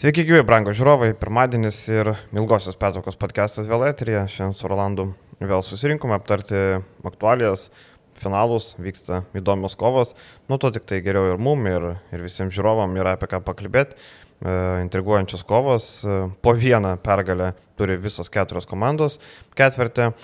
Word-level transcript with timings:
Sveiki, 0.00 0.22
gyvi, 0.24 0.40
brangos 0.48 0.78
žiūrovai. 0.78 1.10
Pirmadienis 1.20 1.76
ir 1.92 2.08
ilgosios 2.32 2.78
pertraukos 2.80 3.18
podcastas 3.20 3.66
vėl 3.68 3.82
eterija. 3.84 4.22
Šiandien 4.32 4.56
su 4.56 4.70
Rolandu 4.70 5.04
vėl 5.44 5.60
susirinkome 5.60 6.14
aptarti 6.16 6.56
aktualijas, 7.04 7.66
finalus, 8.16 8.70
vyksta 8.80 9.18
įdomios 9.36 9.76
kovos. 9.76 10.14
Nu, 10.48 10.56
to 10.56 10.70
tik 10.72 10.88
tai 10.88 11.02
geriau 11.04 11.34
ir 11.34 11.44
mum, 11.44 11.68
ir, 11.68 11.84
ir 12.16 12.24
visiems 12.24 12.56
žiūrovam 12.56 12.96
yra 12.96 13.12
apie 13.18 13.28
ką 13.28 13.42
pakalbėti. 13.44 14.00
E, 14.40 14.56
intriguojančios 14.86 15.44
kovos. 15.44 15.92
E, 16.00 16.18
po 16.40 16.56
vieną 16.56 16.94
pergalę 17.04 17.52
turi 17.76 18.00
visos 18.00 18.32
keturios 18.32 18.64
komandos. 18.72 19.20
Ketvirtį. 19.60 20.14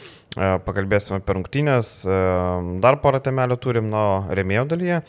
E, 0.40 0.52
pakalbėsime 0.64 1.20
apie 1.20 1.36
rungtynės. 1.36 1.98
E, 2.08 2.20
dar 2.80 2.96
porą 3.04 3.20
temelių 3.28 3.60
turim 3.60 3.92
nuo 3.92 4.08
remėjo 4.32 4.70
dalyje 4.72 5.04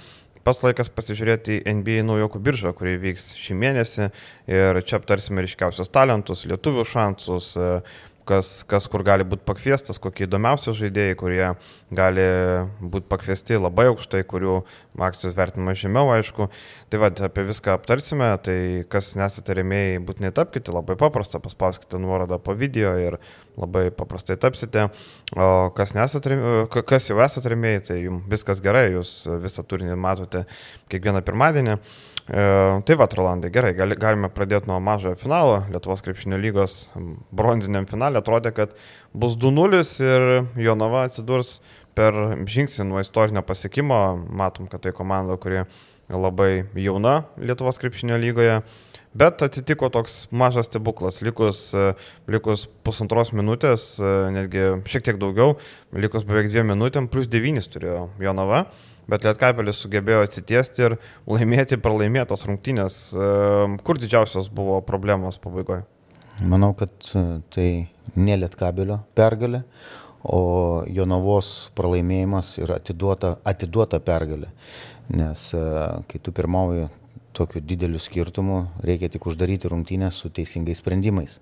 pats 0.47 0.63
laikas 0.63 0.91
pasižiūrėti 0.95 1.59
į 1.59 1.77
NBA 1.81 2.03
naujokų 2.07 2.39
biržą, 2.43 2.71
kuri 2.77 2.95
vyks 3.01 3.33
šį 3.35 3.55
mėnesį. 3.59 4.11
Ir 4.47 4.79
čia 4.87 5.01
aptarsime 5.01 5.43
ryškiausius 5.43 5.91
talentus, 5.91 6.45
lietuvių 6.47 6.85
šansus, 6.87 7.49
kas, 8.27 8.51
kas 8.67 8.87
kur 8.91 9.03
gali 9.07 9.25
būti 9.27 9.45
pakviestas, 9.47 9.99
kokie 10.03 10.25
įdomiausi 10.27 10.73
žaidėjai, 10.75 11.17
kurie 11.19 11.47
gali 11.95 12.27
būti 12.79 13.09
pakviesti 13.11 13.59
labai 13.59 13.87
aukštai, 13.91 14.23
kurių 14.27 14.59
akcijos 15.07 15.35
vertinimas 15.37 15.81
žemiau, 15.81 16.11
aišku. 16.15 16.49
Tai 16.91 17.01
vad, 17.03 17.19
apie 17.27 17.47
viską 17.47 17.75
aptarsime, 17.77 18.29
tai 18.43 18.59
kas 18.91 19.15
nesate 19.19 19.57
remėjai, 19.59 19.99
būtinai 20.07 20.33
tapkite, 20.35 20.75
labai 20.75 20.97
paprasta, 20.99 21.43
paspauskite 21.43 21.99
nuorodą 22.03 22.39
po 22.43 22.55
video 22.57 22.95
ir 23.01 23.19
labai 23.57 23.89
paprastai 23.95 24.37
tapsite. 24.39 24.87
O 25.35 25.69
kas, 25.77 25.95
nesate, 25.97 26.37
kas 26.87 27.09
jau 27.09 27.17
esate 27.23 27.51
remėjai, 27.53 27.81
tai 27.89 27.97
jums 28.03 28.27
viskas 28.31 28.61
gerai, 28.63 28.91
jūs 28.93 29.15
visą 29.43 29.65
turinį 29.67 29.97
matote 29.99 30.45
kiekvieną 30.91 31.23
pirmadienį. 31.25 31.77
E, 32.27 32.45
tai 32.87 32.97
va, 32.99 33.07
Rolandai, 33.17 33.51
gerai, 33.55 33.73
gali, 33.77 33.97
galime 33.99 34.29
pradėti 34.33 34.69
nuo 34.69 34.79
mažojo 34.83 35.17
finalo. 35.19 35.61
Lietuvos 35.71 36.03
krepšinio 36.05 36.39
lygos 36.43 36.79
bronziniam 37.31 37.87
finale 37.89 38.21
atrodė, 38.21 38.53
kad 38.55 38.77
bus 39.15 39.37
2-0 39.39 39.83
ir 40.05 40.27
Jonava 40.67 41.07
atsidurs 41.07 41.57
per 41.97 42.13
žingsnį 42.45 42.89
nuo 42.91 43.01
istorinio 43.01 43.41
pasiekimo. 43.47 44.01
Matom, 44.27 44.67
kad 44.69 44.83
tai 44.83 44.93
komanda, 44.95 45.39
kuri 45.41 45.63
labai 46.11 46.67
jauna 46.77 47.23
Lietuvos 47.39 47.79
krepšinio 47.81 48.19
lygoje. 48.21 48.61
Bet 49.17 49.41
atsitiko 49.41 49.89
toks 49.93 50.25
mažas 50.29 50.67
stebuklas, 50.69 51.21
likus, 51.25 51.71
likus 52.29 52.67
pusantros 52.85 53.31
minutės, 53.33 53.95
netgi 54.35 54.67
šiek 54.85 55.07
tiek 55.07 55.17
daugiau, 55.21 55.55
likus 55.97 56.27
beveik 56.27 56.51
dviem 56.51 56.69
minutėm, 56.75 57.09
plus 57.09 57.25
devynis 57.31 57.71
turėjo 57.73 58.11
Jonava 58.21 58.67
bet 59.09 59.25
Lietkabelis 59.25 59.79
sugebėjo 59.81 60.23
atsitiesti 60.25 60.85
ir 60.87 60.97
laimėti 61.29 61.79
pralaimėtos 61.81 62.45
rungtynės. 62.47 62.97
Ehm, 63.15 63.77
kur 63.83 63.99
didžiausios 64.01 64.51
buvo 64.53 64.81
problemos 64.85 65.39
pabaigoje? 65.43 65.85
Manau, 66.47 66.73
kad 66.77 66.91
e, 67.15 67.23
tai 67.53 67.69
ne 68.19 68.37
Lietkabelio 68.37 68.99
pergalė, 69.17 69.63
o 70.27 70.83
Jonavos 70.91 71.71
pralaimėjimas 71.77 72.51
ir 72.59 72.75
atiduota, 72.75 73.37
atiduota 73.47 74.01
pergalė. 74.03 74.51
Nes 75.15 75.49
e, 75.55 75.63
kai 76.11 76.21
tu 76.21 76.35
pirmauji 76.35 76.89
tokiu 77.37 77.61
dideliu 77.61 78.01
skirtumu, 78.01 78.63
reikia 78.85 79.11
tik 79.13 79.27
uždaryti 79.29 79.69
rungtynės 79.69 80.17
su 80.23 80.31
teisingais 80.33 80.81
sprendimais. 80.81 81.37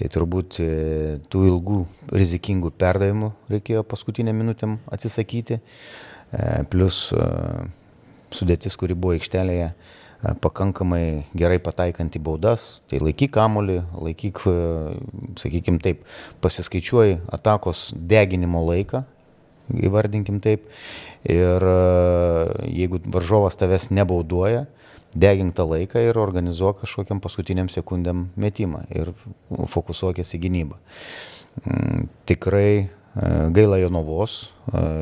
Tai 0.00 0.08
turbūt 0.08 0.56
e, 0.64 0.68
tų 1.28 1.42
ilgų 1.50 1.78
rizikingų 2.16 2.70
perdavimų 2.80 3.34
reikėjo 3.52 3.82
paskutinę 3.84 4.32
minutėm 4.32 4.78
atsisakyti. 4.88 5.58
E, 5.60 6.46
plus 6.72 7.10
e, 7.12 7.26
sudėtis, 8.32 8.78
kuri 8.80 8.96
buvo 8.96 9.18
aikštelėje, 9.18 9.74
pakankamai 10.40 11.26
gerai 11.36 11.58
pataikant 11.64 12.16
į 12.16 12.20
baudas, 12.24 12.82
tai 12.88 12.98
laikyk 13.00 13.32
kamolį, 13.32 13.78
laikyk, 13.96 14.42
sakykime 15.40 15.80
taip, 15.80 16.02
pasiskaičiuoji 16.44 17.16
atakos 17.32 17.86
deginimo 17.96 18.60
laiką, 18.66 19.00
įvardinkim 19.80 20.42
taip, 20.44 20.68
ir 21.24 21.64
jeigu 22.68 23.00
varžovas 23.16 23.56
tavęs 23.60 23.88
nebauduoja, 23.96 24.66
degink 25.14 25.54
tą 25.56 25.66
laiką 25.70 26.02
ir 26.06 26.18
organizuok 26.18 26.84
kažkokiam 26.84 27.20
paskutiniam 27.22 27.68
sekundėm 27.72 28.28
metimą 28.40 28.84
ir 28.94 29.12
fokusuokės 29.72 30.34
į 30.36 30.42
gynybą. 30.46 30.78
Mm, 31.64 32.08
tikrai 32.30 32.88
Gaila 33.50 33.80
Jonavos. 33.80 34.52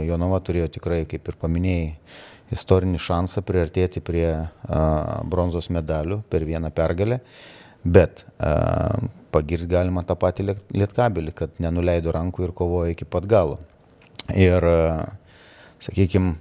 Jonava 0.08 0.40
turėjo 0.40 0.70
tikrai, 0.78 1.02
kaip 1.08 1.28
ir 1.28 1.36
paminėjai, 1.40 1.90
istorinį 2.56 3.00
šansą 3.04 3.42
priartėti 3.44 4.00
prie 4.00 4.30
bronzos 5.28 5.68
medalių 5.74 6.22
per 6.32 6.46
vieną 6.48 6.70
pergalę, 6.72 7.20
bet 7.84 8.24
pagirti 9.34 9.68
galima 9.68 10.06
tą 10.08 10.16
patį 10.16 10.54
lietkabelį, 10.72 11.34
kad 11.36 11.60
nenuleido 11.60 12.14
rankų 12.16 12.48
ir 12.48 12.54
kovojo 12.56 12.94
iki 12.94 13.04
pat 13.04 13.28
galo. 13.28 13.58
Ir, 14.32 14.64
sakykime, 15.84 16.36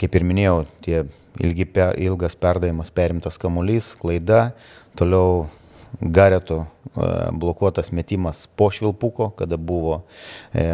kaip 0.00 0.16
ir 0.16 0.28
minėjau, 0.28 0.58
tie 0.84 1.06
ilgi, 1.42 1.66
ilgas 2.04 2.36
perdavimas, 2.38 2.92
perimtas 2.94 3.38
kamuolys, 3.40 3.94
klaida, 4.00 4.52
toliau 4.98 5.46
Gareto 6.00 6.66
e, 6.96 7.30
blokuotas 7.30 7.92
metimas 7.92 8.48
po 8.56 8.70
švilpuko, 8.70 9.30
kada 9.38 9.56
buvo 9.56 10.00
e, 10.50 10.64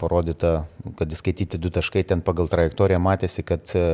parodyta, 0.00 0.64
kad 0.96 1.12
įskaityti 1.12 1.60
du 1.60 1.68
taškai 1.72 2.04
ten 2.08 2.22
pagal 2.24 2.48
trajektoriją 2.48 3.00
matėsi, 3.04 3.44
kad 3.44 3.72
e, 3.76 3.84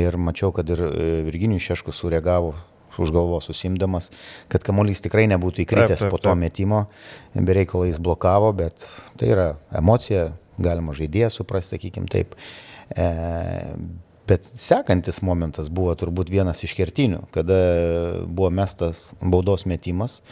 ir 0.00 0.16
mačiau, 0.16 0.52
kad 0.56 0.70
ir 0.72 0.80
e, 0.88 1.08
Virginijus 1.28 1.68
Šeškus 1.68 2.00
sureagavo 2.00 2.54
už 3.00 3.12
galvos 3.12 3.48
susimdamas, 3.48 4.10
kad 4.52 4.64
kamuolys 4.64 5.00
tikrai 5.04 5.24
nebūtų 5.32 5.64
įkritęs 5.64 5.96
taip, 5.96 6.00
taip, 6.00 6.08
taip. 6.08 6.14
po 6.16 6.20
to 6.24 6.34
metimo, 6.36 6.84
bereikalai 7.34 7.88
jis 7.88 8.00
blokavo, 8.00 8.52
bet 8.56 8.86
tai 9.20 9.32
yra 9.32 9.46
emocija, 9.76 10.30
galima 10.60 10.96
žaidėją 10.96 11.30
suprasti, 11.32 11.76
sakykim 11.76 12.08
taip. 12.12 12.36
E, 12.92 13.08
Bet 14.32 14.46
sekantis 14.48 15.18
momentas 15.20 15.68
buvo 15.68 15.92
turbūt 15.98 16.30
vienas 16.32 16.62
iš 16.64 16.72
kertinių, 16.78 17.26
kada 17.34 17.56
buvo 18.24 18.48
mestas 18.54 19.10
baudos 19.20 19.66
metimas 19.68 20.22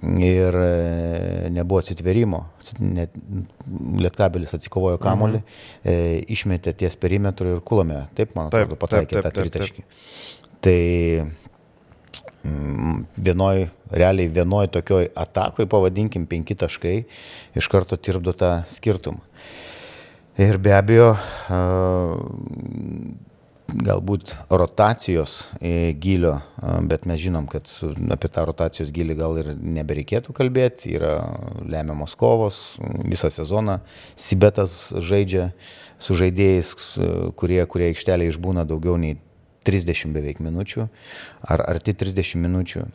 ir 0.00 0.56
e, 0.56 1.50
nebuvo 1.52 1.82
atsitverimo. 1.82 2.40
Net 2.80 3.12
Lietkabelis 4.00 4.56
atsikovojo 4.56 4.98
kamolį, 5.02 5.42
mhm. 5.42 5.60
E, 5.84 6.22
išmetė 6.32 6.72
ties 6.80 6.96
perimetru 7.00 7.56
ir 7.56 7.60
kulame. 7.66 8.06
Taip, 8.16 8.32
man 8.38 8.48
atrodo, 8.48 8.78
pataikė 8.80 9.20
tą 9.20 9.34
tritaškį. 9.36 9.84
Tai 10.64 10.78
mm, 12.48 12.96
vienoj, 13.28 13.66
realiai 13.92 14.32
vienoj 14.32 14.70
tokioj 14.78 15.10
atakoj, 15.26 15.68
pavadinkim, 15.68 16.24
penki 16.30 16.56
taškai, 16.56 16.96
iš 17.60 17.68
karto 17.68 18.00
tirpdo 18.00 18.32
tą 18.32 18.56
skirtumą. 18.72 19.20
Ir 20.40 20.56
be 20.58 20.72
abejo, 20.74 21.12
galbūt 23.74 24.34
rotacijos 24.52 25.36
gilio, 26.00 26.36
bet 26.88 27.06
mes 27.10 27.20
žinom, 27.22 27.48
kad 27.50 27.70
apie 28.14 28.30
tą 28.32 28.44
rotacijos 28.48 28.92
gilį 28.94 29.16
gal 29.18 29.38
ir 29.42 29.52
nebereikėtų 29.58 30.34
kalbėti, 30.36 30.94
yra 30.98 31.16
lemiamos 31.66 32.14
kovos, 32.18 32.60
visą 33.02 33.32
sezoną. 33.34 33.80
Sibetas 34.16 34.92
žaidžia 34.94 35.50
su 36.02 36.16
žaidėjais, 36.18 36.74
kurie, 37.38 37.60
kurie 37.70 37.90
aikštelė 37.92 38.28
išbūna 38.30 38.66
daugiau 38.68 38.98
nei 39.00 39.16
30 39.64 40.12
beveik 40.14 40.42
minučių, 40.44 40.88
ar 41.48 41.64
arti 41.74 41.96
30 41.96 42.40
minučių 42.44 42.86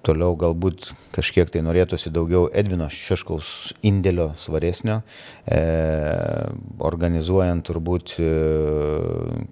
Toliau 0.00 0.32
galbūt 0.32 0.94
kažkiek 1.12 1.50
tai 1.52 1.60
norėtųsi 1.60 2.08
daugiau 2.08 2.46
Edvino 2.56 2.86
Šeškaus 2.88 3.74
indėlio 3.84 4.30
svaresnio, 4.40 5.02
e, 5.44 5.58
organizuojant 6.88 7.66
turbūt 7.68 8.14
e, 8.16 8.30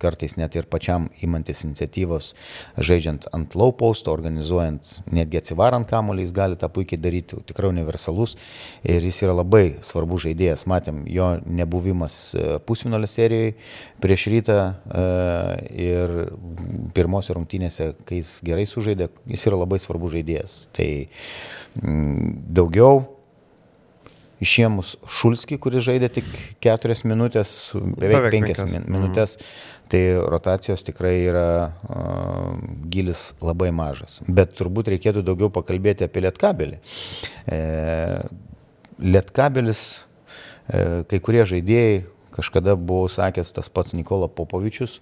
kartais 0.00 0.38
net 0.40 0.56
ir 0.56 0.64
pačiam 0.72 1.10
imantis 1.20 1.66
iniciatyvos, 1.66 2.30
žaidžiant 2.80 3.26
ant 3.36 3.56
low 3.60 3.74
posto, 3.76 4.14
organizuojant, 4.16 4.94
netgi 5.12 5.42
atsivarant 5.42 5.84
kamuolį, 5.90 6.24
jis 6.24 6.32
gali 6.38 6.56
tą 6.56 6.72
puikiai 6.72 7.02
daryti, 7.04 7.42
tikrai 7.52 7.68
universalus 7.74 8.38
ir 8.88 9.04
jis 9.04 9.20
yra 9.26 9.36
labai 9.36 9.66
svarbus 9.84 10.24
žaidėjas. 10.30 10.64
Matėm 10.70 11.04
jo 11.12 11.28
nebuvimas 11.44 12.18
e, 12.32 12.46
pusvinolio 12.64 13.10
serijoje 13.18 13.52
prieš 14.00 14.30
rytą 14.32 14.58
e, 14.64 15.06
ir 15.90 16.16
pirmosios 16.96 17.36
rungtynėse, 17.36 17.92
kai 18.08 18.22
jis 18.22 18.38
gerai 18.48 18.64
sužaidė, 18.70 19.12
jis 19.28 19.48
yra 19.52 19.60
labai 19.66 19.82
svarbus 19.84 20.16
žaidėjas 20.16 20.37
žaidėjas. 20.38 20.68
Tai 20.72 21.08
mm, 21.82 22.34
daugiau 22.54 23.06
išėmus 24.40 24.96
Šulskį, 25.08 25.58
kuris 25.58 25.84
žaidė 25.84 26.08
tik 26.08 26.26
keturias 26.60 27.04
minutės, 27.04 27.72
beveik, 27.74 27.98
beveik 27.98 28.30
penkias 28.36 28.62
min 28.70 28.86
minutės, 28.86 29.38
tai 29.88 30.02
rotacijos 30.30 30.84
tikrai 30.84 31.24
yra 31.26 31.72
uh, 31.72 32.52
gilis 32.86 33.32
labai 33.40 33.72
mažas. 33.72 34.20
Bet 34.28 34.54
turbūt 34.54 34.92
reikėtų 34.92 35.24
daugiau 35.26 35.50
pakalbėti 35.50 36.06
apie 36.06 36.22
lietkabelį. 36.22 36.78
E, 37.48 37.58
lietkabelis, 39.00 39.82
e, 40.68 41.02
kai 41.08 41.20
kurie 41.24 41.42
žaidėjai, 41.48 42.04
kažkada 42.36 42.76
buvau 42.76 43.08
sakęs 43.10 43.50
tas 43.56 43.72
pats 43.72 43.96
Nikola 43.96 44.28
Popovičius, 44.28 45.00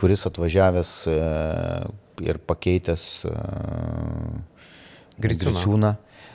kuris 0.00 0.24
atvažiavęs 0.26 0.94
e, 1.12 1.18
ir 2.24 2.38
pakeitęs 2.46 3.04
uh, 3.28 3.34
Griciūną. 5.22 5.94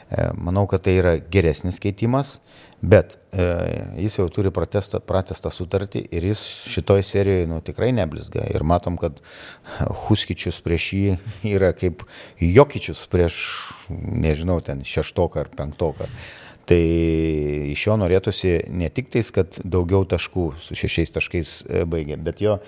E, 0.09 0.29
Manau, 0.41 0.65
kad 0.67 0.81
tai 0.85 0.95
yra 0.97 1.13
geresnis 1.21 1.77
keitimas, 1.81 2.39
bet 2.81 3.17
e, 3.29 3.43
jis 4.01 4.17
jau 4.17 4.25
turi 4.33 4.49
pratestą, 4.53 5.01
pratestą 5.05 5.51
sutartį 5.53 6.01
ir 6.15 6.25
jis 6.31 6.41
šitoj 6.73 7.03
serijoje 7.05 7.49
nu, 7.51 7.59
tikrai 7.65 7.91
neblizga. 7.93 8.47
Ir 8.49 8.65
matom, 8.65 8.97
kad 8.97 9.21
Huskičius 10.07 10.61
prieš 10.65 10.89
jį 10.97 11.15
yra 11.51 11.73
kaip 11.77 12.01
Jokičius 12.41 13.05
prieš, 13.11 13.39
nežinau, 13.89 14.57
ten 14.65 14.81
šeštoką 14.87 15.45
ar 15.45 15.53
penktoką. 15.53 16.09
Tai 16.69 16.81
iš 17.73 17.87
jo 17.87 17.95
norėtųsi 17.97 18.59
ne 18.77 18.89
tik 18.93 19.07
tais, 19.13 19.29
kad 19.33 19.57
daugiau 19.61 20.05
taškų 20.09 20.51
su 20.61 20.77
šešiais 20.77 21.13
taškais 21.15 21.53
e, 21.65 21.85
baigė, 21.89 22.17
bet 22.17 22.41
jo 22.45 22.59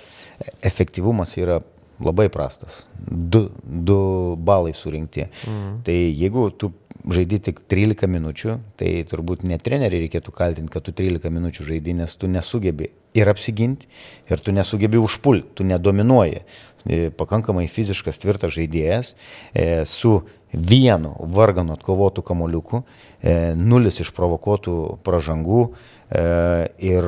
efektyvumas 0.65 1.37
yra 1.41 1.59
labai 2.03 2.27
prastas. 2.33 2.85
Du, 3.07 3.47
du 3.63 3.99
balai 4.37 4.73
surinkti. 4.77 5.27
Mm. 5.47 5.81
Tai 5.85 5.97
jeigu 5.97 6.49
tu 6.57 6.71
žaidži 7.09 7.39
tik 7.47 7.61
13 7.71 8.09
minučių, 8.11 8.57
tai 8.77 8.91
turbūt 9.09 9.45
ne 9.47 9.57
treneriai 9.61 10.05
reikėtų 10.05 10.33
kaltinti, 10.35 10.71
kad 10.73 10.85
tu 10.85 10.93
13 10.95 11.33
minučių 11.33 11.65
žaidži, 11.71 11.95
nes 11.97 12.13
tu 12.19 12.29
nesugebi 12.29 12.91
ir 13.17 13.31
apsiginti, 13.31 13.89
ir 14.29 14.43
tu 14.43 14.53
nesugebi 14.55 15.01
užpulti, 15.01 15.55
tu 15.57 15.65
nedominuoji. 15.67 16.43
E, 16.85 16.99
Pakankamai 17.17 17.67
fiziškas 17.71 18.21
tvirtas 18.21 18.53
žaidėjas 18.55 19.13
e, 19.53 19.83
su 19.89 20.21
vienu 20.51 21.13
varganu 21.33 21.75
atkovotų 21.77 22.23
kamoliuku, 22.27 22.83
e, 23.21 23.35
nulis 23.57 24.01
išprovokuotų 24.03 24.77
pražangų 25.05 25.65
ir 26.83 27.05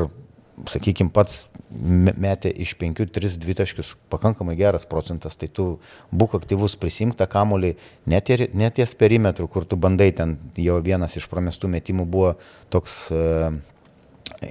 sakykime, 0.72 1.12
pats 1.12 1.50
metė 1.74 2.52
iš 2.64 2.75
5-3 2.80 3.38
dvitaškius, 3.42 3.94
pakankamai 4.14 4.56
geras 4.60 4.86
procentas, 4.90 5.38
tai 5.40 5.50
tu 5.50 5.80
būk 6.14 6.38
aktyvus, 6.38 6.78
prisimk 6.80 7.18
tą 7.18 7.28
kamolį, 7.30 7.74
net, 8.10 8.30
net 8.54 8.78
ties 8.78 8.94
perimetrų, 8.98 9.48
kur 9.50 9.66
tu 9.66 9.80
bandai 9.80 10.12
ten, 10.16 10.38
jo 10.58 10.80
vienas 10.86 11.18
iš 11.18 11.28
pramestų 11.31 11.72
metimų 11.74 12.06
buvo 12.10 12.34
toks 12.74 12.98
e, 13.10 13.24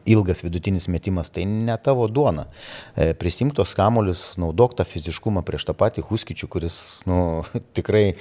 ilgas 0.05 0.43
vidutinis 0.45 0.89
metimas, 0.91 1.31
tai 1.31 1.47
ne 1.47 1.77
tavo 1.79 2.09
duona. 2.09 2.49
E, 2.97 3.13
prisimk 3.19 3.55
tos 3.57 3.75
kamolius, 3.79 4.33
naudok 4.41 4.77
tą 4.79 4.87
fiziškumą 4.89 5.45
prieš 5.47 5.69
tą 5.69 5.77
patį 5.79 6.07
Huskičių, 6.09 6.51
kuris 6.51 6.79
nu, 7.09 7.43
tikrai 7.77 8.13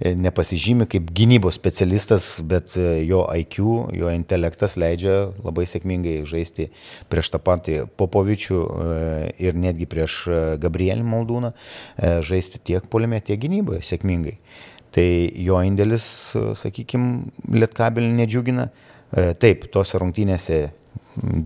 nepasižymi 0.00 0.86
kaip 0.90 1.10
gynybos 1.16 1.56
specialistas, 1.58 2.26
bet 2.46 2.76
e, 2.78 3.02
jo 3.08 3.22
IQ, 3.36 3.58
jo 3.96 4.10
intelektas 4.14 4.76
leidžia 4.80 5.30
labai 5.44 5.66
sėkmingai 5.70 6.20
žaisti 6.28 6.70
prieš 7.12 7.32
tą 7.34 7.42
patį 7.44 7.78
Popovičių 8.00 8.58
e, 8.60 8.98
ir 9.46 9.58
netgi 9.58 9.88
prieš 9.90 10.22
Gabrielį 10.62 11.06
Maldūną, 11.06 11.52
žaisti 12.26 12.60
tiek 12.70 12.86
polime, 12.90 13.20
tiek 13.24 13.40
gynyboje 13.40 13.82
sėkmingai. 13.86 14.36
Tai 14.90 15.06
jo 15.38 15.60
indėlis, 15.62 16.04
sakykime, 16.58 17.30
lietkabelį 17.54 18.10
nedžiugina. 18.24 18.70
Taip, 19.42 19.68
tose 19.74 19.98
rungtynėse 19.98 20.58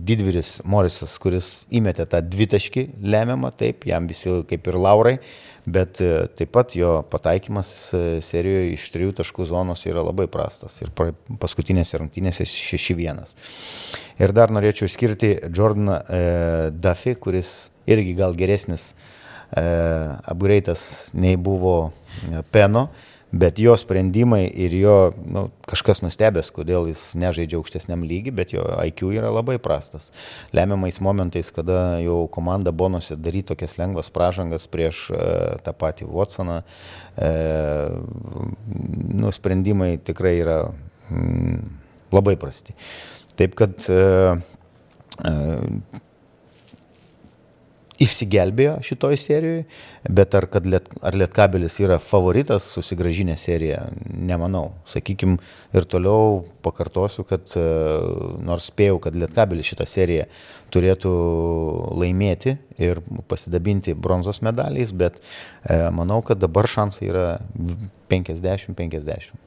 didvyris 0.05 0.59
Morisas, 0.65 1.15
kuris 1.21 1.65
įmetė 1.73 2.05
tą 2.09 2.21
dvitaškį 2.25 2.85
lemiamą, 3.01 3.51
taip, 3.57 3.85
jam 3.89 4.07
visi 4.09 4.31
kaip 4.49 4.69
ir 4.69 4.77
laurai, 4.79 5.15
bet 5.65 6.01
e, 6.01 6.27
taip 6.37 6.51
pat 6.55 6.75
jo 6.77 6.99
pataikymas 7.09 7.71
e, 7.93 8.03
serijoje 8.25 8.75
iš 8.75 8.85
trijų 8.93 9.15
taškų 9.19 9.47
zonos 9.49 9.85
yra 9.89 10.03
labai 10.05 10.27
prastas 10.31 10.77
ir 10.83 10.91
paskutinėse 10.93 11.99
rungtynėse 12.01 12.45
6-1. 12.49 13.23
Ir 14.21 14.35
dar 14.35 14.53
norėčiau 14.53 14.89
skirti 14.91 15.33
Jordaną 15.49 15.99
e, 16.05 16.21
Duffy, 16.71 17.15
kuris 17.19 17.55
irgi 17.89 18.13
gal 18.17 18.37
geresnis 18.37 18.93
e, 18.93 19.65
upgrade'as 20.31 21.11
nei 21.17 21.35
buvo 21.37 21.75
e, 21.89 22.45
Peno. 22.53 22.87
E, 22.89 23.14
bet 23.31 23.59
jo 23.59 23.73
sprendimai 23.77 24.45
ir 24.47 24.73
jo 24.77 24.95
nu, 25.25 25.47
kažkas 25.67 26.01
nustebęs, 26.05 26.51
kodėl 26.55 26.87
jis 26.91 27.01
nežaidžia 27.19 27.57
aukštesniam 27.59 28.05
lygiui, 28.05 28.33
bet 28.35 28.53
jo 28.53 28.63
IQ 28.85 29.09
yra 29.17 29.31
labai 29.33 29.57
prastas. 29.61 30.11
Lemiamais 30.55 31.01
momentais, 31.03 31.51
kada 31.55 31.97
jau 32.03 32.25
komanda 32.31 32.71
bonusi 32.71 33.17
daryti 33.17 33.51
tokias 33.51 33.77
lengvas 33.81 34.11
pražangas 34.13 34.69
prieš 34.71 35.09
e, 35.11 35.19
tą 35.65 35.75
patį 35.75 36.07
Watsoną, 36.11 36.61
e, 37.17 37.31
nu, 39.19 39.33
sprendimai 39.35 39.95
tikrai 40.05 40.37
yra 40.43 40.59
mm, 41.09 41.59
labai 42.15 42.37
prasti. 42.39 42.77
Taip 43.35 43.57
kad 43.59 43.89
e, 43.91 44.01
e, 45.25 45.35
išsigelbėjo 48.05 48.77
šitoj 48.85 49.17
serijoje, 49.19 49.65
bet 50.17 50.35
ar, 50.37 50.47
liet, 50.65 50.89
ar 51.05 51.17
Lietkabelis 51.17 51.77
yra 51.83 51.97
favoritas 52.01 52.67
susigražinę 52.75 53.35
seriją, 53.39 53.81
nemanau. 54.05 54.69
Sakykime, 54.89 55.37
ir 55.75 55.87
toliau 55.89 56.43
pakartosiu, 56.65 57.25
kad 57.27 57.49
e, 57.57 57.65
nors 58.45 58.69
spėjau, 58.71 58.99
kad 59.03 59.17
Lietkabelis 59.17 59.71
šitą 59.71 59.87
seriją 59.89 60.27
turėtų 60.73 61.15
laimėti 61.95 62.57
ir 62.81 63.01
pasidabinti 63.29 63.95
bronzos 63.95 64.41
medaliais, 64.45 64.93
bet 64.95 65.19
e, 65.21 65.79
manau, 65.95 66.21
kad 66.25 66.41
dabar 66.41 66.69
šansai 66.69 67.09
yra 67.09 67.27
50-50. 68.11 69.45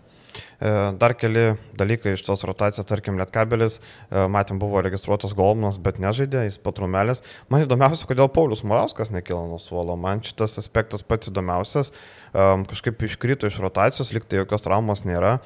E, 0.58 0.70
dar 0.98 1.14
keli 1.14 1.52
dalykai 1.78 2.16
iš 2.16 2.24
tos 2.26 2.42
rotacijos, 2.48 2.86
tarkim, 2.88 3.18
Lietkabelis, 3.20 3.78
e, 3.78 4.24
matėm, 4.32 4.58
buvo 4.58 4.82
registruotas 4.82 5.34
Golmanas, 5.38 5.78
bet 5.82 6.00
nežaidė, 6.02 6.48
jis 6.48 6.58
patrumelis. 6.62 7.22
Man 7.52 7.62
įdomiausia, 7.62 8.08
kodėl 8.10 8.30
Paulius 8.34 8.64
Morauskas 8.66 9.12
nekilo 9.14 9.44
nuo 9.46 9.60
suolo. 9.62 9.94
Man 9.94 10.24
šitas 10.26 10.58
aspektas 10.58 11.06
pats 11.06 11.30
įdomiausias. 11.30 11.92
E, 11.92 12.48
kažkaip 12.72 13.06
iškrito 13.06 13.46
iš 13.46 13.60
rotacijos, 13.62 14.10
liktai 14.16 14.42
jokios 14.42 14.66
traumos 14.66 15.06
nėra. 15.06 15.38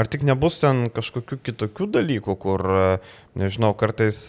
Ar 0.00 0.08
tik 0.10 0.24
nebus 0.26 0.56
ten 0.62 0.88
kažkokių 0.90 1.38
kitokių 1.44 1.86
dalykų, 1.94 2.34
kur, 2.42 2.64
nežinau, 3.38 3.76
kartais 3.78 4.24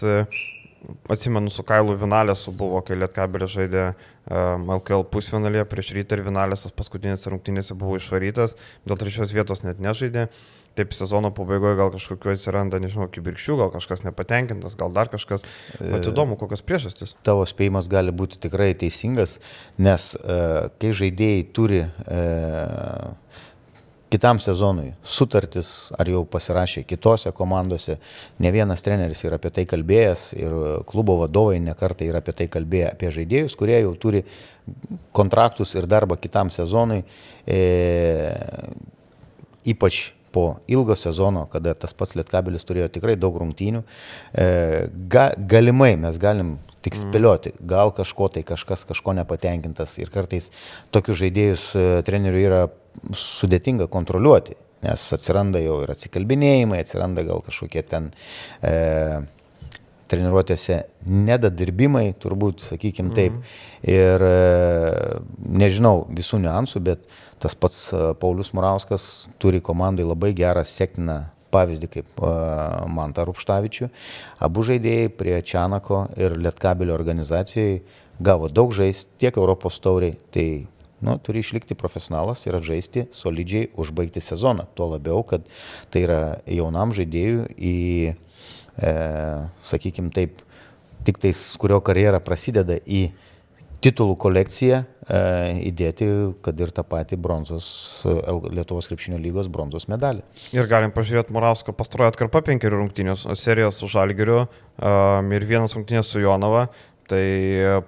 atsimenu, 1.12 1.52
su 1.54 1.64
Kailu 1.68 1.96
Vinalėsu 2.00 2.54
buvo, 2.56 2.82
kai 2.86 2.98
Lietkabelis 3.00 3.54
žaidė 3.56 3.86
LKL 4.26 5.06
pusfinalėje 5.14 5.66
prieš 5.70 5.94
rytą 5.98 6.18
ir 6.18 6.26
Vinalėsas 6.26 6.74
paskutinėse 6.76 7.32
rungtynėse 7.32 7.78
buvo 7.78 8.00
išvarytas, 8.00 8.56
dėl 8.88 9.02
trečios 9.02 9.34
vietos 9.36 9.66
net 9.66 9.82
nežaidė. 9.84 10.30
Taip 10.76 10.92
sezono 10.92 11.30
pabaigoje 11.32 11.78
gal 11.80 11.92
kažkokiu 11.94 12.34
atsiranda, 12.34 12.82
nežinau, 12.84 13.08
kibirkščių, 13.08 13.56
gal 13.62 13.70
kažkas 13.72 14.04
nepatenkintas, 14.04 14.76
gal 14.76 14.92
dar 14.92 15.08
kažkas. 15.08 15.46
Bet 15.78 16.02
e, 16.02 16.10
įdomu, 16.12 16.36
kokios 16.36 16.66
priežastys. 16.68 17.14
Tavo 17.24 17.46
spėjimas 17.48 17.88
gali 17.92 18.12
būti 18.12 18.42
tikrai 18.44 18.74
teisingas, 18.76 19.38
nes 19.80 20.10
uh, 20.20 20.68
kai 20.82 20.92
žaidėjai 21.00 21.46
turi 21.56 21.86
uh, 21.86 23.14
kitam 24.14 24.40
sezonui 24.40 24.94
sutartis, 25.04 25.92
ar 25.98 26.10
jau 26.10 26.24
pasirašė 26.30 26.86
kitose 26.88 27.32
komandose. 27.36 27.98
Ne 28.44 28.52
vienas 28.54 28.86
treneris 28.86 29.24
yra 29.26 29.40
apie 29.40 29.52
tai 29.54 29.66
kalbėjęs 29.70 30.28
ir 30.38 30.58
klubo 30.90 31.18
vadovai 31.24 31.58
nekartai 31.64 32.10
yra 32.12 32.22
apie 32.24 32.36
tai 32.38 32.50
kalbėję, 32.52 32.92
apie 32.94 33.14
žaidėjus, 33.16 33.58
kurie 33.58 33.80
jau 33.80 33.96
turi 34.00 34.26
kontraktus 35.16 35.76
ir 35.76 35.90
darbą 35.90 36.20
kitam 36.22 36.52
sezonui. 36.54 37.02
E, 37.46 37.60
ypač 39.66 40.12
po 40.36 40.58
ilgo 40.68 40.96
sezono, 41.00 41.46
kada 41.52 41.74
tas 41.80 41.96
pats 41.96 42.14
Lietkabelis 42.20 42.68
turėjo 42.68 42.90
tikrai 42.98 43.16
daug 43.16 43.38
rungtynių, 43.40 43.82
e, 44.36 44.48
ga, 45.12 45.30
galimai 45.40 45.94
mes 45.98 46.20
galim 46.22 46.58
tik 46.84 46.94
mm. 46.94 47.02
spėlioti, 47.06 47.54
gal 47.66 47.94
kažko 47.96 48.28
tai 48.36 48.44
kažkas 48.46 48.84
kažko 48.90 49.16
nepatenkintas 49.18 49.96
ir 50.04 50.12
kartais 50.14 50.52
tokius 50.94 51.22
žaidėjus 51.24 51.70
e, 51.74 51.86
trenerių 52.06 52.44
yra 52.44 52.66
sudėtinga 53.16 53.88
kontroliuoti, 53.92 54.58
nes 54.86 55.06
atsiranda 55.18 55.62
jau 55.64 55.82
ir 55.84 55.94
atsikalbinėjimai, 55.96 56.82
atsiranda 56.84 57.26
gal 57.26 57.42
kažkokie 57.46 57.84
ten 57.90 58.12
e, 58.62 58.74
treniruotėse 60.12 60.82
nedadirbimai, 61.10 62.08
turbūt, 62.22 62.68
sakykim 62.72 63.12
taip. 63.18 63.38
Mm. 63.38 63.54
Ir 63.96 64.26
e, 64.28 64.34
nežinau 65.64 66.06
visų 66.14 66.42
niuansų, 66.44 66.82
bet 66.86 67.08
tas 67.42 67.58
pats 67.58 67.88
e, 67.94 68.04
Paulius 68.22 68.54
Murauskas 68.58 69.28
turi 69.42 69.64
komandai 69.66 70.06
labai 70.08 70.34
gerą 70.38 70.66
sėkminą 70.68 71.24
pavyzdį 71.56 71.88
kaip 71.88 72.20
uh, 72.20 72.84
Mantą 72.92 73.24
Rupštavičių. 73.30 73.88
Abu 74.44 74.66
žaidėjai 74.68 75.12
prie 75.16 75.38
Čianako 75.40 76.02
ir 76.20 76.36
Lietkabelio 76.42 76.96
organizacijai 76.98 77.78
gavo 78.20 78.50
daug 78.52 78.74
žaisti 78.76 79.08
tiek 79.24 79.38
Europos 79.40 79.80
tauriai, 79.84 80.18
tai 80.36 80.48
nu, 81.04 81.18
turi 81.20 81.44
išlikti 81.44 81.78
profesionalas 81.78 82.46
ir 82.48 82.58
žaisti 82.64 83.06
solidžiai, 83.16 83.70
užbaigti 83.80 84.24
sezoną. 84.24 84.68
Tuo 84.78 84.90
labiau, 84.94 85.24
kad 85.28 85.46
tai 85.94 86.06
yra 86.08 86.22
jaunam 86.48 86.94
žaidėjui 86.96 87.48
į, 87.56 87.76
e, 88.80 88.96
sakykime 89.68 90.14
taip, 90.16 90.42
tik 91.06 91.20
tais, 91.22 91.48
kurio 91.62 91.82
karjera 91.86 92.22
prasideda 92.24 92.80
į 92.86 93.08
titulų 93.86 94.16
kolekciją 94.18 94.80
e, 94.82 95.20
įdėti, 95.70 96.08
kad 96.46 96.60
ir 96.62 96.72
tą 96.74 96.86
patį 96.88 97.20
bronzos, 97.22 97.68
e, 98.08 98.16
Lietuvos 98.56 98.90
krepšinio 98.90 99.20
lygos 99.22 99.50
bronzos 99.52 99.86
medalį. 99.92 100.24
Ir 100.56 100.70
galim 100.72 100.94
pažiūrėti 100.96 101.36
Murausko 101.36 101.76
pastarojo 101.78 102.14
atkarpą 102.14 102.42
penkerių 102.50 102.82
rungtynės 102.82 103.28
serijos 103.42 103.78
su 103.82 103.90
Žalgiriu 103.92 104.46
um, 104.46 105.32
ir 105.36 105.46
vienas 105.46 105.76
rungtynės 105.78 106.10
su 106.10 106.24
Jonava 106.24 106.68
Tai 107.06 107.26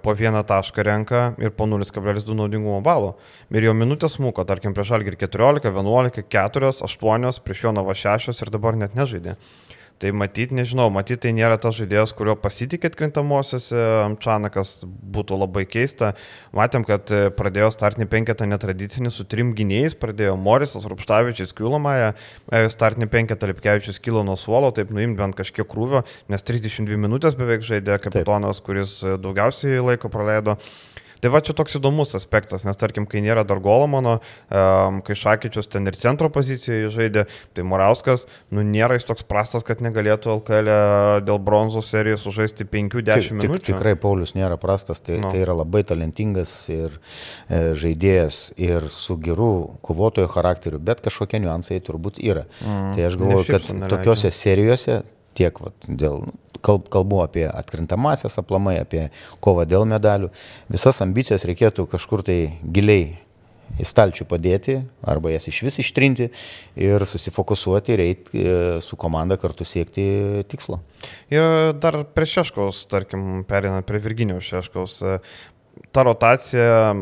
po 0.05 0.13
vieną 0.13 0.43
tašką 0.45 0.83
renka 0.86 1.21
ir 1.41 1.50
po 1.57 1.65
0,2 1.65 2.36
naudingumo 2.38 2.83
balų. 2.86 3.15
Ir 3.50 3.65
jo 3.65 3.74
minutės 3.74 4.19
smūko, 4.19 4.45
tarkim, 4.45 4.75
prieš 4.77 4.91
Algirį 4.93 5.17
14, 5.24 5.71
11, 5.74 6.27
4, 6.29 6.69
8, 6.86 7.41
prieš 7.41 7.63
Jonavą 7.65 7.95
6 7.97 8.45
ir 8.45 8.53
dabar 8.53 8.77
net 8.77 8.93
nežaidė. 8.93 9.33
Tai 9.98 10.12
matyt, 10.13 10.51
nežinau, 10.54 10.92
matyt, 10.94 11.24
tai 11.24 11.32
nėra 11.34 11.56
tas 11.62 11.74
žaidėjas, 11.80 12.12
kurio 12.18 12.36
pasitikėt 12.38 12.94
krintamosiose, 13.00 13.80
Čanakas 14.22 14.84
būtų 14.86 15.39
labai 15.42 15.63
keista. 15.66 16.12
Matėm, 16.54 16.86
kad 16.86 17.10
e, 17.10 17.32
pradėjo 17.34 17.72
startinį 17.74 18.06
penketą 18.12 18.46
netradicinį 18.50 19.10
su 19.13 19.25
trim 19.25 19.56
gynėjais, 19.58 19.98
pradėjo 19.98 20.36
Morisas, 20.38 20.86
Rupštavičius, 20.89 21.56
Kiulomąją, 21.58 22.12
startinį 22.74 23.10
penketą 23.13 23.50
Lipkevičius 23.50 23.98
kilo 24.04 24.22
nuo 24.27 24.38
suolo, 24.38 24.70
taip 24.75 24.94
nuimti 24.94 25.18
bent 25.18 25.38
kažkiek 25.38 25.68
krūvio, 25.70 26.04
nes 26.30 26.46
32 26.46 27.00
minutės 27.01 27.38
beveik 27.39 27.66
žaidė 27.66 27.98
kapitonas, 28.04 28.62
taip. 28.62 28.70
kuris 28.70 29.00
e, 29.01 29.18
daugiausiai 29.22 29.82
laiko 29.82 30.13
praleido. 30.13 30.58
Tai 31.21 31.31
va 31.33 31.41
čia 31.45 31.55
toks 31.57 31.77
įdomus 31.79 32.13
aspektas, 32.17 32.65
nes 32.67 32.77
tarkim, 32.79 33.07
kai 33.09 33.21
nėra 33.25 33.43
dar 33.47 33.62
Golomano, 33.63 34.17
um, 34.50 35.00
kai 35.05 35.17
Šakyčius 35.17 35.69
ten 35.71 35.89
ir 35.89 35.97
centro 35.97 36.29
pozicijoje 36.33 36.91
žaidė, 36.93 37.25
tai 37.57 37.65
Morauskas, 37.67 38.27
nu 38.53 38.65
nėra 38.65 38.97
jis 38.97 39.07
toks 39.09 39.25
prastas, 39.27 39.65
kad 39.67 39.81
negalėtų 39.83 40.36
LKL 40.38 40.71
e 40.74 40.77
dėl 41.27 41.41
bronzos 41.43 41.89
serijos 41.93 42.25
sužaisti 42.27 42.67
5-10 42.69 43.38
minučių. 43.41 43.59
Tik, 43.63 43.67
tikrai 43.71 43.95
Paulius 44.00 44.36
nėra 44.38 44.59
prastas, 44.62 45.01
tai, 45.01 45.19
no. 45.24 45.31
tai 45.33 45.43
yra 45.45 45.57
labai 45.57 45.83
talentingas 45.88 46.53
ir 46.74 46.95
e, 47.50 47.74
žaidėjas 47.77 48.41
ir 48.62 48.89
su 48.93 49.17
geru 49.21 49.51
kovotojo 49.86 50.29
charakteriu, 50.31 50.81
bet 50.83 51.01
kažkokie 51.05 51.41
niuansai 51.43 51.81
turbūt 51.86 52.21
yra. 52.24 52.45
Mm, 52.62 52.95
tai 52.95 53.07
aš 53.09 53.19
galvoju, 53.21 53.47
kad 53.50 53.71
tokiuose 53.91 54.33
serijose 54.33 55.01
tiek 55.38 55.62
vat, 55.63 55.75
dėl 55.88 56.25
kalbu 56.65 57.22
apie 57.24 57.46
atkrintamasias 57.48 58.39
aplamai, 58.41 58.79
apie 58.82 59.08
kovą 59.44 59.67
dėl 59.70 59.86
medalių. 59.89 60.32
Visas 60.74 61.03
ambicijas 61.06 61.46
reikėtų 61.48 61.88
kažkur 61.91 62.25
tai 62.25 62.39
giliai 62.63 63.15
į 63.77 63.86
stalčių 63.86 64.25
padėti 64.29 64.77
arba 65.06 65.34
jas 65.34 65.50
iš 65.51 65.60
vis 65.67 65.79
ištrinti 65.84 66.29
ir 66.79 67.03
susifokusuoti 67.06 67.94
ir 67.94 68.03
eiti 68.06 68.39
e, 68.39 68.56
su 68.84 68.98
komanda 69.00 69.38
kartu 69.39 69.67
siekti 69.67 70.06
tikslo. 70.50 70.79
Ir 71.34 71.75
dar 71.82 72.01
prie 72.15 72.29
Šeškaus, 72.32 72.86
tarkim, 72.91 73.44
perinant 73.48 73.86
prie 73.88 74.01
Virginijos 74.03 74.48
Šeškaus, 74.48 75.01
ta 75.94 76.06
rotacija, 76.08 76.96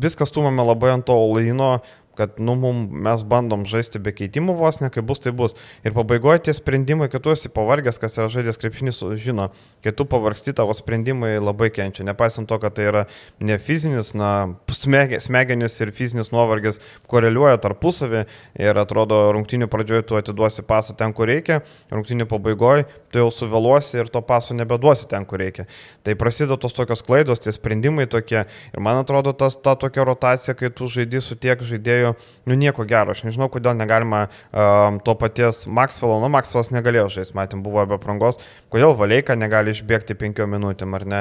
viskas 0.00 0.30
stumame 0.32 0.64
labai 0.64 0.94
ant 0.94 1.06
to 1.08 1.16
laino, 1.34 1.76
kad 2.18 2.38
nu, 2.38 2.54
mum, 2.58 2.84
mes 3.06 3.24
bandom 3.26 3.64
žaisti 3.68 4.00
be 4.02 4.12
keitimų 4.14 4.56
vos, 4.58 4.80
ne 4.82 4.90
kaip 4.94 5.06
bus, 5.08 5.22
tai 5.24 5.32
bus. 5.36 5.56
Ir 5.86 5.94
pabaigoje 5.96 6.44
tie 6.46 6.54
sprendimai, 6.56 7.08
kad 7.12 7.24
tu 7.24 7.32
esi 7.34 7.50
pavargęs, 7.52 8.00
kas 8.02 8.18
yra 8.20 8.28
žaidęs 8.32 8.60
krepšinis, 8.62 9.02
žino, 9.22 9.50
kai 9.84 9.94
tu 9.96 10.06
pavargsti, 10.08 10.54
tavo 10.56 10.74
sprendimai 10.76 11.36
labai 11.42 11.70
kenčia. 11.74 12.06
Nepaisant 12.06 12.48
to, 12.50 12.58
kad 12.62 12.76
tai 12.76 12.88
yra 12.90 13.04
ne 13.42 13.58
fizinis, 13.62 14.14
na, 14.18 14.32
smegenis 14.70 15.80
ir 15.82 15.94
fizinis 15.94 16.32
nuovargis 16.34 16.80
koreliuoja 17.10 17.60
tarpusavį 17.62 18.24
ir 18.62 18.82
atrodo, 18.82 19.20
rungtinių 19.34 19.70
pradžioje 19.72 20.08
tu 20.10 20.20
atiduosi 20.20 20.66
pasą 20.66 20.96
ten, 20.98 21.14
kur 21.16 21.30
reikia, 21.30 21.62
rungtinių 21.92 22.28
pabaigoje 22.30 22.86
tu 23.14 23.22
jau 23.22 23.30
suvėluosi 23.30 24.00
ir 24.00 24.10
to 24.10 24.20
paso 24.26 24.56
nebeduosi 24.58 25.06
ten, 25.10 25.24
kur 25.28 25.38
reikia. 25.38 25.68
Tai 26.06 26.16
prasideda 26.18 26.58
tos 26.60 26.74
tokios 26.74 27.04
klaidos, 27.06 27.42
tie 27.44 27.54
sprendimai 27.54 28.08
tokie. 28.10 28.42
Ir 28.74 28.82
man 28.82 28.98
atrodo, 29.04 29.32
tas, 29.38 29.54
ta 29.54 29.76
tokia 29.78 30.06
rotacija, 30.08 30.56
kai 30.58 30.72
tu 30.74 30.88
žaidži 30.90 31.22
su 31.22 31.38
tiek 31.38 31.62
žaidėjų, 31.62 32.03
atveju, 32.04 32.32
nu 32.46 32.58
nieko 32.58 32.84
gero, 32.88 33.14
aš 33.14 33.24
nežinau, 33.26 33.48
kodėl 33.52 33.76
negalima 33.78 34.26
um, 34.52 35.00
to 35.04 35.14
paties 35.18 35.64
Maxwello, 35.66 36.20
nu 36.22 36.30
Maxwellas 36.32 36.72
negalėjo 36.74 37.08
žaisti, 37.18 37.36
matėm, 37.36 37.64
buvo 37.64 37.84
be 37.88 37.98
prangos, 38.02 38.40
kodėl 38.74 38.96
Valeika 38.98 39.36
negali 39.38 39.74
išbėgti 39.74 40.16
penkiom 40.18 40.50
minutėm, 40.56 40.94
ar 40.98 41.06
ne, 41.06 41.20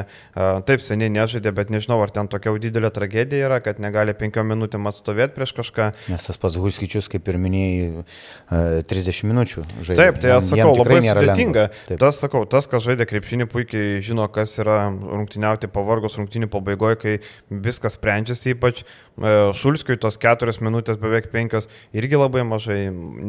taip 0.68 0.82
seniai 0.86 1.12
nežaidė, 1.14 1.54
bet 1.56 1.70
nežinau, 1.74 2.00
ar 2.04 2.14
ten 2.14 2.30
tokia 2.32 2.54
didelė 2.64 2.90
tragedija 2.94 3.50
yra, 3.50 3.60
kad 3.64 3.82
negali 3.84 4.16
penkiom 4.18 4.50
minutėm 4.54 4.90
atstovėti 4.90 5.38
prieš 5.38 5.54
kažką. 5.60 5.90
Nes 6.10 6.26
tas 6.30 6.40
pats 6.42 6.58
Huskičius, 6.62 7.10
kaip 7.12 7.30
ir 7.30 7.38
minėjai, 7.42 8.04
uh, 8.04 8.82
30 8.90 9.30
minučių 9.30 9.66
žaidė. 9.82 10.00
Taip, 10.00 10.20
tai 10.24 10.34
aš 10.38 10.50
sakau, 10.50 10.74
labai 10.80 11.00
sudėtinga. 11.06 11.68
Tas, 12.02 12.20
sakau, 12.24 12.44
tas, 12.50 12.70
kas 12.72 12.86
žaidė 12.88 13.08
krepšinį, 13.10 13.48
puikiai 13.52 14.02
žino, 14.06 14.26
kas 14.34 14.58
yra 14.64 14.88
rungtyniauti 14.90 15.70
pavargos 15.74 16.18
rungtynių 16.20 16.50
pabaigoje, 16.54 17.00
kai 17.04 17.16
viskas 17.50 17.98
sprendžiasi, 18.00 18.56
ypač 18.58 18.84
uh, 18.84 19.54
Šulskiui 19.58 20.00
tos 20.02 20.18
keturios 20.22 20.58
minutės 20.64 20.98
beveik 21.02 21.30
5, 21.34 21.70
irgi 21.94 22.20
labai 22.20 22.46
mažai. 22.48 22.82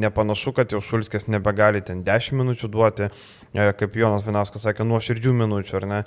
Nepanašu, 0.04 0.54
kad 0.56 0.72
jau 0.72 0.80
Šulskės 0.84 1.28
nebegali 1.28 1.82
ten 1.84 2.02
10 2.06 2.38
minučių 2.40 2.70
duoti, 2.72 3.08
e, 3.52 3.66
kaip 3.78 3.98
Jonas 4.14 4.26
Vinauskas 4.26 4.62
sakė, 4.62 4.84
nuo 4.86 5.00
širdžių 5.02 5.32
minučių, 5.34 5.74
ar 5.80 5.86
ne? 5.90 5.98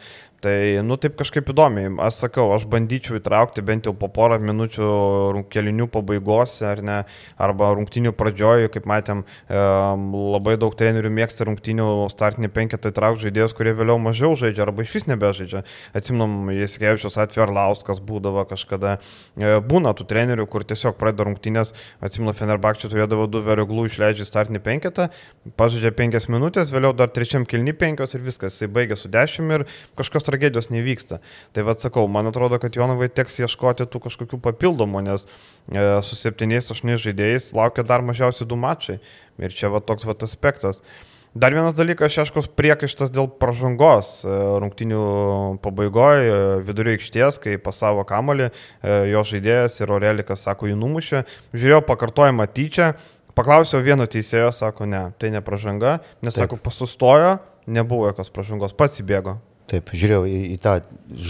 Tai, 0.44 0.56
nu, 0.86 0.96
taip 1.02 1.18
kažkaip 1.20 1.50
įdomiai. 1.52 1.90
Aš 2.08 2.22
sakau, 2.22 2.46
aš 2.56 2.68
bandyčiau 2.70 3.18
įtraukti 3.18 3.64
bent 3.66 3.88
jau 3.88 3.94
po 3.98 4.08
porą 4.14 4.38
minučių 4.40 5.44
kelinių 5.52 5.88
pabaigose, 5.92 6.62
ar 6.70 6.82
ne, 6.86 6.98
arba 7.42 7.72
rungtinių 7.76 8.14
pradžioje, 8.16 8.70
kaip 8.72 8.88
matėm, 8.88 9.24
labai 9.50 10.56
daug 10.62 10.76
trenerių 10.78 11.12
mėgsta 11.18 11.48
rungtinių 11.50 11.88
startinį 12.14 12.52
penketą 12.54 12.94
įtraukti 12.94 13.26
žaidėjus, 13.26 13.56
kurie 13.58 13.74
vėliau 13.78 13.98
mažiau 14.00 14.38
žaidžia, 14.40 14.68
arba 14.68 14.86
iš 14.86 14.94
vis 15.00 15.08
nebežaidžia. 15.10 15.64
Atsimnom, 15.98 16.54
Jėsikevičius 16.54 17.18
atveju 17.20 17.48
Arlauskas 17.48 18.00
būdavo 18.04 18.46
kažkada. 18.48 19.00
E, 19.36 19.58
būna 19.66 19.96
tų 19.98 20.06
trenerių, 20.14 20.48
kur 20.54 20.68
tiesiog 20.70 21.00
pradeda 21.02 21.28
rungtynės, 21.28 21.74
atsimenu, 22.00 22.36
Fenerbakčių 22.38 22.94
turėdavo 22.94 23.26
du 23.32 23.42
veroglų 23.42 23.88
išleidžia 23.90 24.30
startinį 24.30 24.62
penketą, 24.64 25.10
pažaidžia 25.58 25.96
penkias 25.98 26.30
minutės, 26.30 26.70
vėliau 26.72 26.94
dar 26.94 27.10
trečiam 27.10 27.48
kilni 27.50 27.74
penkios 27.98 28.14
ir 28.14 28.22
viskas, 28.22 28.54
jisai 28.54 28.70
baigia 28.70 28.96
su 28.98 29.10
dešimt 29.10 29.54
ir 29.56 29.66
kažkokios 29.98 30.26
tragedijos 30.28 30.70
nevyksta. 30.70 31.20
Tai 31.54 31.64
vad 31.64 31.82
sakau, 31.82 32.08
man 32.08 32.28
atrodo, 32.28 32.60
kad 32.60 32.76
Jonovai 32.76 33.10
teks 33.10 33.42
ieškoti 33.42 33.88
tų 33.90 34.04
kažkokių 34.06 34.40
papildomų, 34.42 35.04
nes 35.08 35.26
e, 35.26 36.02
su 36.06 36.16
septyniais, 36.16 36.70
aštuoniais 36.72 37.02
žaidėjais 37.02 37.52
laukia 37.58 37.84
dar 37.84 38.06
mažiausiai 38.06 38.48
du 38.48 38.56
mačai. 38.56 39.00
Ir 39.38 39.54
čia 39.54 39.70
va 39.70 39.82
toks 39.82 40.06
va 40.06 40.16
aspektas. 40.22 40.82
Dar 41.38 41.54
vienas 41.54 41.76
dalykas, 41.78 42.16
Šeškos 42.16 42.48
priekaištas 42.58 43.12
dėl 43.14 43.28
pažangos 43.30 44.24
e, 44.26 44.32
rungtinių 44.64 45.02
pabaigoje, 45.62 46.64
vidurio 46.66 46.96
aikštės, 46.96 47.38
kai 47.44 47.60
pasavo 47.62 48.06
kamolį, 48.08 48.48
e, 48.48 48.96
jo 49.12 49.22
žaidėjas 49.28 49.78
ir 49.84 49.94
Orelikas, 49.94 50.48
sako, 50.48 50.72
jį 50.72 50.80
numušė, 50.80 51.22
žiūrėjau 51.54 51.84
pakartojimą 51.92 52.48
tyčia, 52.58 52.96
paklausiau 53.38 53.84
vieno 53.86 54.08
teisėjo, 54.10 54.50
sako, 54.56 54.88
ne, 54.90 55.04
tai 55.22 55.30
ne 55.36 55.44
pažanga, 55.46 56.00
nes, 56.24 56.34
Taip. 56.34 56.48
sako, 56.48 56.60
pasustojo, 56.64 57.38
nebuvo 57.68 58.08
jokios 58.10 58.32
pažangos, 58.34 58.76
pats 58.78 59.04
įbėgo. 59.04 59.38
Taip, 59.68 59.92
žiūrėjau 59.92 60.24
į, 60.32 60.38
į 60.56 60.58
tą 60.64 60.78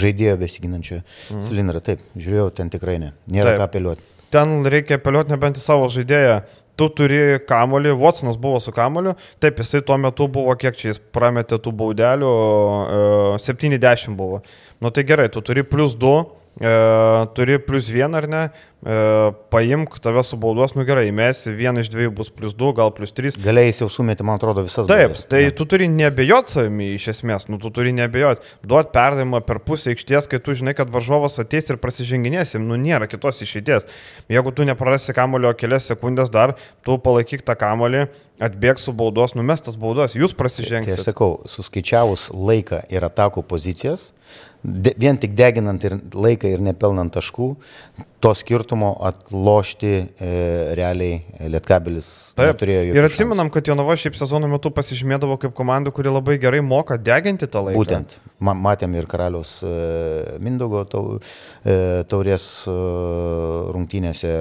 žaidėją 0.01 0.37
besiginančią 0.43 1.01
mhm. 1.01 1.41
cilindrą, 1.47 1.81
taip, 1.85 2.05
žiūrėjau, 2.13 2.51
ten 2.59 2.69
tikrai 2.73 2.99
ne, 3.01 3.11
nėra 3.33 3.55
taip. 3.55 3.63
ką 3.63 3.67
apeliuoti. 3.71 4.07
Ten 4.33 4.55
reikia 4.69 4.99
apeliuoti 4.99 5.33
nebent 5.33 5.57
į 5.57 5.63
savo 5.63 5.89
žaidėją 5.91 6.41
tu 6.77 6.87
turi 6.93 7.19
kamolį, 7.49 7.93
Watsonas 7.97 8.37
buvo 8.39 8.59
su 8.61 8.73
kamoliu, 8.75 9.15
taip, 9.41 9.59
jisai 9.61 9.81
tuo 9.85 9.97
metu 10.01 10.27
buvo, 10.31 10.53
kiek 10.59 10.77
čia 10.77 10.91
jis 10.91 11.01
prametė 11.13 11.59
tų 11.63 11.73
baudelių, 11.79 12.33
70 13.41 14.11
e, 14.11 14.15
buvo. 14.17 14.43
Nu 14.83 14.93
tai 14.93 15.05
gerai, 15.09 15.29
tu 15.33 15.41
turi 15.45 15.65
plus 15.65 15.97
2, 15.97 16.13
e, 16.61 16.75
turi 17.37 17.57
plus 17.65 17.89
1 17.93 18.17
ar 18.19 18.29
ne, 18.29 18.43
paimk 19.49 19.97
tave 19.99 20.21
su 20.23 20.37
baudos, 20.37 20.75
nu 20.77 20.83
gerai, 20.85 21.09
mes 21.11 21.39
vieną 21.49 21.81
iš 21.81 21.89
dviejų 21.89 22.11
bus 22.19 22.29
plus 22.29 22.53
2, 22.55 22.75
gal 22.77 22.91
plus 22.93 23.11
3. 23.17 23.39
Galiai 23.41 23.71
jau 23.73 23.87
sumėti, 23.89 24.25
man 24.27 24.37
atrodo, 24.37 24.61
visas. 24.67 24.85
Taip, 24.89 25.15
baudas. 25.15 25.23
tai 25.25 25.47
ne. 25.47 25.55
tu 25.57 25.65
turi 25.65 25.87
nebejot 25.89 26.51
savimi 26.53 26.91
iš 26.93 27.07
esmės, 27.15 27.47
nu 27.49 27.57
tu 27.61 27.71
turi 27.73 27.91
nebejot. 27.97 28.45
Duot 28.67 28.93
perdavimą 28.93 29.41
per 29.47 29.59
pusę 29.65 29.95
aikštės, 29.95 30.29
kai 30.29 30.39
tu 30.43 30.53
žinai, 30.57 30.75
kad 30.77 30.93
varžovas 30.93 31.39
ateis 31.41 31.73
ir 31.73 31.81
prasiženginėsim, 31.81 32.63
nu 32.69 32.77
nėra 32.77 33.09
kitos 33.09 33.41
išeities. 33.43 33.89
Jeigu 34.29 34.53
tu 34.53 34.67
neprarasi 34.67 35.17
kamulio 35.17 35.55
kelias 35.57 35.89
sekundės 35.89 36.29
dar, 36.33 36.53
tu 36.85 36.99
palaikyk 37.01 37.41
tą 37.47 37.57
kamulį, 37.57 38.05
atbėgs 38.43 38.85
su 38.87 38.93
baudos, 38.93 39.33
numestas 39.37 39.77
baudos, 39.79 40.15
jūs 40.17 40.35
prasižengsite. 40.37 40.97
Tai 40.97 41.01
aš 41.01 41.09
sakau, 41.09 41.31
suskaičiavus 41.49 42.29
laiką 42.33 42.83
ir 42.93 43.05
atakų 43.07 43.43
pozicijas, 43.49 44.11
de, 44.61 44.93
vien 44.99 45.17
tik 45.17 45.33
deginant 45.37 45.83
ir 45.87 45.97
laiką 46.13 46.51
ir 46.53 46.63
nepelnant 46.63 47.13
taškų, 47.13 47.49
to 48.23 48.31
skirtumo 48.37 48.91
atlošti 49.09 49.91
e, 49.93 50.29
realiai 50.77 51.49
Lietkabelis 51.53 52.09
neturėjo 52.39 52.87
jokių. 52.87 52.97
Ir 52.97 53.07
atsimenam, 53.09 53.51
kad 53.53 53.69
Jonava 53.69 53.97
šiaip 53.99 54.17
sezono 54.17 54.49
metu 54.49 54.71
pasižymėdavo 54.73 55.37
kaip 55.41 55.53
komanda, 55.57 55.93
kuri 55.93 56.13
labai 56.13 56.39
gerai 56.41 56.63
moka 56.65 56.97
deginti 56.97 57.49
tą 57.49 57.61
laiką. 57.67 57.77
Būtent, 57.77 58.17
ma 58.41 58.55
matėm 58.57 58.97
ir 58.97 59.09
karalius 59.09 59.59
e, 59.65 59.75
Mindogo 60.43 60.83
tau, 60.89 61.19
e, 61.61 61.77
taurės 62.09 62.47
e, 62.65 62.75
rungtynėse, 63.75 64.33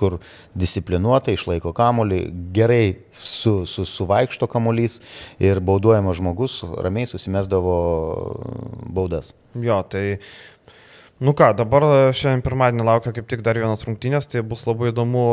kur 0.00 0.18
disciplinuotai 0.58 1.36
išlaiko 1.36 1.74
kamolį, 1.76 2.22
gerai 2.56 2.84
su, 3.16 3.66
su, 3.68 3.86
suvaikšto 3.88 4.48
kamolys 4.50 5.00
ir 5.42 5.60
bauduojamas 5.64 6.20
žmogus 6.20 6.60
ramiai 6.80 7.10
susimesdavo 7.10 7.76
baudas. 8.88 9.34
Jo, 9.58 9.82
tai 9.88 10.20
Nu 11.20 11.34
ką, 11.36 11.50
dabar 11.52 11.84
šiandien 12.16 12.40
pirmadienį 12.40 12.84
laukia 12.88 13.10
kaip 13.12 13.26
tik 13.28 13.42
dar 13.44 13.58
vienas 13.60 13.84
rungtynės, 13.84 14.24
tai 14.32 14.40
bus 14.40 14.62
labai 14.64 14.88
įdomu. 14.88 15.24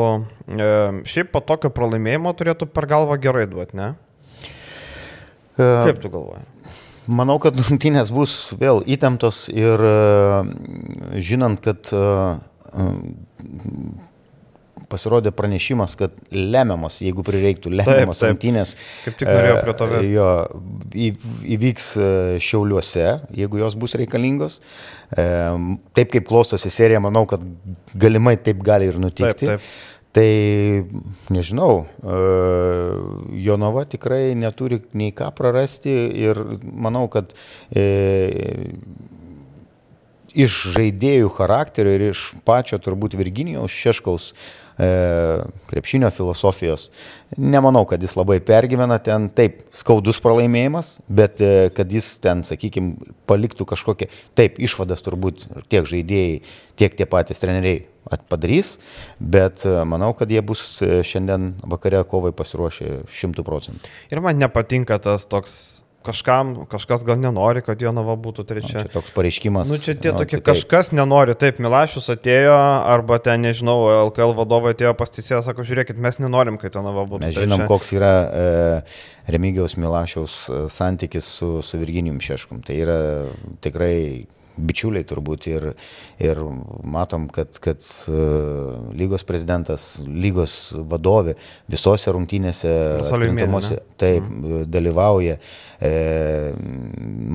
E, 0.44 0.66
šiaip 1.08 1.30
po 1.32 1.40
tokio 1.40 1.70
pralaimėjimo 1.72 2.34
turėtų 2.36 2.68
per 2.68 2.84
galvą 2.90 3.16
gerai 3.24 3.46
duoti, 3.48 3.78
ne? 3.80 3.86
E, 5.56 5.64
kaip 5.88 6.04
tu 6.04 6.12
galvoji? 6.12 6.44
manau, 7.08 7.38
kad 7.42 7.56
rungtynės 7.56 8.12
bus 8.14 8.34
vėl 8.60 8.82
įtemptos 8.86 9.46
ir 9.52 9.82
e, 9.88 9.94
žinant, 11.24 11.60
kad 11.64 11.90
e, 11.92 12.04
pasirodė 14.92 15.32
pranešimas, 15.36 15.96
kad 15.98 16.14
lemiamos, 16.32 17.00
jeigu 17.04 17.24
prireiktų 17.26 17.72
lemiamos 17.74 18.22
rungtynės. 18.24 18.74
Kaip 19.04 19.18
tik 19.20 19.28
norėjau 19.28 19.58
prie 19.64 19.76
to 19.80 19.90
vesti. 19.92 20.14
Jo, 20.14 20.30
į, 20.92 21.10
įvyks 21.58 21.90
šiauliuose, 22.44 23.06
jeigu 23.36 23.62
jos 23.62 23.76
bus 23.80 23.98
reikalingos. 24.00 24.60
Taip 25.12 26.16
kaip 26.16 26.26
klostosi 26.28 26.72
serija, 26.72 27.02
manau, 27.04 27.26
kad 27.28 27.44
galimai 27.96 28.36
taip 28.40 28.64
gali 28.64 28.90
ir 28.90 29.00
nutikti. 29.00 29.48
Taip, 29.48 29.62
taip. 29.62 29.94
Tai 30.18 30.84
nežinau, 31.30 31.84
e, 32.00 32.14
Jonava 33.44 33.84
tikrai 33.84 34.32
neturi 34.34 34.80
nei 34.96 35.12
ką 35.12 35.28
prarasti 35.36 35.92
ir 36.24 36.40
manau, 36.64 37.04
kad 37.12 37.34
e, 37.68 37.84
iš 40.36 40.60
žaidėjų 40.76 41.30
charakterio 41.36 41.94
ir 41.96 42.08
iš 42.12 42.30
pačio 42.46 42.78
turbūt 42.82 43.16
Virginijaus 43.18 43.74
Šeškaus 43.74 44.30
e, 44.32 44.88
krepšinio 45.70 46.10
filosofijos. 46.14 46.88
Nemanau, 47.36 47.84
kad 47.88 48.02
jis 48.02 48.16
labai 48.18 48.38
pergyvena 48.44 48.98
ten, 49.02 49.28
taip, 49.34 49.62
skaudus 49.76 50.20
pralaimėjimas, 50.24 50.96
bet 51.08 51.42
e, 51.44 51.68
kad 51.76 51.92
jis 51.92 52.14
ten, 52.24 52.44
sakykime, 52.46 53.12
paliktų 53.30 53.68
kažkokią, 53.68 54.10
taip, 54.38 54.60
išvadas 54.62 55.04
turbūt 55.06 55.48
tiek 55.72 55.88
žaidėjai, 55.88 56.40
tiek 56.78 56.98
tie 56.98 57.08
patys 57.10 57.42
treneriai 57.42 57.86
padarys, 58.30 58.76
bet 59.18 59.64
e, 59.66 59.74
manau, 59.88 60.14
kad 60.16 60.30
jie 60.32 60.42
bus 60.44 60.78
e, 60.82 61.02
šiandien 61.06 61.52
vakare 61.68 62.04
kovai 62.08 62.32
pasiruošę 62.36 63.02
šimtų 63.12 63.44
procentų. 63.46 63.92
Ir 64.12 64.24
man 64.24 64.40
nepatinka 64.40 65.00
tas 65.02 65.28
toks 65.28 65.82
kažkam, 66.06 66.52
kažkas 66.70 67.02
gal 67.06 67.18
nenori, 67.20 67.62
kad 67.64 67.80
Jonava 67.82 68.14
būtų 68.18 68.44
trečia. 68.48 68.80
Nu, 68.80 68.84
čia 68.86 68.92
toks 68.94 69.12
pareiškimas. 69.16 69.70
Nu, 69.70 69.78
čia 69.82 69.94
tie 69.98 70.12
nu, 70.14 70.22
tokie, 70.22 70.38
tai 70.38 70.54
kažkas 70.54 70.92
nenori, 70.94 71.34
taip, 71.38 71.58
Milašius 71.62 72.08
atėjo, 72.14 72.54
arba 72.94 73.18
ten, 73.22 73.42
nežinau, 73.44 73.76
LKL 74.08 74.36
vadovai 74.38 74.72
atėjo 74.76 74.94
pastisė, 74.98 75.40
sako, 75.44 75.66
žiūrėkit, 75.68 76.00
mes 76.00 76.20
nenorim, 76.22 76.60
kad 76.60 76.78
Jonava 76.78 77.04
būtų 77.08 77.24
mes 77.26 77.34
trečia. 77.34 77.44
Mes 77.44 77.50
žinom, 77.50 77.66
koks 77.70 77.92
yra 77.98 78.14
e, 78.24 78.48
Remigiaus 79.34 79.76
Milašiaus 79.80 80.40
e, 80.48 80.64
santykis 80.72 81.28
su, 81.38 81.52
su 81.66 81.82
Virginijum 81.82 82.22
Šeškum. 82.24 82.62
Tai 82.66 82.78
yra 82.86 82.98
tikrai 83.64 83.98
bičiuliai 84.58 85.06
turbūt 85.08 85.48
ir, 85.50 85.70
ir 86.22 86.42
matom, 86.82 87.28
kad, 87.32 87.58
kad 87.62 87.84
uh, 88.10 88.90
lygos 88.98 89.24
prezidentas, 89.28 89.88
lygos 90.06 90.58
vadovė 90.90 91.36
visose 91.70 92.12
rungtynėse 92.14 92.74
atkrintamose 93.04 93.80
taip 93.98 94.24
mm. 94.24 94.68
dalyvauja. 94.70 95.38
E, 95.78 95.90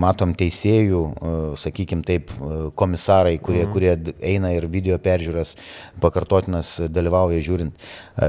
matom 0.03 0.33
teisėjų, 0.35 1.01
e, 1.15 1.35
sakykime 1.59 2.03
taip, 2.03 2.31
e, 2.33 2.57
komisarai, 2.75 3.37
kurie, 3.43 3.61
mm. 3.63 3.71
kurie 3.71 4.15
eina 4.33 4.51
ir 4.51 4.67
video 4.71 4.97
peržiūras 4.99 5.55
pakartotinas 6.03 6.75
dalyvauja 6.91 7.39
žiūrint. 7.45 7.87
E, 8.19 8.27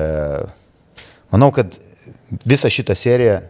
manau, 1.34 1.50
kad 1.56 1.80
visa 2.46 2.70
šita 2.70 2.94
serija 2.98 3.40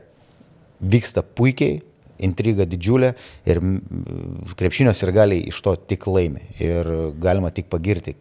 vyksta 0.80 1.24
puikiai, 1.36 1.82
intriga 2.22 2.66
didžiulė 2.68 3.14
ir 3.48 3.60
krepšinio 4.58 4.94
ir 4.94 5.12
galiai 5.14 5.48
iš 5.50 5.60
to 5.64 5.74
tik 5.76 6.06
laimi. 6.06 6.44
Ir 6.62 6.90
galima 7.20 7.50
tik 7.54 7.70
pagirti 7.72 8.16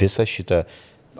visą 0.00 0.26
šitą, 0.28 0.64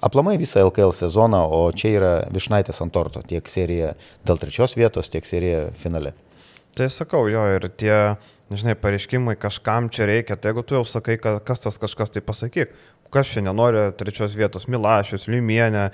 aplamai 0.02 0.36
visą 0.40 0.64
LKL 0.66 0.94
sezoną, 0.96 1.42
o 1.50 1.62
čia 1.76 1.94
yra 1.96 2.12
višnaitės 2.32 2.82
ant 2.84 2.94
torto, 2.94 3.22
tiek 3.26 3.46
serija 3.48 3.94
dėl 4.26 4.40
trečios 4.40 4.76
vietos, 4.78 5.12
tiek 5.12 5.26
serija 5.28 5.68
finale. 5.78 6.14
Tai 6.76 6.86
sakau, 6.92 7.24
jo, 7.30 7.42
ir 7.56 7.66
tie, 7.80 7.94
nežinai, 8.52 8.76
pareiškimai 8.78 9.34
kažkam 9.40 9.90
čia 9.90 10.06
reikia, 10.10 10.36
tai 10.38 10.52
jeigu 10.52 10.62
tu 10.62 10.78
jau 10.78 10.84
sakai, 10.86 11.18
kas 11.18 11.64
tas 11.64 11.78
kažkas, 11.82 12.12
tai 12.14 12.22
pasakyk, 12.22 12.74
kas 13.10 13.32
čia 13.32 13.42
nenori 13.42 13.88
trečios 13.98 14.36
vietos, 14.38 14.68
Milašius, 14.70 15.26
Limienė, 15.30 15.88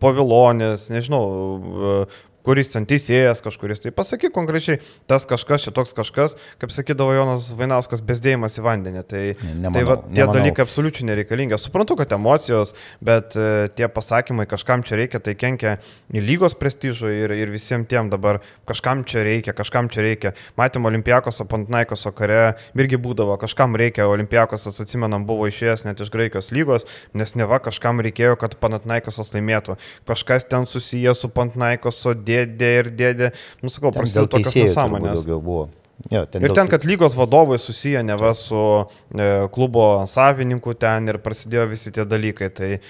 Povilonis, 0.00 0.88
nežinau, 0.92 2.06
kuris 2.46 2.72
ten 2.72 2.86
teisėjas 2.88 3.42
kažkuris. 3.44 3.80
Tai 3.82 3.92
pasakyk 3.94 4.34
konkrečiai, 4.34 4.80
tas 5.10 5.26
kažkas, 5.28 5.66
čia 5.66 5.72
toks 5.74 5.94
kažkas, 5.96 6.36
kaip 6.60 6.74
sakydavo 6.74 7.14
Jonas 7.14 7.50
Vainauskas, 7.58 8.02
bezdėjimas 8.04 8.58
į 8.58 8.64
vandenį. 8.66 9.04
Tai, 9.08 9.22
nemanau, 9.46 9.74
tai 9.76 9.84
va, 9.86 9.96
tie 10.02 10.22
nemanau. 10.22 10.36
dalykai 10.38 10.66
absoliučiai 10.66 11.08
nereikalingi. 11.10 11.56
Aš 11.56 11.68
suprantu, 11.68 11.96
kad 12.00 12.14
emocijos, 12.16 12.74
bet 13.04 13.36
e, 13.38 13.68
tie 13.78 13.88
pasakymai 13.92 14.48
kažkam 14.50 14.84
čia 14.86 14.98
reikia, 15.00 15.22
tai 15.22 15.36
kenkia 15.38 15.76
lygos 16.12 16.56
prestižui 16.58 17.14
ir, 17.24 17.36
ir 17.44 17.54
visiems 17.54 17.88
tiem 17.90 18.10
dabar 18.12 18.40
kažkam 18.68 19.06
čia 19.08 19.24
reikia, 19.26 19.54
kažkam 19.56 19.90
čia 19.92 20.04
reikia. 20.06 20.34
Matėm 20.58 20.90
Olimpijakos 20.90 21.42
Pantnaikos 21.50 22.06
kare, 22.16 22.56
irgi 22.78 22.98
būdavo, 23.02 23.36
kažkam 23.40 23.76
reikia, 23.78 24.08
Olimpijakos 24.10 24.68
atsimenam 24.72 25.26
buvo 25.28 25.48
išėjęs 25.50 25.86
net 25.86 26.02
iš 26.02 26.10
Graikijos 26.12 26.50
lygos, 26.54 26.86
nes 27.18 27.34
neva 27.38 27.58
kažkam 27.62 28.02
reikėjo, 28.04 28.36
kad 28.40 28.56
Pantnaikosas 28.62 29.32
laimėtų. 29.34 29.76
Kažkas 30.08 30.46
ten 30.50 30.66
susijęs 30.68 31.22
su 31.22 31.30
Pantnaikoso 31.32 32.14
dėdė 32.16 32.31
dėdė 32.32 32.72
ir 32.80 32.90
dėdė, 32.98 33.30
nusakau, 33.62 33.94
prasidėjo 33.94 34.32
tokios 34.32 34.58
nesąmonės. 34.64 35.22
Daugiau 35.22 35.40
buvo. 35.44 35.68
Jo, 36.10 36.24
ten 36.26 36.42
ir 36.42 36.54
ten, 36.56 36.66
kad 36.70 36.84
lygos 36.84 37.14
vadovai 37.14 37.58
susiję 37.62 38.02
ne 38.02 38.16
va 38.18 38.32
su 38.34 38.58
e, 38.58 39.26
klubo 39.54 39.84
savininku 40.10 40.74
ten 40.74 41.06
ir 41.12 41.20
prasidėjo 41.22 41.68
visi 41.70 41.92
tie 41.94 42.06
dalykai. 42.08 42.48
Tai 42.56 42.70
e, 42.74 42.80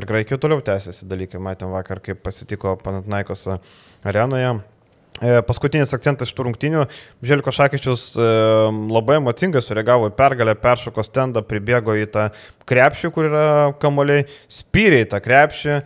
ir 0.00 0.08
Graikijoje 0.10 0.42
toliau 0.42 0.64
tęsiasi 0.64 1.08
dalykai. 1.08 1.40
Matėm 1.40 1.72
vakar, 1.72 2.02
kaip 2.04 2.20
pasitiko 2.26 2.76
Panatnaikos 2.82 3.46
arenoje. 4.04 4.58
E, 5.20 5.40
paskutinis 5.44 5.90
akcentas 5.92 6.30
iš 6.30 6.36
tų 6.36 6.46
rungtinių. 6.46 6.86
Želko 7.26 7.52
Šakyčius 7.52 8.04
e, 8.16 8.28
labai 8.88 9.18
emocingai 9.18 9.60
sureagavo 9.64 10.08
į 10.08 10.14
pergalę, 10.16 10.54
peršoko 10.56 11.04
stendą, 11.04 11.42
pribėgo 11.44 11.96
į 11.98 12.06
tą 12.12 12.28
krepšį, 12.70 13.10
kur 13.12 13.28
yra 13.28 13.46
kamoliai, 13.82 14.24
spyrė 14.48 15.02
į 15.04 15.10
tą 15.12 15.20
krepšį, 15.24 15.76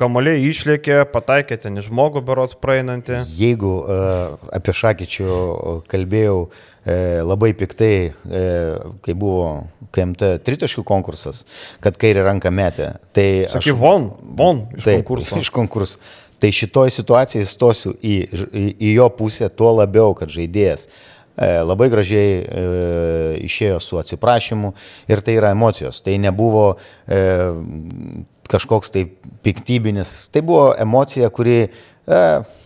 Kamoliai 0.00 0.42
išlėkė, 0.48 1.04
pataikė 1.12 1.58
ten 1.62 1.78
žmogų 1.84 2.24
berots 2.26 2.56
praeinantį. 2.58 3.20
Jeigu 3.38 3.76
uh, 3.78 4.34
apie 4.54 4.74
Šakyčių 4.74 5.36
kalbėjau 5.90 6.38
uh, 6.42 6.56
labai 7.22 7.52
piktai, 7.54 8.10
uh, 8.10 8.96
kai 9.06 9.14
buvo 9.14 9.68
KMT 9.94 10.34
tritaškių 10.42 10.82
konkursas, 10.88 11.44
kad 11.84 11.98
kairį 12.00 12.26
ranką 12.26 12.50
metė. 12.50 12.90
Tai 13.14 13.28
Sakai, 13.54 13.70
aš, 13.70 13.78
von, 13.78 14.10
von 14.34 14.66
iš 14.74 14.82
taip, 14.82 15.04
konkurso. 15.04 15.38
Iš 15.38 15.54
konkurso. 15.54 16.02
Tai 16.42 16.50
šitoj 16.50 16.90
situacijai 16.90 17.46
stosiu 17.46 17.94
į, 17.94 18.18
į, 18.50 18.68
į 18.74 18.94
jo 18.98 19.08
pusę 19.14 19.46
tuo 19.54 19.76
labiau, 19.78 20.10
kad 20.18 20.32
žaidėjas 20.34 20.88
labai 21.34 21.88
gražiai 21.90 22.34
e, 22.42 22.60
išėjo 23.42 23.80
su 23.82 23.98
atsiprašymu 23.98 24.70
ir 25.10 25.22
tai 25.24 25.34
yra 25.40 25.50
emocijos. 25.54 25.98
Tai 26.04 26.14
nebuvo 26.22 26.76
e, 27.10 27.18
kažkoks 28.50 28.92
tai 28.94 29.06
piktybinis. 29.44 30.28
Tai 30.32 30.42
buvo 30.42 30.66
emocija, 30.80 31.30
kuri, 31.32 31.68
e, 32.06 32.20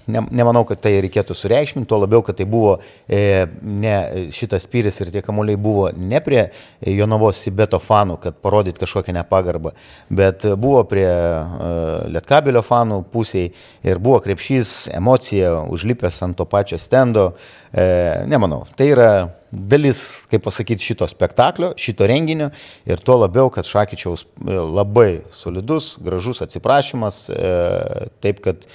ne, 0.08 0.22
nemanau, 0.30 0.64
kad 0.68 0.80
tai 0.82 0.96
reikėtų 1.04 1.36
sureikšminti, 1.36 1.88
tuo 1.88 2.00
labiau, 2.02 2.22
kad 2.26 2.38
tai 2.38 2.46
buvo 2.48 2.76
e, 3.06 3.46
ne 3.62 3.94
šitas 4.34 4.66
pyris 4.70 5.00
ir 5.02 5.12
tie 5.14 5.22
kamuoliai 5.24 5.60
buvo 5.60 5.88
ne 5.94 6.20
prie 6.24 6.48
Jonavos 6.82 7.40
Sibeto 7.44 7.80
fanų, 7.82 8.18
kad 8.22 8.40
parodyt 8.44 8.80
kažkokią 8.80 9.14
nepagarbą, 9.20 9.74
bet 10.10 10.46
buvo 10.60 10.82
prie 10.88 11.06
e, 11.08 11.72
Lietkabelio 12.14 12.64
fanų 12.66 13.02
pusiai 13.12 13.52
ir 13.86 14.02
buvo 14.02 14.22
krepšys, 14.24 14.90
emocija, 14.98 15.58
užlipęs 15.68 16.22
ant 16.26 16.38
to 16.38 16.48
pačio 16.48 16.80
stendo. 16.80 17.30
E, 17.72 18.24
nemanau, 18.30 18.64
tai 18.76 18.92
yra 18.94 19.10
dalis, 19.50 20.22
kaip 20.30 20.44
pasakyti, 20.44 20.84
šito 20.90 21.08
spektaklio, 21.08 21.72
šito 21.80 22.06
renginio 22.08 22.50
ir 22.88 23.00
tuo 23.04 23.18
labiau, 23.22 23.50
kad 23.52 23.68
Šakyčiaus 23.68 24.24
e, 24.24 24.56
labai 24.58 25.22
solidus, 25.34 25.94
gražus 26.04 26.42
atsiprašymas, 26.44 27.24
e, 27.32 27.52
taip 28.24 28.42
kad 28.44 28.66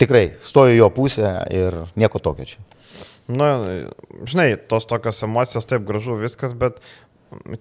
tikrai 0.00 0.28
stoju 0.44 0.76
jo 0.76 0.90
pusę 0.92 1.32
ir 1.54 1.82
nieko 1.96 2.20
tokio 2.22 2.48
čia. 2.52 2.64
Na, 3.26 3.48
žinai, 4.22 4.52
tos 4.70 4.86
tokios 4.86 5.18
emocijos, 5.26 5.66
taip 5.66 5.82
gražu 5.88 6.14
viskas, 6.20 6.52
bet 6.54 6.78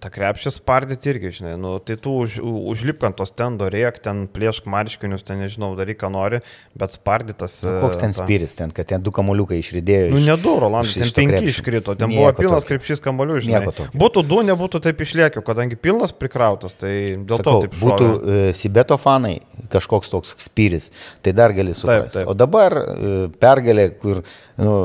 tą 0.02 0.10
krepšį 0.14 0.52
spardyti 0.56 1.12
irgi, 1.12 1.32
žinai, 1.40 1.54
nu, 1.62 1.76
tai 1.84 1.98
tu 2.02 2.14
už, 2.24 2.38
užlipk 2.44 3.04
ant 3.08 3.18
to 3.20 3.26
stendo, 3.28 3.68
rėk, 3.72 4.00
ten 4.06 4.26
plėšk 4.32 4.68
marškinius, 4.72 5.26
ten 5.28 5.42
nežinau, 5.44 5.72
daryk, 5.78 6.00
ką 6.02 6.10
nori, 6.14 6.42
bet 6.78 6.96
spardytas. 6.96 7.58
Nu, 7.66 7.76
koks 7.84 8.02
ten 8.02 8.16
ta... 8.16 8.24
spyris, 8.24 8.56
ten, 8.60 8.74
kad 8.76 8.90
ten 8.90 9.04
du 9.06 9.14
kamuoliukai 9.16 9.60
išridėjo. 9.62 10.12
Nu, 10.14 10.22
ne 10.26 10.38
du, 10.42 10.56
Rolandai, 10.62 10.94
ten 11.02 11.14
penki 11.16 11.36
krepšį. 11.38 11.54
iškrito, 11.54 11.98
ten 12.00 12.12
Nieko 12.14 12.24
buvo 12.24 12.34
pilnas 12.40 12.68
krepšys 12.70 13.04
kamuolių, 13.06 13.40
žinai. 13.46 13.64
Būtų 13.96 14.26
du, 14.28 14.42
nebūtų 14.52 14.84
taip 14.86 15.04
išliekiu, 15.06 15.44
kadangi 15.46 15.80
pilnas 15.80 16.16
prikrautas, 16.16 16.78
tai 16.80 16.94
dėl 17.18 17.42
Sakau, 17.42 17.60
to 17.62 17.68
taip 17.68 17.80
šovė. 17.80 17.90
Būtų 17.90 18.12
uh, 18.14 18.48
Sibeto 18.56 19.00
fanai, 19.02 19.36
kažkoks 19.74 20.14
toks 20.14 20.36
spyris, 20.46 20.92
tai 21.26 21.36
dar 21.38 21.56
gali 21.58 21.76
suprasti. 21.78 22.22
Taip, 22.22 22.24
taip. 22.24 22.32
O 22.32 22.38
dabar 22.38 22.80
uh, 22.82 23.14
pergalė, 23.42 23.90
kur, 24.02 24.24
nu, 24.62 24.76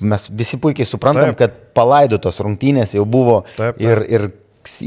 mes 0.00 0.28
visi 0.30 0.60
puikiai 0.62 0.88
suprantam, 0.88 1.32
taip. 1.32 1.40
kad 1.40 1.56
palaidotos 1.76 2.40
rungtynės 2.44 2.94
jau 2.96 3.06
buvo 3.08 3.40
taip, 3.56 3.78
taip. 3.78 3.82
ir, 3.82 4.04
ir 4.08 4.28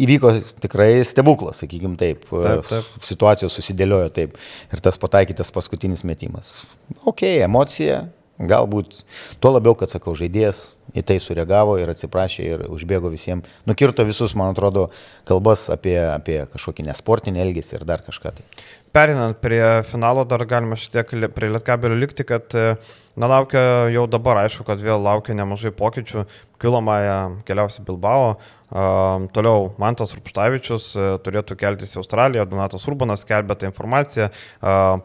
įvyko 0.06 0.34
tikrai 0.62 1.02
stebuklas, 1.08 1.62
sakykim 1.64 1.98
taip. 2.00 2.26
taip, 2.30 2.66
taip. 2.70 2.96
Situacijos 3.06 3.56
susidėliojo 3.58 4.12
taip. 4.16 4.40
Ir 4.72 4.84
tas 4.84 5.00
pataikytas 5.02 5.54
paskutinis 5.56 6.06
metimas. 6.08 6.62
Ok, 7.08 7.26
emocija, 7.42 8.04
galbūt 8.42 9.02
tuo 9.42 9.54
labiau, 9.56 9.76
kad 9.78 9.92
sakau, 9.92 10.14
žaidėjas 10.18 10.72
į 10.98 11.04
tai 11.08 11.18
sureagavo 11.24 11.78
ir 11.80 11.92
atsiprašė 11.94 12.46
ir 12.46 12.64
užbėgo 12.72 13.12
visiems, 13.14 13.48
nukirto 13.70 14.04
visus, 14.08 14.34
man 14.38 14.52
atrodo, 14.52 14.90
kalbas 15.30 15.70
apie, 15.74 15.96
apie 16.12 16.42
kažkokį 16.52 16.90
nesportinį 16.90 17.44
elgesį 17.46 17.78
ir 17.80 17.88
dar 17.88 18.04
kažką. 18.06 18.34
Tai. 18.38 18.48
Perinant 18.92 19.38
prie 19.40 19.64
finalo, 19.88 20.26
dar 20.28 20.44
galima 20.44 20.76
šiek 20.76 20.92
tiek 20.98 21.30
prie 21.32 21.48
Lietkabelio 21.54 21.96
likti, 21.96 22.26
kad 22.28 22.52
na, 22.52 23.28
laukia 23.28 23.62
jau 23.94 24.04
dabar, 24.12 24.42
aišku, 24.44 24.66
kad 24.68 24.82
vėl 24.84 25.00
laukia 25.00 25.36
nemažai 25.38 25.72
pokyčių. 25.76 26.26
Kilomąją 26.62 27.44
keliausi 27.48 27.82
Bilbao, 27.82 28.36
toliau 29.34 29.72
Mantas 29.82 30.14
Rupštavičius 30.14 30.92
uh, 30.94 31.16
turėtų 31.24 31.58
keltis 31.60 31.96
į 31.96 32.02
Australiją, 32.04 32.46
Donatas 32.48 32.86
Urbanas 32.88 33.26
skelbė 33.26 33.58
tą 33.58 33.68
informaciją, 33.72 34.30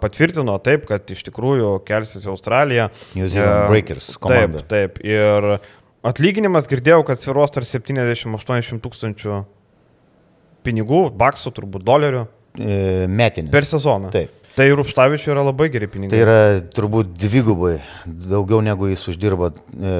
patvirtino 0.02 0.58
taip, 0.62 0.84
kad 0.90 1.08
iš 1.10 1.24
tikrųjų 1.30 1.72
kelsis 1.88 2.28
į 2.28 2.34
Australiją. 2.34 2.90
New 3.16 3.30
Zealand 3.32 3.64
uh, 3.64 3.70
Breakers 3.72 4.12
komanda. 4.20 4.62
Taip, 4.62 5.00
taip. 5.00 5.02
Ir 5.08 5.48
atlyginimas 6.06 6.68
girdėjau, 6.70 7.02
kad 7.08 7.22
sviros 7.22 7.54
tarp 7.56 7.66
70-80 7.66 8.84
tūkstančių 8.84 9.42
pinigų, 10.66 11.06
baksų, 11.18 11.54
turbūt 11.56 11.86
dolerių. 11.86 12.26
Metinis. 12.58 13.52
Per 13.52 13.68
sezoną. 13.68 14.10
Taip. 14.14 14.36
Tai 14.56 14.70
Rupštavičiui 14.72 15.34
yra 15.34 15.42
labai 15.44 15.66
geri 15.68 15.84
pinigai. 15.84 16.08
Tai 16.14 16.20
yra 16.22 16.36
turbūt 16.72 17.10
dvigubai 17.20 17.74
daugiau 18.08 18.62
negu 18.64 18.88
jis 18.88 19.02
uždirba 19.12 19.50
e, 19.52 19.90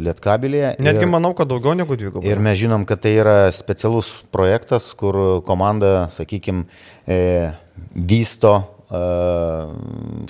Lietkabilėje. 0.00 0.70
Netgi 0.80 1.04
ir, 1.04 1.10
manau, 1.12 1.34
kad 1.36 1.50
daugiau 1.50 1.74
negu 1.76 1.98
dvigubai. 2.00 2.24
Ir 2.24 2.40
mes 2.40 2.56
žinom, 2.56 2.86
kad 2.88 3.02
tai 3.04 3.12
yra 3.20 3.36
specialus 3.52 4.14
projektas, 4.32 4.88
kur 4.96 5.42
komanda, 5.44 6.06
sakykime, 6.14 6.64
e, 7.04 7.20
vysto, 7.92 8.54
e, 8.88 9.02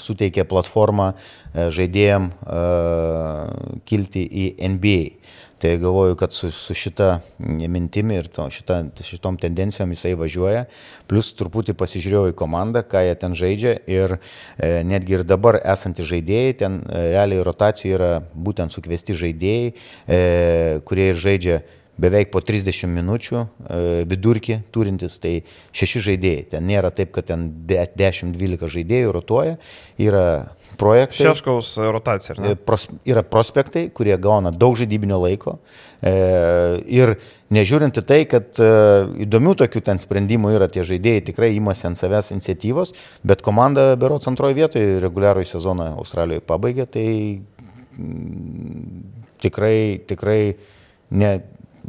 suteikia 0.02 0.48
platformą 0.50 1.12
e, 1.14 1.68
žaidėjim 1.78 2.32
e, 2.34 2.60
kilti 3.86 4.26
į 4.26 4.50
NBA. 4.74 4.98
Tai 5.60 5.74
galvoju, 5.78 6.16
kad 6.16 6.32
su, 6.32 6.48
su 6.50 6.74
šita 6.74 7.18
mintimi 7.38 8.14
ir 8.16 8.28
to, 8.32 8.46
šita, 8.50 8.78
šitom 9.04 9.36
tendencijom 9.36 9.90
jisai 9.92 10.14
važiuoja. 10.16 10.62
Plus 11.10 11.34
truputį 11.36 11.74
pasižiūrėjau 11.76 12.30
į 12.30 12.36
komandą, 12.38 12.80
ką 12.88 13.02
jie 13.04 13.18
ten 13.20 13.36
žaidžia 13.36 13.74
ir 13.84 14.14
e, 14.16 14.70
netgi 14.88 15.18
ir 15.18 15.24
dabar 15.28 15.58
esantys 15.60 16.08
žaidėjai, 16.08 16.54
ten 16.62 16.78
e, 16.80 17.02
realiai 17.12 17.44
rotacijų 17.44 17.92
yra 17.98 18.08
būtent 18.32 18.72
sukviesti 18.72 19.18
žaidėjai, 19.20 19.74
e, 20.08 20.22
kurie 20.88 21.10
ir 21.12 21.20
žaidžia 21.20 21.60
beveik 22.00 22.32
po 22.32 22.40
30 22.40 22.88
minučių 22.94 23.40
e, 23.44 23.80
vidurkį 24.08 24.62
turintis, 24.72 25.18
tai 25.20 25.42
šeši 25.76 26.04
žaidėjai. 26.08 26.46
Ten 26.54 26.64
nėra 26.70 26.88
taip, 26.94 27.12
kad 27.18 27.28
ten 27.28 27.50
10-12 27.68 28.72
žaidėjų 28.78 29.12
rotuoja, 29.18 29.58
yra 30.00 30.24
projektai. 30.80 31.26
Šeškaus 31.28 31.74
rotacija. 31.92 32.36
Ne? 32.40 32.54
Pros, 32.56 32.86
yra 33.08 33.22
prospektai, 33.26 33.86
kurie 33.94 34.16
gauna 34.20 34.52
daug 34.54 34.78
žaidybinio 34.80 35.20
laiko. 35.20 35.58
E, 36.00 36.12
ir 36.88 37.14
nežiūrint 37.52 38.00
į 38.00 38.04
tai, 38.08 38.20
kad 38.30 38.56
e, 38.62 38.70
įdomių 39.26 39.54
tokių 39.60 39.84
ten 39.90 40.00
sprendimų 40.00 40.54
yra, 40.56 40.70
tie 40.72 40.84
žaidėjai 40.88 41.26
tikrai 41.28 41.52
imasi 41.58 41.90
ant 41.90 42.00
savęs 42.00 42.32
iniciatyvos, 42.36 42.94
bet 43.26 43.44
komanda 43.46 43.92
berots 44.00 44.30
antroje 44.30 44.56
vietoje 44.58 44.98
reguliarųjį 45.04 45.52
sezoną 45.52 45.92
Australijoje 46.00 46.44
pabaigė, 46.48 46.88
tai 46.96 47.06
mm, 48.00 49.00
tikrai, 49.44 49.78
tikrai 50.08 50.42
ne, 51.10 51.32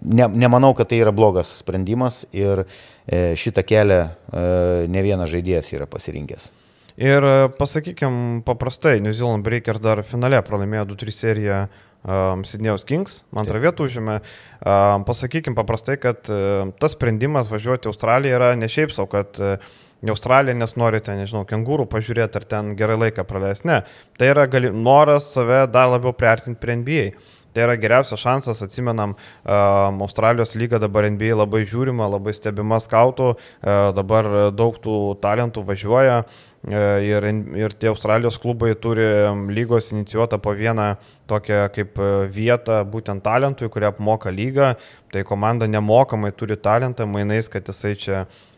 ne, 0.01 0.32
nemanau, 0.45 0.73
kad 0.77 0.91
tai 0.91 0.99
yra 1.04 1.13
blogas 1.15 1.54
sprendimas 1.62 2.25
ir 2.36 2.65
e, 2.65 3.32
šitą 3.39 3.63
kelią 3.67 4.01
e, 4.04 4.43
ne 4.91 5.06
vienas 5.06 5.32
žaidėjas 5.32 5.71
yra 5.77 5.88
pasirinkęs. 5.89 6.51
Ir 6.99 7.23
e, 7.23 7.36
pasakykim 7.56 8.41
paprastai, 8.47 8.99
New 8.99 9.13
Zealand 9.15 9.45
Breakers 9.45 9.82
dar 9.84 10.04
finale 10.04 10.41
pralaimėjo 10.43 10.89
2-3 10.91 11.15
seriją 11.15 11.62
um, 12.04 12.43
Sidnėjaus 12.47 12.86
Kings, 12.88 13.21
antrą 13.38 13.62
vietą 13.63 13.88
užėmė. 13.88 14.19
Um, 14.62 15.06
pasakykim 15.08 15.56
paprastai, 15.58 15.97
kad 16.01 16.27
uh, 16.34 16.73
tas 16.82 16.97
sprendimas 16.97 17.51
važiuoti 17.51 17.88
į 17.88 17.93
Australiją 17.93 18.38
yra 18.39 18.51
ne 18.60 18.69
šiaip 18.71 18.93
savo, 18.95 19.10
kad 19.13 19.41
uh, 19.41 19.73
į 20.01 20.13
Australiją, 20.13 20.58
nes 20.58 20.77
norite, 20.82 21.15
nežinau, 21.17 21.45
kengūrų 21.49 21.88
pažiūrėti 21.91 22.41
ar 22.41 22.47
ten 22.56 22.73
gerai 22.77 22.97
laiką 23.06 23.25
praleisti. 23.30 23.69
Ne, 23.69 23.84
tai 24.17 24.32
yra 24.34 24.47
gali, 24.49 24.73
noras 24.73 25.32
save 25.36 25.67
dar 25.71 25.91
labiau 25.93 26.15
priartinti 26.17 26.60
prie 26.62 26.80
NBA. 26.82 27.06
Tai 27.51 27.65
yra 27.65 27.73
geriausias 27.75 28.21
šansas, 28.21 28.62
atsimenam, 28.63 29.12
uh, 29.43 29.89
Australijos 30.06 30.54
lyga 30.56 30.80
dabar 30.80 31.04
NBA 31.12 31.36
labai 31.36 31.65
žiūrima, 31.67 32.08
labai 32.08 32.32
stebima 32.32 32.77
skautų, 32.80 33.34
uh, 33.36 33.89
dabar 33.97 34.30
daug 34.56 34.77
tų 34.80 34.95
talentų 35.19 35.65
važiuoja. 35.67 36.21
Uh, 36.23 36.51
E, 36.51 36.51
ir, 36.69 37.26
ir 37.58 37.74
tie 37.74 37.89
Australijos 37.89 38.38
klubai 38.38 38.76
turi 38.78 39.06
lygos 39.50 39.91
inicijuotą 39.91 40.38
po 40.38 40.54
vieną 40.54 40.95
tokią 41.28 41.69
kaip 41.74 41.97
e, 42.00 42.10
vietą 42.30 42.84
būtent 42.86 43.24
talentui, 43.26 43.69
kurie 43.69 43.88
apmoka 43.89 44.30
lygą. 44.30 44.76
Tai 45.12 45.24
komanda 45.28 45.67
nemokamai 45.67 46.32
turi 46.38 46.58
talentą, 46.58 47.08
mainais, 47.10 47.50
kad 47.50 47.65
jisai 47.65 47.95
čia 47.95 48.19
e, 48.21 48.51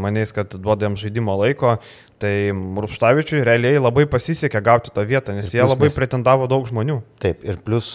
manais, 0.00 0.32
kad 0.32 0.54
duoda 0.56 0.88
jam 0.88 0.96
žaidimo 0.96 1.36
laiko, 1.40 1.76
tai 2.20 2.52
Rupštavičiui 2.52 3.40
realiai 3.46 3.80
labai 3.80 4.06
pasisekė 4.10 4.60
gauti 4.64 4.92
tą 4.94 5.06
vietą, 5.08 5.34
nes 5.36 5.52
jie 5.54 5.64
labai 5.64 5.88
mes... 5.88 5.96
pretendavo 5.96 6.48
daug 6.50 6.68
žmonių. 6.68 7.00
Taip, 7.22 7.44
ir 7.48 7.60
plus 7.64 7.94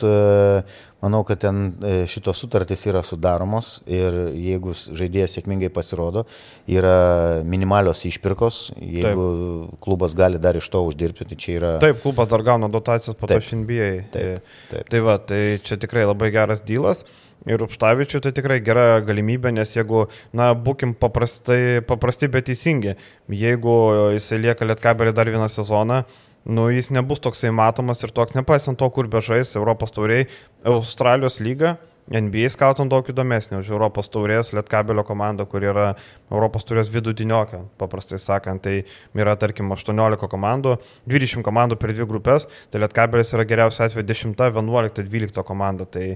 manau, 1.06 1.22
kad 1.28 1.42
ten 1.44 1.60
e, 1.86 1.94
šitos 2.10 2.40
sutartys 2.42 2.86
yra 2.90 3.04
sudaromos 3.06 3.80
ir 3.86 4.16
jeigu 4.34 4.74
žaidėjas 4.74 5.38
sėkmingai 5.38 5.70
pasirodo, 5.74 6.26
yra 6.72 7.44
minimalios 7.46 8.06
išpirkos, 8.10 8.62
jeigu 8.80 9.28
taip. 9.28 9.76
klubas 9.86 10.16
gali 10.18 10.42
dar 10.42 10.58
iš 10.58 10.70
to 10.74 10.82
uždirbti, 10.88 11.30
tai 11.30 11.38
čia 11.42 11.60
yra... 11.60 11.76
Taip, 11.84 12.02
klubas 12.04 12.32
dar 12.32 12.46
gauna 12.48 12.72
dotacijas 12.72 13.18
po 13.20 13.30
to 13.30 13.38
iš 13.42 13.54
NBA. 13.62 13.92
Taip, 14.16 14.58
taip. 14.72 14.90
Tai 14.92 15.06
va, 15.06 15.20
tai 15.22 15.44
čia 15.66 15.80
tikrai 15.82 16.08
labai 16.10 16.32
geras 16.34 16.66
dylas. 16.66 17.06
Ir 17.46 17.62
Upštavičių 17.62 18.24
tai 18.26 18.32
tikrai 18.34 18.58
gera 18.66 19.02
galimybė, 19.06 19.52
nes 19.54 19.76
jeigu, 19.76 20.08
na, 20.34 20.50
būkim 20.58 20.96
paprastai, 20.98 21.82
paprasti, 21.86 22.30
bet 22.34 22.48
teisingi, 22.50 22.96
jeigu 23.30 23.76
jisai 24.16 24.40
lieka 24.42 24.66
Lietkabelį 24.66 25.14
dar 25.14 25.30
vieną 25.30 25.50
sezoną, 25.54 26.00
nu, 26.46 26.66
jis 26.74 26.90
nebus 26.94 27.22
toksai 27.22 27.54
matomas 27.54 28.02
ir 28.02 28.14
toks, 28.18 28.34
nepaisant 28.38 28.82
to, 28.82 28.90
kur 28.90 29.10
bežais 29.12 29.54
Europos 29.58 29.94
tauriai, 29.94 30.26
Australijos 30.66 31.38
lyga. 31.46 31.76
NBA 32.06 32.52
skautant 32.54 32.92
daug 32.92 33.08
įdomesnė 33.10 33.58
už 33.64 33.72
Europos 33.74 34.12
taurės 34.14 34.52
Lietkabelio 34.54 35.02
komandą, 35.08 35.48
kur 35.50 35.64
yra 35.66 35.86
Europos 36.30 36.68
taurės 36.68 36.92
vidutiniokė, 36.94 37.64
paprastai 37.82 38.20
sakant. 38.22 38.62
Tai 38.62 38.76
yra, 39.18 39.34
tarkim, 39.42 39.72
18 39.74 40.30
komandų, 40.30 40.76
20 41.10 41.42
komandų 41.46 41.80
per 41.82 41.96
dvi 41.96 42.06
grupės, 42.10 42.46
tai 42.70 42.84
Lietkabelis 42.84 43.34
yra 43.34 43.48
geriausia 43.50 43.88
atveju 43.88 44.06
10, 44.12 44.36
11, 44.38 45.08
12 45.10 45.46
komanda. 45.48 45.88
Tai 45.90 46.12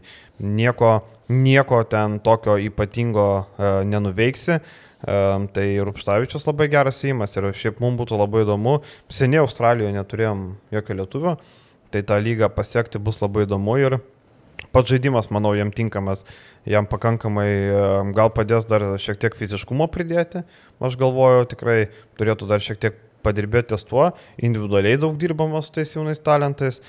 nieko, 0.46 0.92
nieko 1.34 1.82
ten 1.90 2.20
tokio 2.22 2.60
ypatingo 2.70 3.26
e, 3.40 3.74
nenuveiksi. 3.90 4.60
Um, 5.00 5.46
tai 5.48 5.78
Rupštavičius 5.80 6.44
labai 6.44 6.66
geras 6.68 6.98
įimas 7.08 7.38
ir 7.40 7.46
šiaip 7.56 7.78
mums 7.80 8.02
būtų 8.02 8.18
labai 8.20 8.44
įdomu. 8.44 8.82
Seniai 9.08 9.40
Australijoje 9.46 9.96
neturėjom 9.96 10.42
jokio 10.76 10.98
lietuvio, 11.00 11.36
tai 11.88 12.04
tą 12.04 12.18
lygą 12.20 12.52
pasiekti 12.52 13.00
bus 13.00 13.22
labai 13.24 13.46
įdomu 13.48 13.78
ir 13.80 13.96
pats 14.76 14.94
žaidimas, 14.94 15.30
manau, 15.34 15.56
jam 15.58 15.72
tinkamas, 15.76 16.26
jam 16.70 16.88
pakankamai 16.90 17.50
gal 18.18 18.32
padės 18.36 18.68
dar 18.70 18.86
šiek 19.02 19.20
tiek 19.22 19.38
fiziškumo 19.40 19.90
pridėti. 19.92 20.46
Aš 20.80 20.98
galvoju, 21.00 21.50
tikrai 21.52 21.80
turėtų 22.20 22.48
dar 22.50 22.64
šiek 22.64 22.80
tiek 22.80 23.00
padirbėti 23.26 23.74
ties 23.74 23.84
tuo, 23.84 24.06
individualiai 24.40 24.96
daug 25.02 25.18
dirbama 25.20 25.60
su 25.60 25.74
tais 25.76 25.92
jaunais 25.92 26.22
talentais, 26.24 26.80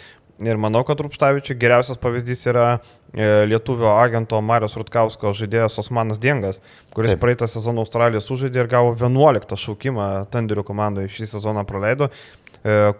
Ir 0.41 0.57
manau, 0.57 0.81
kad 0.89 1.01
Rupštavičiui 1.05 1.59
geriausias 1.61 1.99
pavyzdys 2.01 2.47
yra 2.49 2.65
e, 3.13 3.27
lietuvio 3.51 3.91
agento 3.93 4.39
Marijos 4.41 4.79
Rutkausko 4.81 5.35
žaidėjas 5.37 5.77
Osmanas 5.83 6.21
Diengas, 6.23 6.63
kuris 6.97 7.13
Taip. 7.13 7.21
praeitą 7.21 7.49
sezoną 7.51 7.85
Australijos 7.85 8.25
sužaidė 8.31 8.63
ir 8.63 8.71
gavo 8.73 8.95
11 8.97 9.53
šaukimą 9.61 10.07
Tenderių 10.33 10.65
komandoje 10.65 11.13
šį 11.13 11.29
sezoną 11.35 11.67
praleido, 11.69 12.09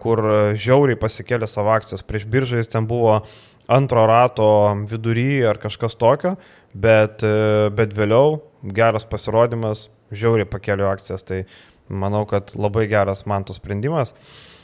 kur 0.01 0.23
žiauriai 0.57 0.99
pasikėlė 0.99 1.49
savo 1.49 1.73
akcijas. 1.75 2.05
Prieš 2.07 2.25
biržą 2.29 2.61
jis 2.61 2.71
ten 2.73 2.87
buvo 2.89 3.19
antro 3.71 4.05
rato 4.09 4.47
vidury 4.89 5.43
ar 5.47 5.59
kažkas 5.61 5.95
tokio, 5.99 6.35
bet, 6.73 7.23
e, 7.23 7.69
bet 7.75 7.93
vėliau 7.97 8.39
geras 8.75 9.05
pasirodymas, 9.07 9.89
žiauriai 10.11 10.49
pakėlė 10.49 10.87
akcijas. 10.89 11.25
Tai 11.27 11.43
manau, 11.91 12.25
kad 12.29 12.55
labai 12.55 12.87
geras 12.91 13.25
man 13.27 13.45
to 13.45 13.53
sprendimas. 13.53 14.15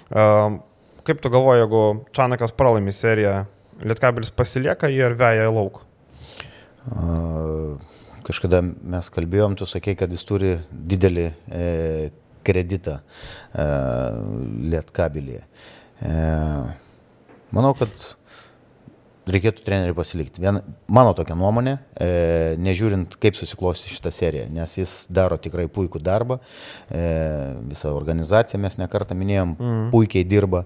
Kaip 0.07 1.21
tu 1.23 1.29
galvoji, 1.31 1.61
jeigu 1.63 1.83
Čanakas 2.15 2.53
pralaimi 2.55 2.93
seriją, 2.95 3.45
Lietkabilis 3.77 4.31
pasilieka 4.33 4.89
jį 4.89 5.03
ar 5.05 5.15
veja 5.17 5.43
į 5.45 5.53
lauk? 5.53 5.83
Kažkada 8.27 8.63
mes 8.65 9.09
kalbėjom, 9.13 9.55
tu 9.59 9.67
sakei, 9.69 9.95
kad 9.99 10.11
jis 10.11 10.25
turi 10.27 10.55
didelį 10.71 11.27
e, 11.27 11.67
kreditą 12.47 12.99
e, 12.99 13.67
Lietkabilie. 14.73 15.43
E, 16.01 16.13
manau, 17.55 17.73
kad 17.77 18.07
reikėtų 19.31 19.63
treneriui 19.65 19.95
pasilikti. 19.97 20.41
Vien, 20.43 20.59
mano 20.91 21.13
tokia 21.17 21.35
nuomonė, 21.37 21.75
e, 21.99 22.09
nežiūrint, 22.63 23.17
kaip 23.21 23.37
susiklosti 23.39 23.91
šitą 23.91 24.11
seriją, 24.13 24.47
nes 24.53 24.77
jis 24.79 24.93
daro 25.11 25.37
tikrai 25.41 25.67
puikų 25.71 26.01
darbą, 26.03 26.39
e, 26.87 27.01
visą 27.71 27.93
organizaciją 27.97 28.61
mes 28.63 28.79
nekartą 28.79 29.17
minėjom, 29.19 29.55
mm. 29.57 29.87
puikiai 29.93 30.27
dirba. 30.27 30.63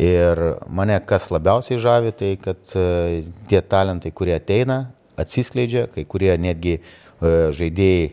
Ir 0.00 0.42
mane 0.68 0.98
kas 1.06 1.30
labiausiai 1.30 1.78
žavi, 1.82 2.14
tai 2.16 2.32
kad 2.42 2.74
e, 2.74 3.22
tie 3.50 3.62
talentai, 3.62 4.12
kurie 4.14 4.34
ateina, 4.38 4.82
atsiskleidžia, 5.20 5.86
kai 5.94 6.06
kurie 6.08 6.34
netgi 6.40 6.78
e, 6.78 6.82
žaidėjai 7.54 8.10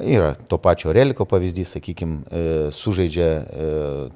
Yra 0.00 0.32
to 0.50 0.58
pačio 0.58 0.92
Reliko 0.92 1.26
pavyzdys, 1.28 1.76
sakykime, 1.76 2.42
sužaidžia 2.74 3.26
e, 3.30 3.68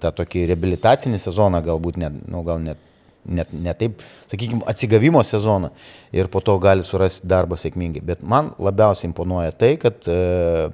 tą 0.02 0.10
tokį 0.22 0.48
rehabilitacinį 0.50 1.20
sezoną, 1.22 1.60
galbūt 1.62 2.00
net, 2.02 2.16
nu, 2.26 2.42
gal 2.46 2.62
net 2.64 2.84
net 3.28 3.52
ne 3.52 3.74
taip, 3.76 4.02
sakykime, 4.30 4.62
atsigavimo 4.68 5.22
sezoną 5.26 5.70
ir 6.16 6.30
po 6.32 6.40
to 6.40 6.56
gali 6.62 6.84
surasti 6.86 7.28
darbą 7.28 7.58
sėkmingai. 7.60 8.02
Bet 8.04 8.22
man 8.22 8.52
labiausiai 8.58 9.10
imponuoja 9.10 9.52
tai, 9.52 9.74
kad 9.80 10.08
e, 10.08 10.70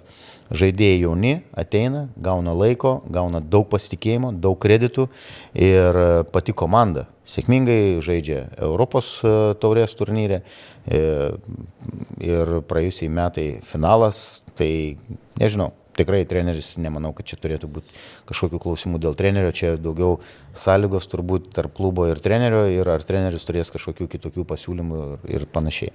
žaidėjai 0.54 1.02
jauni 1.02 1.34
ateina, 1.58 2.08
gauna 2.16 2.54
laiko, 2.56 3.00
gauna 3.10 3.42
daug 3.42 3.66
pasitikėjimo, 3.72 4.32
daug 4.38 4.58
kreditų 4.62 5.08
ir 5.54 6.00
e, 6.04 6.08
pati 6.30 6.54
komanda 6.56 7.08
sėkmingai 7.28 8.02
žaidžia 8.04 8.44
Europos 8.62 9.16
e, 9.24 9.54
taurės 9.60 9.96
turnyrė 9.96 10.42
e, 10.42 11.00
ir 12.24 12.58
praėjusiai 12.68 13.08
metai 13.12 13.46
finalas, 13.64 14.44
tai 14.58 14.98
nežinau, 15.40 15.72
tikrai 15.94 16.24
treneris, 16.28 16.74
nemanau, 16.82 17.12
kad 17.16 17.28
čia 17.28 17.38
turėtų 17.40 17.70
būti 17.76 17.94
kažkokių 18.28 18.60
klausimų 18.62 19.00
dėl 19.02 19.16
trenerio, 19.18 19.52
čia 19.54 19.74
daugiau 19.80 20.18
sąlygos 20.58 21.06
turbūt 21.10 21.52
tarp 21.54 21.74
klubo 21.76 22.08
ir 22.10 22.20
trenerio 22.22 22.64
ir 22.70 22.90
ar 22.90 23.06
treneris 23.06 23.46
turės 23.46 23.70
kažkokių 23.74 24.08
kitokių 24.16 24.46
pasiūlymų 24.50 25.00
ir, 25.04 25.30
ir 25.38 25.46
panašiai. 25.54 25.94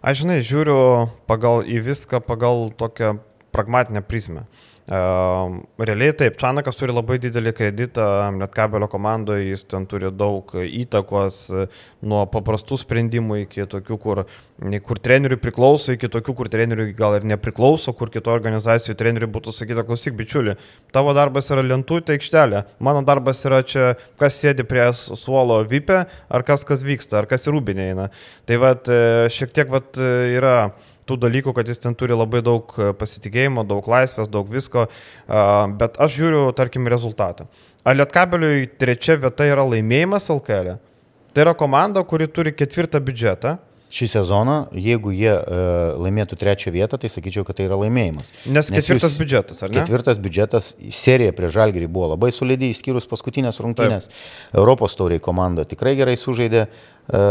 Aš 0.00 0.22
žinai, 0.22 0.38
žiūriu 0.46 0.78
pagal 1.30 1.66
į 1.66 1.82
viską, 1.90 2.22
pagal 2.24 2.70
tokią 2.78 3.16
pragmatinę 3.52 4.02
prizmę. 4.02 4.46
Realiai 5.78 6.14
taip, 6.18 6.34
Čanakas 6.40 6.74
turi 6.74 6.90
labai 6.92 7.20
didelį 7.22 7.52
kreditą, 7.54 8.04
net 8.34 8.50
kabelio 8.50 8.88
komandoje 8.90 9.52
jis 9.52 9.62
ten 9.70 9.86
turi 9.86 10.10
daug 10.10 10.50
įtakos 10.58 11.38
nuo 12.02 12.24
paprastų 12.26 12.80
sprendimų 12.82 13.38
iki 13.44 13.68
tokių, 13.70 13.98
kur, 14.02 14.22
kur 14.82 15.00
treneriui 15.06 15.38
priklauso, 15.38 15.94
iki 15.94 16.10
tokių, 16.10 16.34
kur 16.34 16.50
treneriui 16.50 16.96
gal 16.98 17.14
ir 17.20 17.28
nepriklauso, 17.30 17.94
kur 17.94 18.10
kito 18.10 18.34
organizacijų 18.34 18.98
treneriui 18.98 19.30
būtų 19.30 19.54
sakyta, 19.54 19.86
klausyk, 19.86 20.18
bičiuli, 20.18 20.58
tavo 20.90 21.14
darbas 21.14 21.54
yra 21.54 21.62
lentų 21.62 22.02
aikštelė, 22.16 22.66
mano 22.82 23.06
darbas 23.06 23.46
yra 23.46 23.62
čia, 23.62 23.92
kas 24.18 24.42
sėdi 24.42 24.66
prie 24.66 24.90
suolo 24.98 25.62
vypė, 25.62 26.08
ar 26.26 26.42
kas 26.48 26.66
kas 26.66 26.82
vyksta, 26.82 27.22
ar 27.22 27.30
kas 27.30 27.46
į 27.46 27.54
rūbinę 27.54 27.92
eina. 27.92 28.10
Tai 28.50 28.58
vad 28.66 28.90
šiek 29.30 29.54
tiek 29.54 29.70
vad 29.70 29.94
yra 30.02 30.72
tų 31.08 31.18
dalykų, 31.24 31.54
kad 31.56 31.68
jis 31.68 31.82
ten 31.82 31.96
turi 31.98 32.16
labai 32.16 32.42
daug 32.44 32.72
e, 32.78 32.92
pasitikėjimo, 32.98 33.66
daug 33.68 33.88
laisvės, 33.90 34.30
daug 34.32 34.48
visko, 34.52 34.86
bet 35.78 35.98
aš 36.02 36.16
žiūriu, 36.18 36.46
tarkim, 36.56 36.88
rezultatą. 36.90 37.48
Ar 37.82 37.98
Lietkabeliui 37.98 38.68
trečia 38.78 39.18
vieta 39.18 39.46
yra 39.48 39.66
laimėjimas 39.66 40.30
LKL? 40.30 40.76
E? 40.76 40.80
Tai 41.32 41.46
yra 41.46 41.54
komanda, 41.58 42.02
kuri 42.06 42.28
turi 42.30 42.52
ketvirtą 42.54 43.00
biudžetą. 43.02 43.56
Šį 43.92 44.06
sezoną, 44.08 44.54
jeigu 44.72 45.10
jie 45.12 45.32
e, 45.32 45.56
laimėtų 46.00 46.38
trečią 46.40 46.70
vietą, 46.72 46.96
tai 46.96 47.10
sakyčiau, 47.12 47.44
kad 47.44 47.58
tai 47.58 47.66
yra 47.66 47.76
laimėjimas. 47.76 48.30
Nes, 48.46 48.70
Nes 48.70 48.70
ketvirtas 48.72 49.10
jūs, 49.12 49.18
biudžetas, 49.20 49.60
ar 49.60 49.68
ne? 49.68 49.82
Ketvirtas 49.82 50.20
biudžetas, 50.22 50.70
serija 50.96 51.34
prie 51.36 51.50
Žalgerį 51.52 51.90
buvo 51.92 52.08
labai 52.14 52.30
solidi, 52.32 52.70
išskyrus 52.72 53.04
paskutinės 53.10 53.60
rungtynės. 53.60 54.08
Taip. 54.08 54.56
Europos 54.62 54.96
tauriai 54.96 55.20
komanda 55.20 55.66
tikrai 55.68 55.92
gerai 55.98 56.16
sužaidė. 56.20 56.64
E, 57.04 57.22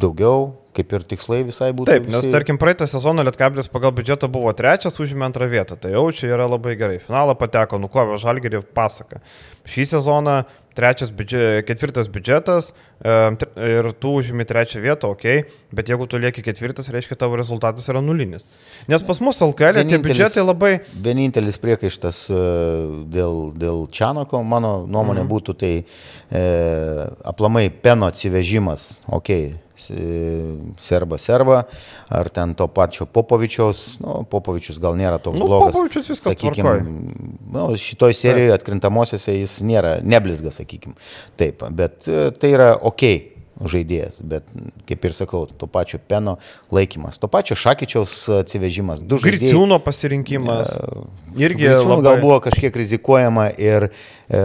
daugiau, 0.00 0.50
kaip 0.76 0.92
ir 0.92 1.06
tikslai 1.08 1.40
visai 1.46 1.70
būtų. 1.76 1.88
Taip, 1.88 2.10
nes 2.10 2.24
visi... 2.24 2.34
tarkim 2.34 2.60
praeitą 2.60 2.88
sezoną 2.90 3.24
Lietkablis 3.26 3.70
pagal 3.72 3.94
biudžetą 3.96 4.28
buvo 4.32 4.52
trečias, 4.56 5.00
užėmė 5.02 5.30
antrą 5.30 5.48
vietą, 5.50 5.78
tai 5.80 5.94
jau 5.94 6.04
čia 6.14 6.30
yra 6.34 6.48
labai 6.50 6.76
gerai. 6.78 7.00
Finalą 7.02 7.36
pateko, 7.38 7.80
nukovė 7.82 8.20
Žalgerį 8.22 8.62
pasaka. 8.76 9.22
Šį 9.66 9.88
sezoną 9.96 10.42
trečias 10.76 11.10
biudžet, 11.16 11.64
ketvirtas 11.66 12.08
biudžetas 12.12 12.70
ir 13.00 13.88
tu 14.00 14.12
užimi 14.20 14.44
trečią 14.48 14.82
vietą, 14.84 15.10
ok, 15.14 15.24
bet 15.76 15.90
jeigu 15.90 16.06
tu 16.10 16.20
lieki 16.20 16.44
ketvirtas, 16.44 16.90
reiškia 16.92 17.16
tavo 17.18 17.38
rezultatas 17.40 17.88
yra 17.92 18.02
nulinis. 18.04 18.44
Nes 18.88 19.04
pas 19.06 19.20
mus 19.24 19.40
LKL 19.44 19.86
tie 19.88 20.00
biudžetai 20.02 20.44
labai... 20.44 20.72
Vienintelis 20.92 21.56
priekaištas 21.62 22.22
e, 22.28 22.40
dėl, 23.12 23.50
dėl 23.56 23.84
Čianoko, 23.92 24.42
mano 24.44 24.78
nuomonė 24.84 25.24
mm. 25.24 25.30
būtų 25.32 25.56
tai 25.60 25.72
e, 25.80 26.44
aplamai 27.32 27.68
peno 27.70 28.08
atsivežimas, 28.12 28.90
ok, 29.08 29.32
serba 30.82 31.18
serba, 31.20 31.62
ar 32.08 32.30
ten 32.32 32.54
to 32.58 32.68
pačio 32.72 33.06
Popovičiaus, 33.06 33.84
nu, 34.02 34.18
Popovičius 34.30 34.80
gal 34.82 34.98
nėra 34.98 35.20
toks 35.22 35.38
nu, 35.40 35.48
blogas. 35.50 35.76
Popovičius 35.76 36.12
viskas 36.14 36.34
sakykime, 36.34 36.74
nu, 37.54 37.68
šitoj 37.80 38.16
serijoje 38.16 38.56
atkrintamosiose 38.56 39.38
jis 39.38 39.60
nėra 39.66 39.98
neblizgas, 40.04 40.60
sakykime. 40.62 40.96
Taip, 41.40 41.64
bet 41.76 42.08
e, 42.10 42.28
tai 42.36 42.52
yra 42.56 42.74
ok 42.76 43.35
žaidėjas, 43.60 44.20
bet 44.26 44.48
kaip 44.88 45.06
ir 45.08 45.14
sakau, 45.16 45.46
to 45.48 45.68
pačio 45.70 45.98
Peno 45.98 46.36
laikymas, 46.74 47.16
to 47.20 47.28
pačio 47.32 47.56
Šakyčiaus 47.56 48.18
atsivežimas, 48.42 49.00
du 49.00 49.16
žaidėjai. 49.16 49.40
Griciūno 49.40 49.78
pasirinkimas. 49.84 50.74
E, 50.76 51.06
irgi 51.46 51.70
labai... 51.70 52.02
gal 52.04 52.20
buvo 52.20 52.38
kažkiek 52.44 52.76
rizikuojama 52.76 53.48
ir 53.56 53.88
e, 53.88 54.42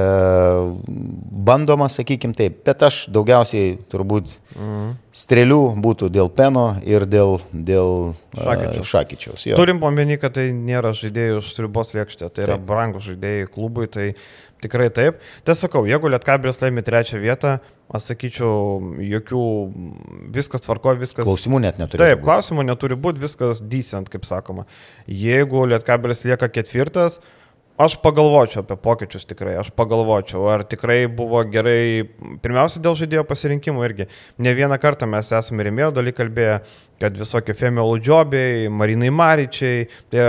bandoma, 1.52 1.90
sakykim 1.92 2.36
taip, 2.38 2.62
bet 2.68 2.88
aš 2.88 3.04
daugiausiai 3.12 3.76
turbūt 3.92 4.38
mhm. 4.56 4.94
strėlių 5.24 5.62
būtų 5.84 6.12
dėl 6.14 6.32
Peno 6.32 6.70
ir 6.88 7.04
dėl, 7.10 7.42
dėl 7.52 8.14
Šakyčiaus. 8.32 8.88
šakyčiaus 8.88 9.48
Turim 9.60 9.82
omeny, 9.84 10.16
kad 10.22 10.38
tai 10.38 10.48
nėra 10.56 10.94
žaidėjų 10.96 11.42
už 11.42 11.52
ribos 11.66 11.92
lėkštė, 11.98 12.32
tai 12.32 12.48
yra 12.48 12.56
taip. 12.56 12.68
brangus 12.70 13.10
žaidėjai 13.10 13.52
klubui, 13.52 13.90
tai 13.92 14.14
tikrai 14.64 14.90
taip. 14.94 15.20
Tai 15.48 15.56
sakau, 15.58 15.84
jeigu 15.90 16.12
Lietkabris 16.12 16.62
laimi 16.62 16.84
trečią 16.86 17.22
vietą, 17.22 17.58
aš 17.92 18.12
sakyčiau, 18.12 18.80
jokių, 19.04 19.44
viskas 20.36 20.64
tvarko, 20.66 20.96
viskas. 21.02 21.26
Klausimų 21.28 21.62
net 21.66 21.82
neturi. 21.82 22.04
Taip, 22.04 22.22
būt. 22.22 22.28
klausimų 22.30 22.66
neturi 22.70 22.98
būti, 23.00 23.24
viskas 23.24 23.64
decent, 23.66 24.12
kaip 24.14 24.28
sakoma. 24.30 24.68
Jeigu 25.08 25.66
Lietkabelis 25.72 26.26
lieka 26.28 26.52
ketvirtas, 26.54 27.20
Aš 27.80 27.96
pagalvočiau 28.04 28.66
apie 28.66 28.76
pokyčius 28.78 29.24
tikrai, 29.26 29.54
aš 29.62 29.72
pagalvočiau, 29.74 30.44
ar 30.52 30.66
tikrai 30.68 31.06
buvo 31.08 31.40
gerai, 31.48 32.04
pirmiausia 32.44 32.82
dėl 32.84 32.98
žaidėjo 33.00 33.24
pasirinkimų 33.30 33.86
irgi. 33.88 34.08
Ne 34.44 34.54
vieną 34.58 34.76
kartą 34.82 35.08
mes 35.10 35.32
esame 35.34 35.66
rimėjo 35.66 35.94
daly 35.96 36.12
kalbėję, 36.14 36.60
kad 37.02 37.16
visokie 37.18 37.56
Femio 37.58 37.88
Ludžiobiai, 37.88 38.68
Marinai 38.70 39.10
Maryčiai, 39.16 39.88
tai 40.12 40.28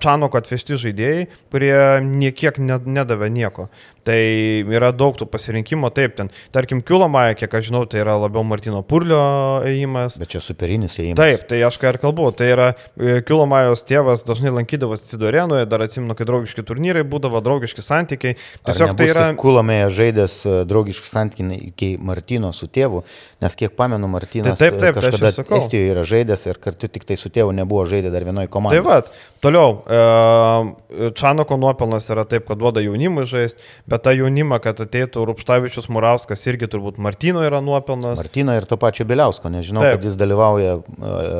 Čanoko 0.00 0.40
atvežti 0.40 0.78
žaidėjai, 0.80 1.26
kurie 1.52 1.74
niekiek 2.06 2.62
nedavė 2.62 3.28
nieko. 3.28 3.68
Tai 4.04 4.20
yra 4.68 4.90
daug 4.92 5.16
tų 5.16 5.24
pasirinkimo, 5.32 5.88
taip, 5.94 6.12
ten, 6.18 6.28
tarkim, 6.52 6.82
Kiulomaja, 6.84 7.36
kiek 7.40 7.54
aš 7.56 7.70
žinau, 7.70 7.84
tai 7.88 8.02
yra 8.02 8.18
labiau 8.20 8.44
Martino 8.44 8.82
Purlio 8.84 9.20
ėjimas. 9.64 10.18
Bet 10.20 10.34
čia 10.34 10.42
superinis 10.44 10.98
ėjimas. 11.00 11.20
Taip, 11.20 11.46
tai 11.48 11.62
aš 11.64 11.78
ką 11.80 11.94
ir 11.94 11.98
kalbu, 12.02 12.26
tai 12.36 12.50
yra 12.52 12.66
e, 12.74 13.22
Kiulomajos 13.24 13.86
tėvas 13.88 14.26
dažnai 14.28 14.52
lankydavosi 14.58 15.08
Cidorenoje, 15.08 15.64
dar 15.70 15.86
atsimenu, 15.86 16.16
kad 16.18 16.28
draugiški 16.28 16.66
turnyrai 16.68 17.06
būdavo, 17.08 17.40
draugiški 17.44 17.84
santykiai. 17.84 18.36
Tiesiog 18.68 18.92
tai 19.00 19.08
yra... 19.08 19.26
Kiulomaja 19.40 19.88
žaidęs 19.96 20.36
e, 20.44 20.56
draugiški 20.68 21.08
santykiai 21.08 21.96
Martino 22.04 22.52
su 22.52 22.68
tėvu, 22.68 23.06
nes 23.44 23.56
kiek 23.56 23.72
pamenu, 23.78 24.10
Martinas 24.12 24.60
tai 24.60 24.68
taip, 24.68 24.82
taip, 24.84 25.00
tai 25.00 25.08
kažkada 25.08 25.32
Estijoje 25.62 25.96
yra 25.96 26.04
žaidęs 26.12 26.48
ir 26.50 26.60
kartu 26.60 26.92
tik 26.92 27.08
tai 27.08 27.16
su 27.20 27.32
tėvu 27.32 27.56
nebuvo 27.56 27.86
žaidę 27.88 28.12
dar 28.12 28.28
vienoje 28.28 28.52
komandoje. 28.52 28.84
Tai 28.84 28.90
va, 28.90 29.00
toliau, 29.44 29.76
e, 29.84 31.12
Čanoko 31.18 31.58
nuopelnas 31.60 32.08
yra 32.12 32.24
taip, 32.28 32.48
kad 32.48 32.60
duoda 32.60 32.82
jaunimui 32.84 33.26
žaisti 33.28 33.62
bet 33.90 34.04
tą 34.06 34.14
jaunimą, 34.16 34.58
kad 34.64 34.80
ateitų 34.84 35.26
Rupštavičius 35.30 35.90
Murauskas 35.92 36.44
irgi 36.50 36.70
turbūt 36.72 36.98
Martino 37.02 37.44
yra 37.44 37.60
nuopelnas. 37.64 38.18
Martino 38.20 38.56
ir 38.56 38.66
to 38.68 38.80
pačio 38.80 39.06
Biliausko, 39.08 39.52
nežinau, 39.52 39.84
Taip. 39.84 39.98
kad 39.98 40.08
jis 40.08 40.18
dalyvauja 40.20 40.78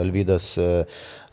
Alvydas 0.04 0.54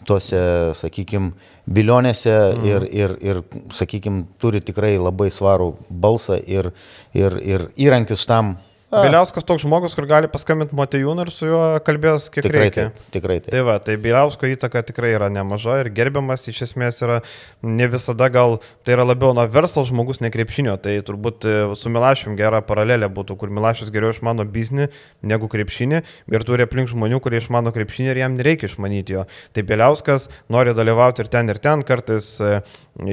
tose, 0.07 0.41
sakykime, 0.79 1.36
bilionėse 1.69 2.34
mm. 2.34 2.65
ir, 2.67 2.88
ir, 2.89 3.15
ir 3.21 3.41
sakykime, 3.75 4.25
turi 4.41 4.62
tikrai 4.65 4.95
labai 4.97 5.29
svarų 5.34 5.73
balsą 5.89 6.39
ir, 6.41 6.71
ir, 7.17 7.38
ir 7.38 7.67
įrankius 7.79 8.25
tam 8.29 8.55
Biliauskas 8.91 9.45
toks 9.47 9.63
žmogus, 9.63 9.93
kur 9.95 10.04
gali 10.10 10.27
paskambinti 10.32 10.75
Motejūną 10.75 11.23
ir 11.23 11.32
su 11.32 11.47
juo 11.47 11.62
kalbės 11.88 12.27
kiek 12.34 12.43
tikrai 12.43 12.65
reikia. 12.65 12.84
Taip, 12.91 13.06
tikrai 13.15 13.38
taip. 13.39 13.54
Tai 13.54 13.62
va, 13.67 13.77
tai 13.80 13.95
Biliausko 14.01 14.49
įtaka 14.51 14.82
tikrai 14.84 15.13
yra 15.15 15.30
nemaža 15.32 15.77
ir 15.80 15.89
gerbiamas 15.95 16.43
iš 16.51 16.60
esmės 16.67 16.99
yra 17.06 17.21
ne 17.63 17.88
visada 17.91 18.27
gal, 18.34 18.58
tai 18.84 18.97
yra 18.97 19.06
labiau 19.08 19.32
na, 19.38 19.47
verslo 19.51 19.86
žmogus, 19.88 20.19
ne 20.19 20.32
krepšinio. 20.34 20.75
Tai 20.84 20.97
turbūt 21.08 21.47
e, 21.47 21.56
su 21.80 21.93
Milašium 21.93 22.36
gera 22.39 22.60
paralelė 22.67 23.08
būtų, 23.15 23.39
kur 23.39 23.54
Milašius 23.54 23.93
geriau 23.95 24.12
išmano 24.12 24.43
biznį 24.43 24.89
negu 25.23 25.47
krepšinį 25.51 26.04
ir 26.36 26.47
turi 26.47 26.67
aplink 26.67 26.91
žmonių, 26.91 27.21
kurie 27.23 27.39
išmano 27.39 27.71
krepšinį 27.75 28.12
ir 28.12 28.23
jam 28.25 28.36
nereikia 28.36 28.67
išmanyti 28.67 29.15
jo. 29.15 29.25
Tai 29.56 29.65
Biliauskas 29.71 30.27
nori 30.51 30.75
dalyvauti 30.75 31.23
ir 31.23 31.32
ten, 31.32 31.47
ir 31.54 31.63
ten, 31.63 31.88
kartais 31.88 32.34
e, 32.43 32.60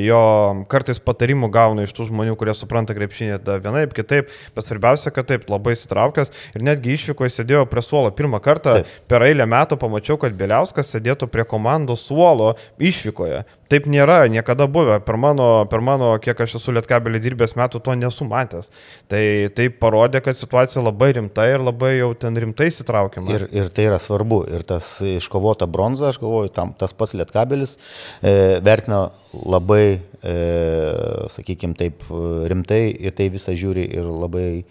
jo 0.09 0.21
kartais 0.71 0.99
patarimų 1.03 1.51
gauna 1.55 1.85
iš 1.87 1.95
tų 1.97 2.09
žmonių, 2.11 2.35
kurie 2.39 2.55
supranta 2.57 2.97
krepšinį 2.97 3.39
vienaip, 3.65 3.95
kitaip, 3.97 4.33
bet 4.57 4.67
svarbiausia, 4.67 5.13
kad 5.15 5.29
taip 5.31 5.47
labai 5.51 5.68
labai 5.69 5.77
įsitraukęs 5.77 6.33
ir 6.57 6.65
netgi 6.65 6.97
išvyko 6.97 7.29
įsidėjo 7.29 7.67
prie 7.69 7.83
suolo. 7.83 8.11
Pirmą 8.11 8.41
kartą 8.41 8.81
Taip. 8.81 8.87
per 9.09 9.23
eilę 9.27 9.47
metų 9.47 9.79
pamačiau, 9.79 10.19
kad 10.19 10.33
Bieliauskas 10.33 10.95
sėdėtų 10.95 11.29
prie 11.29 11.45
komandos 11.45 12.07
suolo 12.09 12.57
išvykoje. 12.79 13.45
Taip 13.69 13.85
nėra 13.85 14.23
niekada 14.33 14.65
buvę. 14.65 14.97
Per 15.05 15.19
mano, 15.21 15.67
per 15.69 15.83
mano 15.85 16.15
kiek 16.25 16.39
aš 16.41 16.57
esu 16.57 16.73
lietkabelį 16.73 17.21
dirbęs 17.21 17.53
metų, 17.59 17.83
to 17.85 17.95
nesu 18.01 18.25
matęs. 18.25 18.71
Tai 19.13 19.23
tai 19.53 19.69
parodė, 19.69 20.23
kad 20.25 20.39
situacija 20.39 20.81
labai 20.81 21.13
rimta 21.19 21.45
ir 21.51 21.61
labai 21.61 21.99
jau 21.99 22.15
ten 22.17 22.37
rimtai 22.41 22.71
įsitraukiama. 22.73 23.35
Ir, 23.35 23.47
ir 23.53 23.69
tai 23.69 23.91
yra 23.91 24.01
svarbu. 24.01 24.47
Ir 24.49 24.65
tas 24.65 24.95
iškovota 25.05 25.69
bronza, 25.69 26.09
aš 26.09 26.21
galvoju, 26.23 26.55
tam, 26.57 26.73
tas 26.81 26.97
pats 26.97 27.13
lietkabelis 27.19 27.77
e, 28.23 28.57
vertina 28.65 29.11
labai, 29.47 30.01
e, 30.23 30.35
sakykime, 31.35 31.77
taip 31.79 32.03
rimtai 32.51 32.83
ir 32.97 33.15
tai 33.17 33.29
visą 33.35 33.55
žiūri 33.59 33.87
ir 33.99 34.09
labai 34.09 34.49
e, 34.59 34.65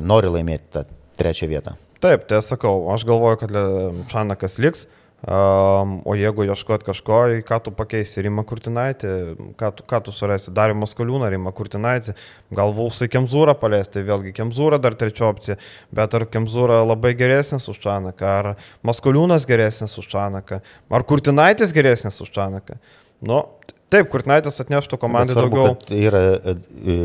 nori 0.00 0.32
laimėti 0.32 0.72
tą 0.76 0.86
trečią 1.20 1.50
vietą. 1.50 1.76
Taip, 2.00 2.24
tai 2.30 2.40
sakau, 2.44 2.88
aš 2.94 3.04
galvoju, 3.08 3.42
kad 3.42 3.60
Čanakas 4.08 4.56
liks. 4.62 4.88
Um, 5.20 5.98
o 6.08 6.14
jeigu 6.16 6.46
ieškot 6.48 6.80
kažko, 6.80 7.16
ką 7.44 7.56
tu 7.60 7.72
pakeisi, 7.76 8.22
Rima 8.24 8.40
Kurtinaitė, 8.48 9.34
ką 9.60 9.68
tu, 9.76 9.84
ką 9.84 9.98
tu 10.06 10.14
surasi, 10.16 10.48
Darį 10.56 10.78
Maskaliūną, 10.80 11.28
Rima 11.28 11.52
Kurtinaitė, 11.52 12.14
gal 12.56 12.72
Vulsai 12.72 13.10
Kemzūrą 13.12 13.52
paleisti, 13.60 14.00
vėlgi 14.06 14.32
Kemzūrą 14.38 14.78
dar 14.80 14.96
trečia 14.96 15.26
opcija, 15.28 15.58
bet 15.92 16.16
ar 16.16 16.24
Kemzūra 16.24 16.80
labai 16.86 17.12
geresnis 17.20 17.68
už 17.68 17.82
Čanaką, 17.84 18.32
ar 18.32 18.48
Maskaliūnas 18.80 19.44
geresnis 19.50 19.98
už 20.00 20.08
Čanaką, 20.08 20.62
ar 20.88 21.04
Kurtinaitis 21.04 21.76
geresnis 21.76 22.16
už 22.24 22.32
Čanaką. 22.32 22.80
Nu, 23.20 23.44
Taip, 23.90 24.06
Kurtinaitis 24.12 24.60
atneštų 24.62 25.00
komandai 25.02 25.34
svarbu, 25.34 25.56
daugiau. 25.64 25.96
Yra 25.98 26.20
e, 26.22 26.52
e 26.78 26.98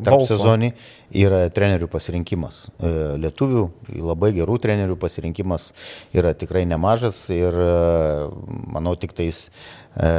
tarp 0.00 0.22
sezonį, 0.24 0.70
yra 1.20 1.42
trenerių 1.52 1.88
pasirinkimas. 1.92 2.62
E, 2.80 2.92
lietuvių, 3.20 3.66
labai 4.00 4.32
gerų 4.38 4.56
trenerių 4.64 4.96
pasirinkimas 5.02 5.68
yra 6.16 6.32
tikrai 6.32 6.64
nemažas 6.70 7.26
ir 7.34 7.60
e, 7.60 7.76
manau 8.72 8.96
tik 8.96 9.12
tais 9.18 9.42
e, 10.00 10.10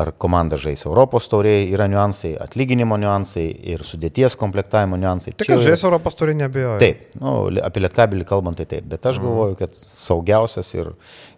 ar 0.00 0.12
komanda 0.18 0.56
žais 0.60 0.84
Europos 0.86 1.28
tauriai, 1.28 1.66
yra 1.72 1.84
niuansai, 1.90 2.32
atlyginimo 2.40 2.96
niuansai 3.00 3.46
ir 3.72 3.84
sudėties 3.86 4.36
komplektavimo 4.40 4.98
niuansai. 5.00 5.34
Tik, 5.34 5.50
kad 5.50 5.64
žais 5.64 5.84
Europos 5.84 6.16
tauriai 6.18 6.38
nebejoju. 6.40 6.78
Taip, 6.80 7.04
nu, 7.20 7.34
apie 7.64 7.84
lietkabelį 7.84 8.28
kalbant 8.28 8.60
tai 8.60 8.68
taip, 8.70 8.86
bet 8.90 9.06
aš 9.06 9.20
mhm. 9.20 9.28
galvoju, 9.28 9.58
kad 9.60 9.76
saugiausias 9.80 10.72
ir 10.76 10.94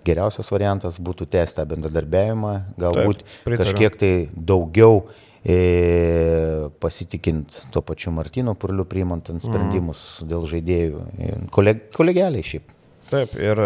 geriausias 0.07 0.51
variantas 0.53 1.01
būtų 1.03 1.29
tęsti 1.33 1.61
tą 1.61 1.67
bendradarbiavimą, 1.73 2.55
galbūt 2.81 3.25
taip, 3.25 3.57
kažkiek 3.62 3.99
tai 4.01 4.12
daugiau 4.35 5.03
e, 5.45 6.71
pasitikint 6.83 7.65
tuo 7.75 7.85
pačiu 7.87 8.15
Martino 8.15 8.55
Purliu 8.55 8.87
priimant 8.88 9.33
ant 9.33 9.43
sprendimus 9.43 10.23
mm. 10.23 10.31
dėl 10.33 10.47
žaidėjų, 10.55 11.05
koleg, 11.55 11.85
kolegialiai 11.97 12.47
šiaip. 12.53 12.73
Taip, 13.12 13.37
ir 13.41 13.61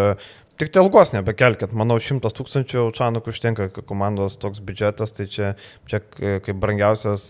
Tik 0.57 0.71
tai 0.73 0.81
ilgos 0.81 1.11
nebekelkit, 1.13 1.73
manau, 1.77 1.99
šimtas 2.01 2.33
tūkstančių 2.33 2.87
Čanukų 2.97 3.29
užtenka 3.29 3.67
komandos 3.85 4.39
toks 4.41 4.57
biudžetas, 4.65 5.11
tai 5.13 5.27
čia, 5.29 5.51
čia 5.85 5.99
kaip 6.09 6.49
brangiausias 6.57 7.27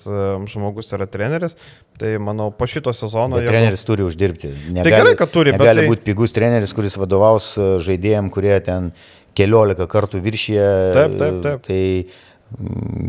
žmogus 0.48 0.96
yra 0.96 1.10
treneris, 1.12 1.58
tai 1.98 2.14
manau, 2.22 2.52
po 2.54 2.68
šito 2.70 2.94
sezono... 2.94 3.36
Bet 3.36 3.46
jeigu... 3.46 3.54
treneris 3.54 3.86
turi 3.88 4.06
uždirbti. 4.06 4.54
Negali, 4.70 4.86
tai 4.86 4.94
gerai, 4.94 5.16
kad 5.20 5.34
turi, 5.34 5.54
bet... 5.56 5.66
Gali 5.72 5.84
tai... 5.84 5.92
būti 5.92 6.06
pigus 6.06 6.36
treneris, 6.36 6.76
kuris 6.78 6.98
vadovaus 7.00 7.54
e, 7.58 7.74
žaidėjim, 7.84 8.32
kurie 8.34 8.56
ten 8.66 8.92
keliolika 9.38 9.90
kartų 9.90 10.22
viršyje. 10.26 10.70
Taip, 10.98 11.20
taip, 11.22 11.44
taip. 11.46 11.68
Tai 11.68 11.82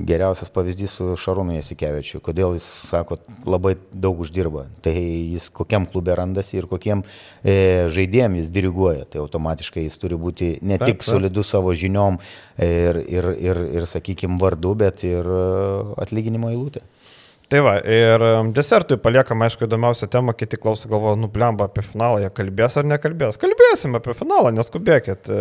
Geriausias 0.09 0.51
pavyzdys 0.51 0.97
su 0.99 1.13
Šarūnu 1.21 1.55
Jasikevičiu. 1.55 2.19
Kodėl 2.25 2.57
jis, 2.57 2.65
sako, 2.91 3.21
labai 3.47 3.77
daug 3.95 4.19
uždirba. 4.25 4.65
Tai 4.83 4.95
jis 4.99 5.47
kokiam 5.55 5.87
klube 5.87 6.17
randasi 6.19 6.59
ir 6.59 6.67
kokiem 6.67 7.05
e, 7.45 7.87
žaidėjim 7.95 8.35
jis 8.41 8.51
diriguoja. 8.57 9.07
Tai 9.07 9.23
automatiškai 9.23 9.85
jis 9.85 10.01
turi 10.03 10.19
būti 10.19 10.51
ne 10.67 10.81
taip, 10.81 10.99
tik 10.99 11.07
solidus 11.07 11.53
savo 11.55 11.71
žiniom 11.71 12.19
ir, 12.67 12.99
ir, 13.07 13.31
ir, 13.39 13.63
ir 13.79 13.87
sakykime, 13.87 14.41
vardu, 14.43 14.75
bet 14.83 15.07
ir 15.07 15.23
e, 15.23 15.45
atlyginimo 16.03 16.51
eilutė. 16.51 16.83
Tai 17.49 17.63
va, 17.65 17.79
ir 17.81 18.21
um, 18.21 18.51
desertui 18.53 18.99
paliekam, 19.01 19.41
aišku, 19.47 19.65
įdomiausią 19.65 20.11
temą, 20.13 20.35
kiti 20.37 20.59
klauso, 20.61 20.85
galvoja, 20.91 21.17
nublemba 21.17 21.65
apie 21.65 21.81
finalą, 21.81 22.19
jie 22.21 22.29
kalbės 22.37 22.77
ar 22.77 22.85
nekalbės. 22.91 23.39
Kalbėsim 23.41 23.97
apie 23.97 24.13
finalą, 24.19 24.51
neskubėkit. 24.53 25.31
E, 25.33 25.39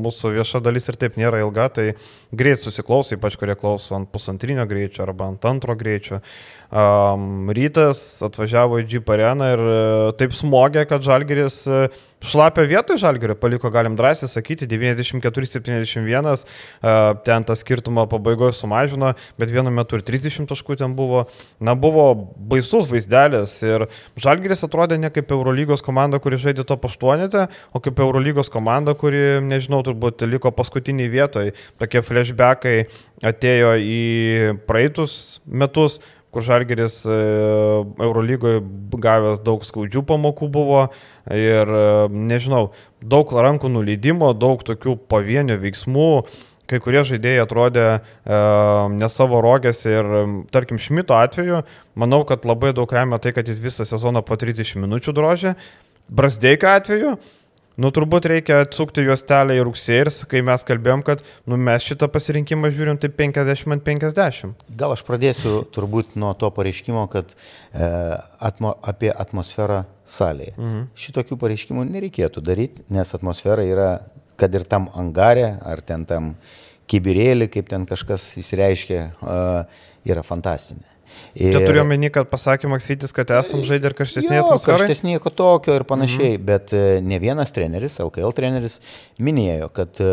mūsų 0.00 0.32
vieša 0.38 0.62
dalis 0.64 0.88
ir 0.88 0.96
taip 0.96 1.18
nėra 1.20 1.42
ilga, 1.44 1.68
tai 1.76 1.86
greit 2.32 2.64
susiklauso, 2.64 3.18
ypač 3.18 3.36
kurie 3.36 3.58
klauso 3.60 3.98
ant 3.98 4.08
pusantrinio 4.08 4.64
greičio 4.70 5.04
arba 5.04 5.28
ant 5.28 5.44
antro 5.50 5.76
greičio. 5.76 6.22
Um, 6.72 7.50
rytas 7.52 8.00
atvažiavo 8.24 8.78
į 8.80 8.86
Jeep 8.88 9.10
areną 9.12 9.50
ir 9.52 9.60
uh, 9.60 10.06
taip 10.16 10.32
smogė, 10.32 10.86
kad 10.88 11.04
Žalgeris 11.04 11.58
uh, 11.68 12.00
šlapio 12.24 12.64
vietoje 12.64 13.02
Žalgerio 13.02 13.36
paliko, 13.36 13.68
galim 13.68 13.92
drąsiai 13.98 14.30
sakyti, 14.32 14.64
94-71, 14.70 16.32
uh, 16.32 17.12
ten 17.28 17.44
tą 17.44 17.58
skirtumą 17.60 18.06
pabaigoje 18.08 18.56
sumažino, 18.56 19.12
bet 19.36 19.52
vienu 19.52 19.68
metu 19.68 20.00
ir 20.00 20.06
30 20.08 20.48
taškų 20.48 20.80
ten 20.80 20.96
buvo. 20.96 21.26
Na, 21.62 21.74
buvo 21.78 22.06
baisus 22.52 22.88
vaizdelis 22.90 23.54
ir 23.66 23.86
Žalgeris 24.20 24.64
atrodė 24.66 24.98
ne 25.00 25.12
kaip 25.14 25.30
Eurolygos 25.34 25.84
komanda, 25.84 26.20
kuri 26.22 26.40
žaidė 26.42 26.66
to 26.68 26.78
paštuonėte, 26.80 27.46
o 27.72 27.82
kaip 27.82 28.00
Eurolygos 28.02 28.50
komanda, 28.52 28.96
kuri, 28.98 29.40
nežinau, 29.44 29.82
turbūt 29.86 30.26
liko 30.28 30.52
paskutiniai 30.54 31.12
vietoje. 31.12 31.54
Tokie 31.82 32.02
flashbackai 32.06 32.78
atėjo 33.22 33.76
į 33.78 34.02
praeitus 34.66 35.40
metus 35.46 36.00
kur 36.32 36.40
Žalgeris 36.40 37.02
e, 37.04 37.16
Eurolygoje 38.00 38.62
gavęs 39.04 39.42
daug 39.44 39.64
skaudžių 39.68 40.00
pamokų 40.08 40.48
buvo 40.52 40.86
ir, 41.28 41.68
e, 41.68 42.06
nežinau, 42.08 42.70
daug 43.04 43.28
rankų 43.36 43.68
nuleidimo, 43.74 44.32
daug 44.32 44.64
tokių 44.64 44.96
pavienių 45.12 45.58
veiksmų. 45.60 46.08
Kai 46.70 46.78
kurie 46.80 47.02
žaidėjai 47.04 47.42
atrodė 47.42 47.84
e, 47.90 48.00
ne 48.94 49.10
savo 49.12 49.42
rogės 49.44 49.82
ir, 49.88 50.08
tarkim, 50.54 50.80
Šmito 50.80 51.16
atveju, 51.18 51.62
manau, 51.98 52.22
kad 52.28 52.46
labai 52.48 52.72
daug 52.76 52.92
remia 52.94 53.18
tai, 53.22 53.34
kad 53.36 53.48
jis 53.50 53.60
visą 53.62 53.86
sezoną 53.88 54.24
po 54.24 54.38
30 54.40 54.80
minučių 54.84 55.14
drožė. 55.16 55.56
Brasdeikio 56.12 56.70
atveju, 56.72 57.16
Nu, 57.80 57.88
turbūt 57.94 58.26
reikia 58.28 58.60
atsukti 58.66 59.04
juostelę 59.06 59.54
į 59.56 59.64
rugsėjį 59.64 60.00
ir 60.02 60.10
kai 60.28 60.42
mes 60.44 60.64
kalbėjom, 60.68 61.02
kad 61.06 61.22
nu, 61.48 61.56
mes 61.56 61.84
šitą 61.86 62.08
pasirinkimą 62.12 62.68
žiūrim 62.74 62.98
taip 63.00 63.14
50 63.16 63.72
ant 63.76 63.84
50. 63.86 64.66
Gal 64.76 64.92
aš 64.92 65.04
pradėsiu 65.08 65.62
turbūt 65.72 66.12
nuo 66.20 66.34
to 66.36 66.50
pareiškimo, 66.52 67.06
kad 67.12 67.32
e, 67.32 67.88
atmo, 68.44 68.74
apie 68.84 69.08
atmosferą 69.12 69.82
salėje. 70.04 70.56
Mhm. 70.58 70.84
Šitokių 71.00 71.38
pareiškimų 71.40 71.86
nereikėtų 71.88 72.44
daryti, 72.44 72.84
nes 72.92 73.16
atmosfera 73.16 73.64
yra, 73.64 73.88
kad 74.40 74.54
ir 74.54 74.66
tam 74.68 74.88
angarė, 74.98 75.56
ar 75.64 75.82
ten 75.84 76.06
tam 76.08 76.34
kibirėlį, 76.90 77.48
kaip 77.52 77.68
ten 77.70 77.86
kažkas 77.88 78.32
įsireiškia, 78.42 79.04
yra 80.08 80.24
fantastinė. 80.26 80.92
Ir... 81.34 81.54
Čia 81.56 81.64
turiu 81.64 81.80
omeny, 81.80 82.10
kad 82.12 82.28
pasakė 82.28 82.68
Maksytis, 82.68 83.12
kad 83.16 83.30
esam 83.38 83.62
žaidę 83.64 83.88
ir 83.88 83.94
kažkesnį 83.96 84.36
atmosferą. 84.42 84.82
Kažkesnį 84.82 85.14
nieko 85.14 85.32
tokio 85.32 85.78
ir 85.78 85.84
panašiai, 85.88 86.34
mhm. 86.34 86.44
bet 86.48 86.74
e, 86.76 86.82
ne 87.04 87.18
vienas 87.22 87.54
treneris, 87.56 87.96
LKL 88.04 88.34
treneris, 88.36 88.78
minėjo, 89.22 89.70
kad 89.72 90.00
e, 90.04 90.10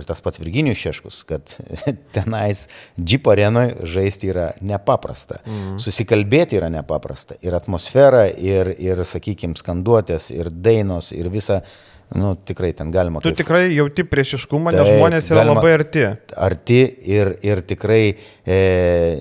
ir 0.00 0.06
tas 0.08 0.22
pats 0.24 0.42
Virginijus 0.42 0.80
Šeškus, 0.82 1.20
kad 1.28 1.54
tenais 2.16 2.64
Jeep 2.98 3.30
arenoje 3.30 3.76
žaisti 3.98 4.32
yra 4.32 4.48
nepaprasta. 4.58 5.38
Mhm. 5.44 5.76
Susikalbėti 5.84 6.58
yra 6.58 6.72
nepaprasta. 6.74 7.38
Ir 7.46 7.54
atmosfera, 7.58 8.26
ir, 8.26 8.74
ir 8.82 9.04
sakykime, 9.06 9.58
skanduotės, 9.58 10.32
ir 10.34 10.50
dainos, 10.50 11.12
ir 11.14 11.30
visa 11.30 11.62
Nu, 12.16 12.32
tikrai 12.48 12.72
ten 12.72 12.90
galima. 12.90 13.20
Tu 13.20 13.28
kaip... 13.28 13.40
tikrai 13.42 13.62
jauti 13.74 14.04
priešiškumą, 14.08 14.72
nes 14.72 14.88
žmonės 14.88 15.28
yra 15.28 15.42
galima, 15.42 15.58
labai 15.58 15.74
arti. 15.76 16.04
Arti 16.48 16.82
ir, 17.04 17.34
ir 17.44 17.60
tikrai 17.68 18.02
e, 18.08 18.60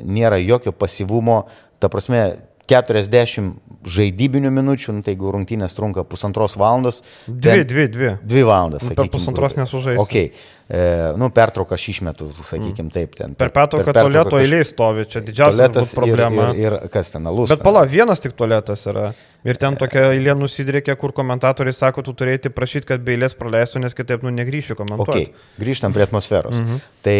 nėra 0.08 0.40
jokio 0.40 0.72
pasivumo. 0.72 1.42
Ta 1.84 1.92
prasme, 1.94 2.22
40 2.68 3.56
žaidybinių 3.88 4.52
minučių, 4.52 4.98
nu, 4.98 5.04
tai 5.06 5.14
jeigu 5.14 5.32
rungtynės 5.32 5.76
trunka 5.78 6.04
pusantros 6.08 6.58
valandos. 6.60 7.00
Dvi, 7.28 7.44
ten, 7.44 7.64
dvi, 7.70 7.86
dvi. 7.94 8.10
Dvi 8.28 8.44
valandas, 8.48 8.84
nu, 8.84 8.92
sakykime. 8.92 9.08
Per 9.08 9.14
pusantros 9.14 9.56
nesužaisi. 9.60 10.02
Okay. 10.04 10.32
E, 10.68 10.82
nu, 11.20 11.30
pertrauką 11.32 11.78
aš 11.78 11.86
išmetu, 11.94 12.28
sakykime, 12.50 12.92
taip 12.92 13.16
ten. 13.16 13.38
Per, 13.40 13.48
per 13.48 13.56
pertrauką 13.56 13.88
per 13.88 14.02
tualeto 14.02 14.36
kaž... 14.36 14.44
eilė 14.44 14.60
stovi, 14.68 15.08
čia 15.08 15.24
didžiausia 15.24 15.86
problema. 15.96 16.50
Ir, 16.52 16.60
ir, 16.60 16.78
ir 16.82 16.92
kas 16.92 17.14
ten 17.16 17.32
alus. 17.32 17.54
Bet 17.54 17.64
pala, 17.64 17.86
vienas 17.88 18.24
tik 18.24 18.36
tualetas 18.36 18.84
yra. 18.92 19.12
Ir 19.48 19.60
ten 19.60 19.78
tokia 19.80 20.10
eilė 20.12 20.34
nusidrėkė, 20.36 20.96
kur 21.00 21.14
komentatoriai 21.16 21.76
sako, 21.76 22.04
tu 22.04 22.14
turėti 22.18 22.52
prašyti, 22.54 22.88
kad 22.90 23.04
be 23.04 23.16
eilės 23.16 23.36
praleistų, 23.40 23.80
nes 23.86 23.96
kitaip 23.96 24.26
nu 24.26 24.34
negryšiu 24.36 24.76
komentuoti. 24.76 25.30
Okay. 25.30 25.46
Grįžtam 25.62 25.96
prie 25.96 26.04
atmosferos. 26.04 26.58
Mhm. 26.60 26.82
Tai 27.08 27.20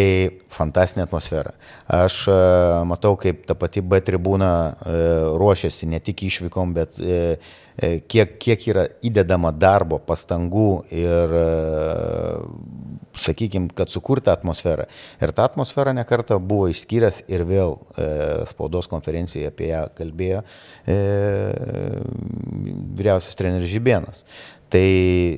fantastinė 0.52 1.06
atmosfera. 1.08 1.56
Aš 2.00 2.26
uh, 2.32 2.82
matau, 2.90 3.16
kaip 3.20 3.46
ta 3.48 3.56
pati 3.56 3.84
B 3.84 4.02
tribūna 4.04 4.52
uh, 4.52 5.00
ruošiasi 5.40 5.88
ne 5.94 6.02
tik 6.04 6.26
išvykom, 6.28 6.76
bet 6.76 7.00
uh, 7.00 7.56
kiek, 7.78 8.36
kiek 8.42 8.68
yra 8.72 8.88
įdedama 9.06 9.52
darbo, 9.56 10.00
pastangų 10.02 10.70
ir 10.92 11.36
sakykime, 13.22 13.72
kad 13.76 13.92
sukurti 13.92 14.32
atmosferą. 14.32 14.88
Ir 15.22 15.34
tą 15.36 15.46
atmosferą 15.48 15.94
nekartą 15.98 16.40
buvo 16.40 16.68
išskyręs 16.72 17.24
ir 17.32 17.46
vėl 17.48 17.78
e, 17.78 18.10
spaudos 18.50 18.90
konferencijoje 18.92 19.52
apie 19.52 19.72
ją 19.72 19.86
kalbėjo 19.98 20.44
e, 20.44 20.98
vyriausias 22.98 23.40
treneris 23.40 23.72
Žibėnas. 23.72 24.24
Tai 24.68 24.88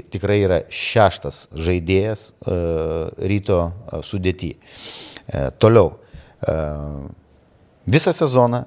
tikrai 0.10 0.40
yra 0.42 0.64
šeštas 0.74 1.48
žaidėjas 1.54 2.32
e, 2.34 2.60
ryto 3.30 3.62
e, 3.70 4.02
sudėti. 4.06 4.56
E, 5.30 5.50
toliau. 5.62 5.94
E, 6.42 6.58
visą 7.90 8.14
sezoną 8.16 8.64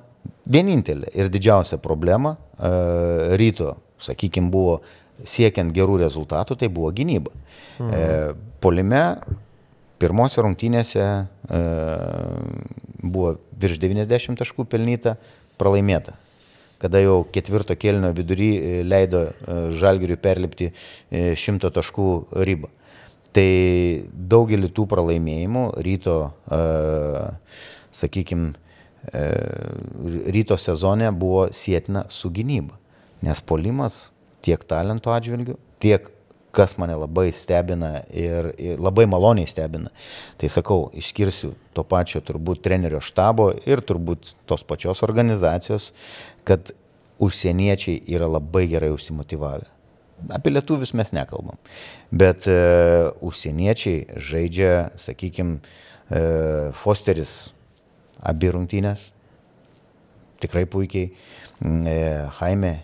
vienintelė 0.46 1.10
ir 1.18 1.30
didžiausia 1.32 1.78
problema 1.82 2.36
e, 2.36 3.36
ryto, 3.40 3.76
sakykime, 4.02 4.50
buvo 4.52 4.80
siekiant 5.22 5.74
gerų 5.74 6.00
rezultatų, 6.02 6.56
tai 6.58 6.70
buvo 6.72 6.90
gynyba. 6.94 7.34
Mhm. 7.82 7.94
E, 7.94 8.52
polime 8.62 9.02
pirmose 10.02 10.42
rungtynėse 10.42 11.02
e, 11.02 11.62
buvo 13.02 13.36
virš 13.62 13.78
90 13.82 14.38
taškų 14.40 14.66
pelnyta, 14.70 15.16
pralaimėta. 15.60 16.16
Kada 16.82 16.98
jau 16.98 17.20
ketvirto 17.30 17.76
kelnio 17.78 18.10
vidury 18.16 18.50
e, 18.56 18.70
leido 18.82 19.28
Žalgiriui 19.78 20.18
perlipti 20.22 20.72
100 21.12 21.70
e, 21.70 21.74
taškų 21.78 22.08
ribą. 22.48 22.72
Tai 23.32 23.50
daugelį 24.12 24.68
tų 24.76 24.84
pralaimėjimų 24.90 25.62
ryto, 25.86 26.16
sakykime, 27.96 28.50
ryto 30.36 30.58
sezone 30.60 31.08
buvo 31.16 31.46
sėtina 31.56 32.02
su 32.12 32.28
gynyba. 32.28 32.76
Nes 33.24 33.40
polimas 33.40 34.02
tiek 34.44 34.60
talento 34.68 35.14
atžvilgių, 35.16 35.56
tiek 35.80 36.10
kas 36.52 36.76
mane 36.78 36.94
labai 37.00 37.30
stebina 37.32 38.02
ir, 38.12 38.52
ir 38.60 38.80
labai 38.80 39.06
maloniai 39.10 39.48
stebina. 39.48 39.90
Tai 40.40 40.50
sakau, 40.52 40.90
išskirsiu 40.96 41.54
to 41.72 41.84
pačio 41.88 42.20
turbūt 42.24 42.62
trenerio 42.64 43.00
štabo 43.02 43.50
ir 43.66 43.80
turbūt 43.80 44.34
tos 44.48 44.64
pačios 44.68 45.02
organizacijos, 45.06 45.90
kad 46.44 46.74
užsieniečiai 47.22 48.02
yra 48.12 48.28
labai 48.28 48.66
gerai 48.70 48.92
užsimotivavę. 48.92 49.68
Apie 50.30 50.52
lietuvius 50.52 50.92
mes 50.94 51.10
nekalbam. 51.14 51.58
Bet 52.14 52.46
e, 52.46 52.54
užsieniečiai 53.24 54.20
žaidžia, 54.22 54.92
sakykime, 55.00 55.58
e, 56.12 56.22
Fosteris 56.78 57.50
abi 58.22 58.52
rungtynės. 58.54 59.08
Tikrai 60.42 60.66
puikiai. 60.70 61.10
E, 61.62 61.98
Jaime 62.38 62.74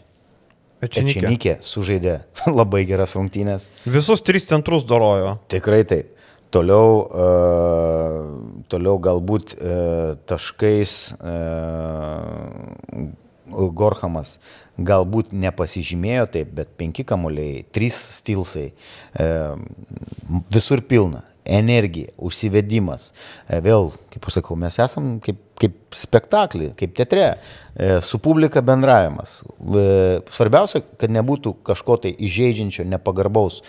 Ečenikė. 0.84 1.18
Ečenikė 1.20 1.54
sužaidė 1.64 2.14
labai 2.60 2.84
geras 2.88 3.16
rungtynės. 3.18 3.70
Visus 3.88 4.22
tris 4.26 4.46
centrus 4.50 4.86
dorojo. 4.88 5.36
Tikrai 5.50 5.82
taip. 5.88 6.14
Toliau, 6.48 7.02
uh, 7.04 8.62
toliau 8.72 8.96
galbūt 9.04 9.52
uh, 9.58 10.14
taškais 10.30 10.94
uh, 11.18 13.10
Gorhamas 13.48 14.38
galbūt 14.78 15.34
nepasižymėjo 15.36 16.26
taip, 16.32 16.54
bet 16.56 16.70
penki 16.78 17.04
kamuoliai, 17.08 17.64
trys 17.74 17.96
stilsai, 18.20 18.68
visur 20.52 20.84
pilna 20.86 21.24
energija, 21.48 22.12
užsivedimas. 22.16 23.10
E, 23.48 23.60
vėl, 23.64 23.90
kaip 24.12 24.28
aš 24.28 24.38
sakau, 24.40 24.56
mes 24.60 24.78
esam 24.82 25.16
kaip, 25.24 25.40
kaip 25.58 25.76
spektaklį, 25.96 26.72
kaip 26.78 26.94
teatre, 26.98 27.28
e, 27.74 27.90
su 28.04 28.20
publika 28.22 28.62
bendravimas. 28.64 29.40
E, 29.42 29.86
svarbiausia, 30.34 30.84
kad 31.00 31.14
nebūtų 31.14 31.56
kažko 31.66 31.98
tai 32.04 32.14
įžeidžiančio, 32.28 32.86
nepagarbaus 32.88 33.62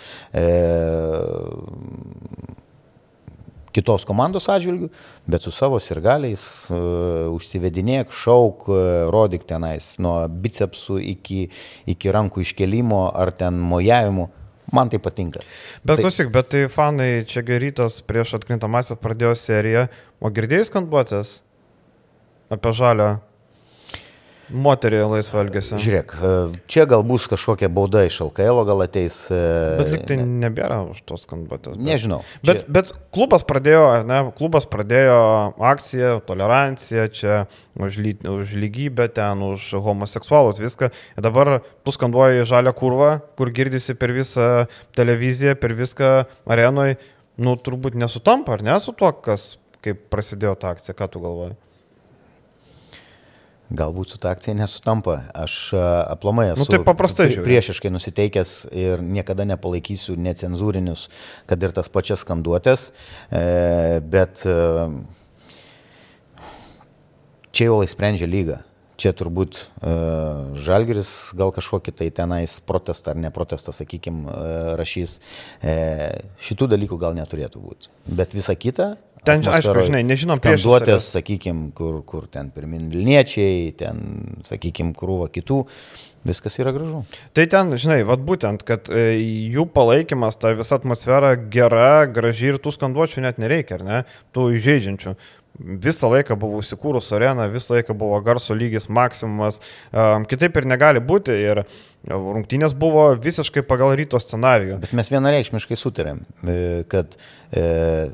kitos 3.75 4.05
komandos 4.07 4.49
atžvilgių, 4.51 4.89
bet 5.29 5.45
su 5.45 5.53
savo 5.53 5.79
sirgaliais 5.83 6.43
uh, 6.73 7.29
užsivedinėk, 7.35 8.13
šauk, 8.15 8.65
uh, 8.71 8.81
rodyk 9.13 9.45
tenais 9.49 9.91
nuo 10.01 10.17
bicepsų 10.27 10.99
iki, 11.13 11.43
iki 11.89 12.13
rankų 12.13 12.43
iškelimo 12.45 13.05
ar 13.13 13.33
ten 13.35 13.59
mojavimo. 13.61 14.29
Man 14.75 14.91
tai 14.91 14.99
patinka. 15.01 15.43
Bet 15.83 15.97
tai... 15.97 16.03
klausyk, 16.03 16.31
bet 16.33 16.51
tai 16.53 16.65
fanai 16.71 17.25
čia 17.29 17.43
gerytas 17.45 18.01
prieš 18.05 18.35
atkrintamasis 18.39 18.99
pradėjo 19.01 19.35
seriją, 19.39 19.87
o 20.21 20.31
girdėjai 20.33 20.67
skanduotės 20.69 21.39
apie 22.53 22.73
žalę 22.73 23.09
moterį 24.49 25.01
laisvą 25.13 25.43
elgesį. 25.43 25.77
Žiūrėk, 25.83 26.13
e, 26.15 26.31
čia 26.71 26.85
gal 26.89 27.03
bus 27.07 27.27
kažkokia 27.29 27.69
bauda 27.73 28.03
iš 28.07 28.19
LKL, 28.25 28.63
gal 28.67 28.83
ateis. 28.85 29.17
E, 29.33 29.39
bet 29.79 29.91
liktai 29.93 30.17
ne, 30.21 30.25
nebėra 30.45 30.81
už 30.89 31.03
tos 31.07 31.25
skambatės. 31.25 31.77
Bet, 31.77 31.85
Nežinau. 31.85 32.21
Bet, 32.41 32.63
čia... 32.63 32.73
bet 32.79 32.91
klubas 33.15 33.45
pradėjo, 33.47 33.83
ne, 34.09 34.19
klubas 34.37 34.67
pradėjo 34.69 35.19
akciją, 35.71 36.15
toleranciją, 36.27 37.05
čia 37.13 37.37
už, 37.79 38.01
ly, 38.01 38.15
už 38.33 38.57
lygybę, 38.59 39.09
ten 39.13 39.45
už 39.45 39.69
homoseksualus, 39.85 40.61
viską. 40.61 40.91
Ir 41.15 41.25
dabar 41.25 41.59
tu 41.85 41.95
skanduoji 41.95 42.47
žalę 42.49 42.73
kurvą, 42.75 43.15
kur 43.39 43.53
girdisi 43.55 43.95
per 43.99 44.13
visą 44.15 44.67
televiziją, 44.97 45.55
per 45.59 45.77
viską 45.77 46.11
arenoje. 46.49 46.99
Nu, 47.39 47.55
turbūt 47.55 47.95
nesutampa, 47.95 48.57
ar 48.57 48.65
ne, 48.67 48.75
su 48.83 48.91
tuo, 48.91 49.13
kas, 49.23 49.53
kaip 49.85 50.09
prasidėjo 50.11 50.57
ta 50.59 50.73
akcija, 50.75 50.97
ką 50.97 51.07
tu 51.13 51.21
galvoji? 51.23 51.55
Galbūt 53.69 54.09
su 54.09 54.17
ta 54.17 54.31
akcija 54.33 54.55
nesutampa. 54.57 55.19
Aš 55.37 55.75
aplamai 55.77 56.47
esu 56.53 56.63
nu, 56.63 56.69
tai 56.71 56.79
paprastai, 56.85 57.27
pri, 57.29 57.43
priešiškai 57.45 57.91
nusiteikęs 57.93 58.53
ir 58.73 59.03
niekada 59.05 59.45
nepalaikysiu 59.45 60.17
necenzūrinius, 60.17 61.05
kad 61.49 61.61
ir 61.61 61.75
tas 61.77 61.91
pačias 61.93 62.25
skanduotės, 62.25 62.89
e, 63.29 64.01
bet 64.01 64.41
e, 64.49 64.55
čia 67.53 67.69
jau 67.69 67.77
lai 67.83 67.91
sprendžia 67.93 68.29
lyga. 68.29 68.63
Čia 68.99 69.13
turbūt 69.15 69.55
uh, 69.55 70.57
Žalgiris 70.59 71.31
gal 71.39 71.53
kažkokį 71.55 71.93
tai 72.01 72.09
tenais 72.11 72.57
protestą 72.67 73.13
ar 73.13 73.21
ne 73.23 73.29
protestą, 73.31 73.71
sakykime, 73.71 74.25
uh, 74.27 74.73
rašys. 74.75 75.13
Uh, 75.63 76.17
šitų 76.43 76.67
dalykų 76.73 76.97
gal 76.99 77.15
neturėtų 77.15 77.61
būti. 77.63 77.93
Bet 78.11 78.35
visa 78.35 78.57
kita 78.59 78.97
Ten, 79.27 79.43
aišku, 79.43 79.75
žinai, 79.87 80.03
nežinom 80.07 80.39
prieš. 80.41 80.61
Skanduotės, 80.63 81.09
sakykime, 81.15 81.71
kur, 81.75 81.99
kur 82.07 82.27
ten 82.31 82.51
pirmin 82.55 82.87
Vilniečiai, 82.91 83.71
ten, 83.79 84.03
sakykime, 84.47 84.95
krūva 84.97 85.29
kitų. 85.33 85.63
Viskas 86.27 86.57
yra 86.59 86.73
gražu. 86.75 87.05
Tai 87.35 87.45
ten, 87.47 87.71
žinai, 87.79 88.01
vad 88.07 88.23
būtent, 88.27 88.65
kad 88.67 88.89
e, 88.91 89.13
jų 89.53 89.63
palaikymas, 89.71 90.35
ta 90.39 90.51
visa 90.57 90.75
atmosfera 90.75 91.31
gera, 91.51 92.03
graži 92.11 92.51
ir 92.51 92.59
tų 92.59 92.75
skanduočių 92.75 93.23
net 93.23 93.39
nereikia, 93.39 93.77
ar 93.79 93.85
ne? 93.87 94.01
Tų 94.35 94.49
įžeidžiančių 94.57 95.15
visą 95.59 96.09
laiką 96.13 96.37
buvo 96.39 96.61
įsikūrus 96.63 97.09
arena, 97.15 97.47
visą 97.51 97.75
laiką 97.75 97.95
buvo 97.97 98.19
garso 98.23 98.55
lygis 98.55 98.87
maksimumas, 98.89 99.59
kitaip 100.31 100.59
ir 100.59 100.67
negali 100.69 101.03
būti 101.03 101.35
ir 101.35 101.63
rungtynės 102.07 102.73
buvo 102.79 103.09
visiškai 103.19 103.63
pagal 103.67 103.91
ryto 103.99 104.19
scenarijų. 104.21 104.79
Bet 104.83 104.93
mes 104.95 105.11
vienareikšmiškai 105.11 105.77
sutarėm, 105.77 106.21
e, 106.47 106.55
kad 106.89 107.17
e, 107.51 107.63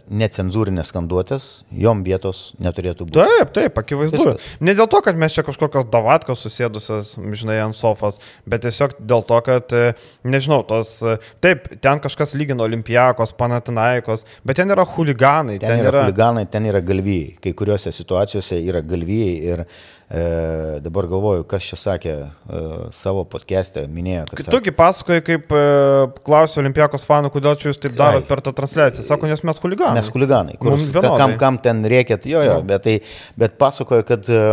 necenzūrinės 0.10 0.90
skanduotės, 0.90 1.48
jom 1.70 2.02
vietos 2.08 2.56
neturėtų 2.64 3.08
būti. 3.08 3.22
Taip, 3.22 3.54
taip, 3.56 3.78
akivaizdu. 3.84 4.18
Viskas. 4.18 4.50
Ne 4.60 4.74
dėl 4.78 4.90
to, 4.92 5.02
kad 5.06 5.20
mes 5.22 5.36
čia 5.36 5.46
kažkokios 5.46 5.88
davatkos 5.94 6.42
susėdusios, 6.48 7.14
žinai, 7.38 7.60
ant 7.64 7.78
sofas, 7.78 8.18
bet 8.50 8.66
tiesiog 8.66 8.98
dėl 9.00 9.26
to, 9.30 9.40
kad, 9.46 9.78
e, 9.78 9.94
nežinau, 10.26 10.64
tos, 10.68 10.98
taip, 11.46 11.70
ten 11.86 12.02
kažkas 12.04 12.34
lygino 12.40 12.66
olimpijakos, 12.66 13.36
panatinaikos, 13.38 14.26
bet 14.44 14.60
ten 14.62 14.74
yra 14.74 14.88
huliganai. 14.96 15.60
Ten, 15.62 15.78
ten 15.78 15.86
yra, 15.86 15.94
yra 15.94 16.06
huliganai, 16.08 16.48
ten 16.50 16.72
yra 16.72 16.82
galvijai 16.86 17.36
kai 17.46 17.54
kuriuose 17.58 17.94
situacijose 17.94 18.60
yra 18.66 18.82
galvijai 18.86 19.36
ir 19.54 19.66
e, 20.10 20.24
dabar 20.86 21.08
galvoju, 21.10 21.46
kas 21.50 21.68
čia 21.70 21.80
sakė 21.80 22.14
e, 22.16 22.62
savo 22.96 23.24
podcast'e, 23.30 23.86
minėjo, 23.92 24.26
kad... 24.32 24.50
Tugi 24.54 24.74
pasakoja, 24.76 25.24
kaip 25.26 25.56
e, 25.56 25.64
klausė 26.28 26.62
olimpijakos 26.64 27.08
fanų, 27.08 27.32
kodėl 27.34 27.58
čia 27.62 27.72
jūs 27.72 27.82
taip 27.82 27.98
darot 28.00 28.28
per 28.30 28.44
tą 28.46 28.54
transliaciją. 28.58 29.06
Sako, 29.08 29.30
nes 29.32 29.42
mes 29.48 29.62
huliganai. 29.64 29.96
Mes 30.00 30.12
huliganai. 30.14 30.60
Kur, 30.62 30.78
kam, 30.94 31.38
kam 31.42 31.60
ten 31.64 31.82
reikėt, 31.90 32.30
jo, 32.30 32.44
jo, 32.46 32.60
bet, 32.68 32.86
tai, 32.86 33.00
bet 33.40 33.58
pasakoja, 33.62 34.06
kad 34.08 34.30
e, 34.30 34.46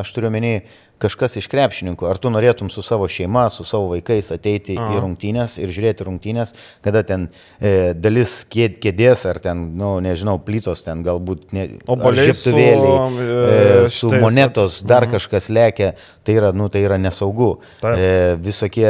aš 0.00 0.14
turiu 0.16 0.32
menį, 0.34 0.56
kažkas 1.04 1.38
iš 1.40 1.48
krepšininkų, 1.52 2.08
ar 2.08 2.20
tu 2.20 2.32
norėtum 2.32 2.70
su 2.72 2.82
savo 2.84 3.08
šeima, 3.10 3.46
su 3.52 3.66
savo 3.68 3.92
vaikais 3.92 4.32
ateiti 4.34 4.76
Aha. 4.78 4.96
į 4.96 5.02
rungtynės 5.04 5.58
ir 5.60 5.72
žiūrėti 5.74 6.06
rungtynės, 6.08 6.54
kada 6.84 7.04
ten 7.06 7.28
e, 7.60 7.92
dalis 7.96 8.40
kėd, 8.50 8.80
kėdės 8.82 9.26
ar 9.30 9.40
ten, 9.44 9.66
nu, 9.78 9.96
nežinau, 10.04 10.38
plytos 10.44 10.84
ten 10.86 11.04
galbūt, 11.06 11.46
ne, 11.56 11.68
žieptuvėliai, 11.84 12.98
su, 12.98 13.24
e, 13.24 13.88
su 13.88 14.10
šitais, 14.10 14.22
monetos, 14.24 14.82
dar 14.86 15.06
mhm. 15.06 15.16
kažkas 15.18 15.50
lėkia, 15.52 15.94
tai 16.24 16.38
yra, 16.40 16.52
nu, 16.56 16.70
tai 16.72 16.84
yra 16.86 17.00
nesaugu. 17.00 17.54
Taip. 17.82 17.98
E, 17.98 18.36
visokie 18.44 18.88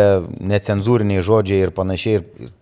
necenzūriniai 0.55 1.25
žodžiai 1.25 1.67
ir 1.67 1.75
panašiai. 1.75 2.21
Ir, 2.21 2.53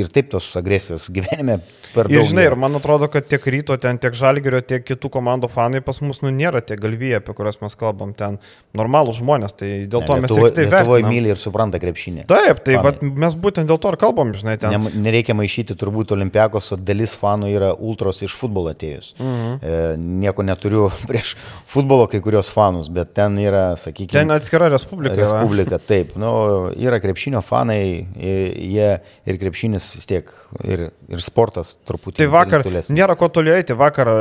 ir 0.00 0.08
taip 0.08 0.30
tos 0.32 0.46
agresijos 0.56 1.08
gyvenime 1.12 1.58
per 1.92 2.08
daug. 2.08 2.14
Ir 2.16 2.24
žinai, 2.30 2.44
ir 2.48 2.54
man 2.56 2.74
atrodo, 2.78 3.08
kad 3.12 3.26
tiek 3.28 3.44
ryto 3.52 3.76
ten, 3.80 3.98
tiek 4.00 4.14
žalgerio, 4.16 4.62
tiek 4.64 4.84
kitų 4.88 5.10
komandų 5.12 5.50
fanai 5.52 5.82
pas 5.84 6.00
mus, 6.00 6.22
nu, 6.24 6.30
nėra 6.32 6.62
tie 6.64 6.76
galvijai, 6.80 7.18
apie 7.20 7.34
kuriuos 7.36 7.60
mes 7.60 7.76
kalbam, 7.76 8.14
ten 8.16 8.38
normalūs 8.78 9.18
žmonės, 9.20 9.52
tai 9.58 9.70
dėl 9.92 10.06
to 10.06 10.16
Ne, 10.16 10.24
mes 10.24 10.30
Lietuvoj- 10.32 10.48
ir 10.48 10.54
tai 10.56 10.64
Lietuvoje 10.70 11.04
myli 11.08 11.32
ir 11.34 11.36
supranta 11.40 11.78
krepšinį. 11.82 12.24
Taip, 12.30 12.62
tai 12.64 12.78
mes 13.02 13.34
būtent 13.34 13.68
dėl 13.68 13.78
to 13.82 13.92
ir 13.92 13.98
kalbam, 14.00 14.32
žinai, 14.32 14.56
ten. 14.58 14.70
Ne, 14.72 14.90
nereikia 15.10 15.34
maišyti 15.36 15.76
turbūt 15.76 16.14
olimpiakos, 16.16 16.72
dalis 16.80 17.12
fanų 17.18 17.52
yra 17.52 17.72
ultros 17.76 18.22
iš 18.24 18.32
futbolo 18.40 18.72
atėjus. 18.72 19.12
Mhm. 19.20 19.58
E, 19.60 19.96
nieko 20.24 20.42
neturiu 20.46 20.88
prieš 21.10 21.34
futbolo 21.68 22.08
kai 22.08 22.20
kurios 22.24 22.48
fanus, 22.52 22.88
bet 22.88 23.12
ten 23.14 23.36
yra, 23.42 23.74
sakykime, 23.76 24.12
Ten 24.22 24.30
atskira 24.30 24.70
respublika. 24.72 25.14
va. 25.16 25.20
Respublika, 25.26 25.78
taip. 25.78 26.16
Nu, 26.16 26.32
yra 26.76 26.98
krepšinio 27.02 27.42
fanai, 27.44 28.06
jie 28.16 28.90
ir 29.26 29.38
krepšinis 29.40 29.81
vis 29.96 30.08
tiek, 30.08 30.30
ir, 30.64 30.84
ir 31.10 31.22
sportas 31.24 31.74
truputį. 31.88 32.18
Tai 32.20 32.28
vakar 32.32 32.64
nėra 32.94 33.16
ko 33.18 33.28
toliai, 33.32 33.64
tai 33.66 33.76
vakar 33.78 34.10
e, 34.12 34.16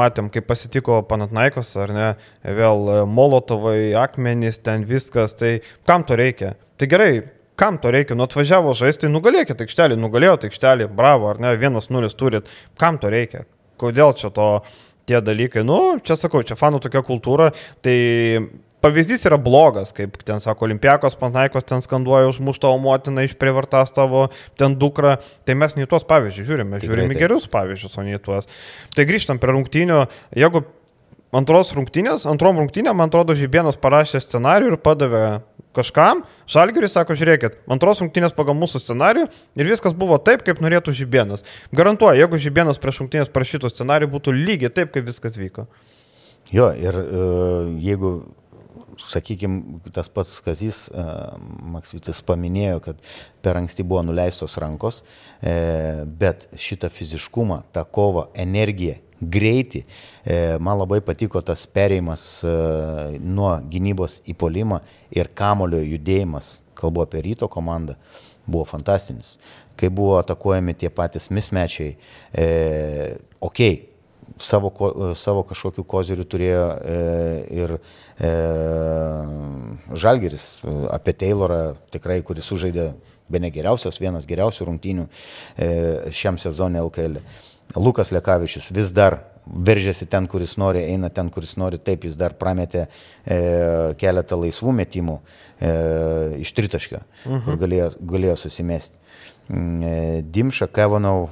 matėm, 0.00 0.28
kaip 0.34 0.48
pasitiko 0.48 1.00
Panatnaikos, 1.08 1.72
ar 1.80 1.94
ne, 1.94 2.08
vėl 2.44 2.92
e, 2.92 3.00
Molotovai, 3.18 3.78
akmenys, 4.00 4.60
ten 4.64 4.86
viskas, 4.88 5.36
tai 5.38 5.58
kam 5.88 6.06
to 6.08 6.18
reikia? 6.18 6.54
Tai 6.78 6.90
gerai, 6.90 7.12
kam 7.58 7.80
to 7.82 7.92
reikia? 7.94 8.16
Nu 8.18 8.26
atvažiavo 8.28 8.74
žaisti, 8.78 9.10
nugalėkite 9.12 9.66
aikštelį, 9.66 9.98
nugalėjo 10.02 10.36
aikštelį, 10.48 10.90
bravo, 10.98 11.32
ar 11.32 11.42
ne, 11.42 11.54
vienas 11.60 11.90
nulis 11.94 12.16
turit, 12.18 12.48
kam 12.80 13.00
to 13.02 13.10
reikia? 13.12 13.44
Kodėl 13.78 14.14
čia 14.18 14.30
to 14.34 14.48
tie 15.08 15.20
dalykai? 15.24 15.64
Nu, 15.66 15.98
čia 16.04 16.18
sakau, 16.18 16.42
čia 16.46 16.58
fanų 16.58 16.82
tokia 16.84 17.04
kultūra, 17.06 17.52
tai 17.84 17.98
pavyzdys 18.84 19.26
yra 19.28 19.38
blogas, 19.40 19.92
kaip 19.96 20.16
ten 20.26 20.42
sako 20.44 20.68
Olimpiakos, 20.68 21.18
Pantaikos 21.18 21.66
ten 21.68 21.84
skanduoja 21.84 22.30
užmuš 22.30 22.60
tavo 22.62 22.78
motiną, 22.82 23.24
išprievartas 23.26 23.94
tavo 23.96 24.28
ten 24.60 24.78
dukrą, 24.78 25.16
tai 25.48 25.58
mes 25.58 25.76
ne 25.78 25.86
tuos 25.90 26.06
pavyzdžius 26.08 26.48
žiūrime, 26.48 26.80
žiūrime 26.84 27.14
taip. 27.14 27.22
gerus 27.24 27.48
pavyzdžius, 27.52 27.98
o 27.98 28.06
ne 28.06 28.18
tuos. 28.22 28.50
Tai 28.96 29.06
grįžtam 29.08 29.40
prie 29.42 29.54
rungtynių, 29.56 30.02
jeigu 30.38 30.64
antros 31.34 31.74
rungtynės, 31.76 32.26
antrom 32.30 32.60
rungtynėm, 32.62 32.96
man 32.96 33.12
atrodo, 33.12 33.36
Žibienas 33.36 33.78
parašė 33.80 34.22
scenarių 34.24 34.72
ir 34.72 34.78
padavė 34.80 35.24
kažkam, 35.76 36.22
Žalgiris 36.48 36.94
sako, 36.96 37.16
žiūrėkit, 37.18 37.60
antros 37.70 38.00
rungtynės 38.02 38.34
pagal 38.36 38.56
mūsų 38.58 38.80
scenarių 38.82 39.26
ir 39.28 39.68
viskas 39.68 39.94
buvo 39.96 40.18
taip, 40.22 40.42
kaip 40.46 40.62
norėtų 40.64 40.94
Žibienas. 40.96 41.44
Garantuoju, 41.76 42.18
jeigu 42.22 42.40
Žibienas 42.40 42.80
prieš 42.82 43.02
rungtynės 43.02 43.30
parašytų 43.34 43.70
scenarių, 43.72 44.10
būtų 44.14 44.34
lygiai 44.34 44.72
taip, 44.72 44.94
kaip 44.94 45.06
viskas 45.08 45.38
vyko. 45.38 45.68
Jo, 46.54 46.70
ir 46.72 46.96
uh, 46.96 47.68
jeigu, 47.84 48.12
sakykime, 48.98 49.80
tas 49.94 50.10
pats 50.12 50.38
Kazys 50.44 50.86
uh, 50.90 51.34
Maksvitis 51.74 52.20
paminėjo, 52.26 52.80
kad 52.84 53.02
per 53.44 53.58
anksti 53.60 53.86
buvo 53.86 54.02
nuleistos 54.06 54.56
rankos, 54.60 55.02
e, 55.40 56.04
bet 56.20 56.48
šitą 56.58 56.90
fiziškumą, 56.92 57.62
tą 57.74 57.84
kovą, 57.94 58.28
energiją, 58.38 58.98
greitį, 59.18 59.82
e, 60.24 60.38
man 60.62 60.78
labai 60.78 61.00
patiko 61.04 61.42
tas 61.42 61.66
perėjimas 61.66 62.24
e, 62.46 62.54
nuo 63.18 63.54
gynybos 63.70 64.20
į 64.28 64.36
polimą 64.38 64.80
ir 65.14 65.30
kamulio 65.34 65.80
judėjimas, 65.82 66.58
kalbu 66.78 67.02
apie 67.06 67.22
ryto 67.26 67.48
komandą, 67.50 67.96
buvo 68.46 68.66
fantastinis. 68.68 69.36
Kai 69.78 69.90
buvo 69.94 70.16
atakuojami 70.18 70.74
tie 70.78 70.90
patys 70.90 71.30
mismečiai, 71.34 71.94
e, 72.34 72.46
okei, 73.40 73.74
okay, 73.74 73.76
savo, 74.38 74.70
ko- 74.70 75.14
savo 75.18 75.42
kažkokių 75.46 75.84
kozirių 75.88 76.26
turėjo 76.28 76.66
e, 76.68 76.98
ir 77.58 77.74
e, 78.20 78.32
Žalgeris 79.94 80.46
e, 80.62 80.74
apie 80.94 81.14
Taylorą, 81.18 81.62
tikrai, 81.94 82.20
kuris 82.26 82.48
sužaidė 82.50 82.92
be 83.28 83.40
ne 83.42 83.50
geriausios, 83.54 84.00
vienas 84.00 84.26
geriausių 84.28 84.68
rungtynių 84.68 85.08
e, 85.08 85.68
šiam 86.14 86.38
sezonui 86.40 86.82
LKL. 86.82 87.20
Lukas 87.76 88.12
Lekavičius 88.14 88.70
vis 88.72 88.94
dar 88.96 89.18
veržėsi 89.48 90.08
ten, 90.10 90.26
kuris 90.28 90.56
nori, 90.60 90.82
eina 90.92 91.10
ten, 91.12 91.30
kuris 91.32 91.56
nori, 91.60 91.80
taip 91.80 92.04
jis 92.04 92.16
dar 92.20 92.34
prametė 92.38 92.84
e, 92.84 93.38
keletą 94.00 94.38
laisvų 94.40 94.74
metimų 94.82 95.18
e, 95.18 95.72
iš 96.44 96.52
tritaškio, 96.56 97.00
uh 97.00 97.32
-huh. 97.32 97.44
kur 97.44 97.58
galėjo, 97.60 97.90
galėjo 98.00 98.36
susimesti. 98.36 98.98
Mm, 99.48 99.82
e, 99.82 100.22
Dimša, 100.22 100.68
Kevanau, 100.68 101.30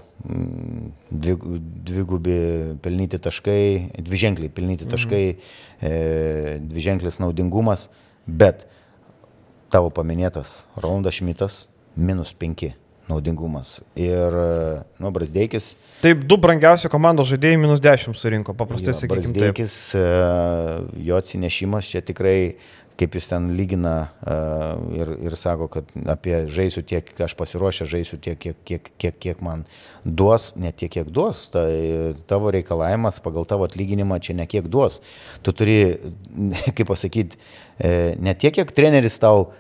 dvigubi 1.11 2.39
pelnyti 2.83 3.19
taškai, 3.23 4.01
dviženkliai 4.03 4.51
pelnyti 4.51 4.89
taškai, 4.91 5.27
e, 5.81 5.93
dviženklis 6.63 7.21
naudingumas, 7.23 7.89
bet 8.27 8.67
tavo 9.71 9.91
paminėtas 9.95 10.65
Rolandas 10.81 11.21
Šmitas 11.21 11.67
minus 11.97 12.33
5 12.35 12.73
naudingumas. 13.11 13.81
Ir, 13.95 14.35
e, 14.35 14.83
nu, 14.99 15.13
Brasdeikis, 15.15 15.75
Taip, 16.03 16.27
du 16.29 16.37
brangiausi 16.41 16.91
komandos 16.93 17.31
žaidėjai 17.31 17.61
minus 17.61 17.81
10 17.85 18.19
surinko, 18.19 18.53
paprastai 18.57 18.93
sakykime. 18.97 19.33
Brazdėkis, 19.33 19.77
e, 19.97 20.03
jo 21.07 21.21
atsinešimas 21.21 21.89
čia 21.93 22.03
tikrai, 22.05 22.57
kaip 22.97 23.17
jis 23.19 23.29
ten 23.31 23.49
lygina 23.57 23.95
e, 24.25 24.37
ir, 24.99 25.11
ir 25.29 25.37
sako, 25.37 25.69
kad 25.73 25.91
apie 26.09 26.39
žaisiu 26.53 26.83
tiek, 26.87 27.09
aš 27.27 27.35
pasiruošęs 27.39 27.91
žaisiu 27.93 28.19
tiek, 28.23 28.39
kiek, 28.41 28.59
kiek, 28.69 28.91
kiek, 28.97 29.19
kiek 29.23 29.43
man 29.45 29.67
duos, 30.05 30.51
ne 30.57 30.73
tiek, 30.73 30.93
kiek 30.93 31.13
duos. 31.13 31.45
Tai 31.55 31.69
tavo 32.31 32.53
reikalavimas 32.55 33.21
pagal 33.25 33.49
tavo 33.49 33.69
atlyginimą 33.69 34.21
čia 34.25 34.39
ne 34.39 34.49
kiek 34.49 34.71
duos. 34.73 35.01
Tu 35.45 35.55
turi, 35.57 35.79
kaip 36.77 36.87
pasakyti, 36.89 37.41
ne 38.23 38.37
tiek, 38.39 38.55
kiek 38.57 38.73
treneris 38.77 39.21
tau, 39.23 39.51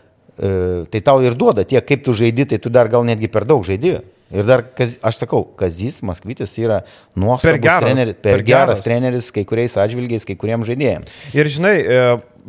e, 0.41 0.85
tai 0.93 1.05
tau 1.05 1.21
ir 1.25 1.37
duoda, 1.39 1.67
tiek 1.69 1.85
kaip 1.87 2.05
tu 2.07 2.17
žaidi, 2.17 2.49
tai 2.53 2.61
tu 2.63 2.73
dar 2.73 2.89
gal 2.93 3.05
netgi 3.07 3.33
per 3.33 3.49
daug 3.49 3.67
žaidi. 3.67 3.99
Ir 4.35 4.47
dar, 4.47 4.65
kaz, 4.75 4.97
aš 5.07 5.21
sakau, 5.21 5.45
Kazis 5.59 6.01
Maskvitis 6.07 6.57
yra 6.59 6.81
nuostabus 7.15 7.47
Per 7.47 7.61
geras, 7.63 7.85
treneris, 7.85 8.17
per, 8.19 8.33
per 8.33 8.43
geras 8.43 8.81
geras. 8.81 8.83
treneris 8.83 9.29
kai 9.35 9.45
kuriais 9.47 9.77
atžvilgiais, 9.79 10.27
kai 10.27 10.35
kuriems 10.41 10.67
žaidėjams. 10.67 11.13
Ir 11.39 11.51
žinai, 11.53 11.77
e, 11.79 12.01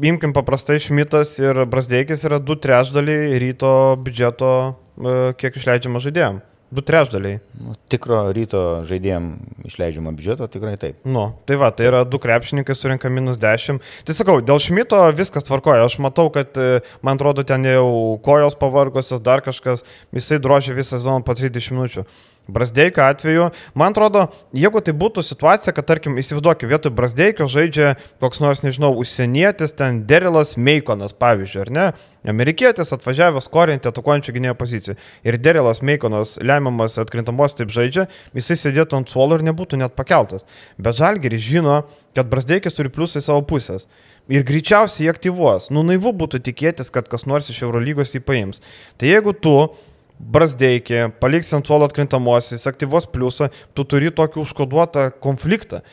imkim 0.09 0.33
paprastai 0.33 0.79
Šmitas 0.81 1.35
ir 1.37 1.61
Brasdeikis 1.69 2.25
yra 2.25 2.41
du 2.41 2.57
trečdaliai 2.57 3.37
ryto 3.43 3.71
biudžeto, 4.01 4.53
e, 4.97 5.17
kiek 5.37 5.61
išleidžiama 5.61 6.01
žaidėjim. 6.01 6.41
Du 6.67 6.81
trečdaliai. 6.83 7.39
Nu, 7.55 7.77
tikro 7.87 8.25
ryto 8.35 8.83
žaidėjams 8.87 9.67
išleidžiama 9.69 10.11
biudžeto 10.17 10.49
tikrai 10.51 10.73
taip. 10.79 10.99
Nu, 11.07 11.29
tai 11.47 11.55
va, 11.59 11.69
tai 11.71 11.87
yra 11.87 12.01
du 12.03 12.19
krepšininkai 12.19 12.75
surinka 12.75 13.11
minus 13.11 13.39
10. 13.39 13.79
Tai 14.03 14.15
sakau, 14.17 14.41
dėl 14.43 14.59
Šmito 14.59 14.99
viskas 15.15 15.47
tvarkoja. 15.47 15.85
Aš 15.87 15.95
matau, 16.03 16.27
kad, 16.33 16.51
e, 16.59 16.81
man 16.99 17.15
atrodo, 17.15 17.45
ten 17.47 17.63
jau 17.63 18.19
kojos 18.25 18.59
pavargosios, 18.59 19.23
dar 19.23 19.45
kažkas, 19.45 19.85
jisai 20.11 20.41
drožia 20.43 20.75
visą 20.75 20.97
sezoną 20.97 21.23
po 21.23 21.37
30 21.39 21.71
minučių. 21.71 22.03
Brasdeikio 22.47 23.03
atveju, 23.03 23.49
man 23.77 23.95
atrodo, 23.95 24.27
jeigu 24.55 24.81
tai 24.83 24.93
būtų 24.97 25.23
situacija, 25.25 25.73
kad, 25.75 25.87
tarkim, 25.89 26.15
įsivaizduokime, 26.21 26.71
vietoj 26.71 26.93
Brasdeikio 26.95 27.47
žaidžia 27.51 27.95
koks 28.23 28.39
nors, 28.43 28.63
nežinau, 28.63 28.93
užsienietis, 29.01 29.75
ten 29.77 30.03
Derilas 30.07 30.55
Meikonas, 30.57 31.15
pavyzdžiui, 31.17 31.63
ar 31.65 31.73
ne? 31.73 31.87
Amerikietis 32.27 32.91
atvažiavęs 32.91 33.47
korinti 33.51 33.87
atakuojančių 33.87 34.33
gynėjo 34.35 34.55
pozicijų. 34.59 34.95
Ir 35.27 35.37
Derilas 35.39 35.79
Meikonas, 35.85 36.35
lemiamas 36.43 36.97
atkrintamos 36.99 37.55
taip 37.55 37.71
žaidžia, 37.71 38.07
jisai 38.35 38.57
sėdėtų 38.59 38.99
ant 38.99 39.11
suolo 39.11 39.37
ir 39.37 39.45
nebūtų 39.47 39.79
net 39.79 39.95
pakeltas. 39.95 40.43
Bet 40.75 40.99
Žalgeris 40.99 41.45
žino, 41.45 41.81
kad 42.17 42.27
Brasdeikis 42.31 42.75
turi 42.75 42.91
pliusai 42.91 43.23
savo 43.23 43.45
pusės. 43.47 43.87
Ir 44.27 44.43
greičiausiai 44.43 45.05
jį 45.07 45.13
aktyvuos. 45.13 45.69
Nu, 45.71 45.85
naivu 45.87 46.11
būtų 46.11 46.41
tikėtis, 46.43 46.91
kad 46.91 47.07
kas 47.07 47.23
nors 47.29 47.47
iš 47.47 47.61
Eurolygos 47.63 48.11
jį 48.17 48.25
paims. 48.27 48.59
Tai 48.99 49.07
jeigu 49.07 49.31
tu 49.31 49.55
Brasdeikį, 50.17 51.03
paliks 51.21 51.53
ant 51.53 51.67
suolo 51.67 51.85
atkrintamosios, 51.85 52.65
aktyvos 52.69 53.05
pliusą, 53.13 53.51
tu 53.77 53.85
turi 53.85 54.09
tokį 54.09 54.41
užkoduotą 54.41 55.11
konfliktą. 55.21 55.83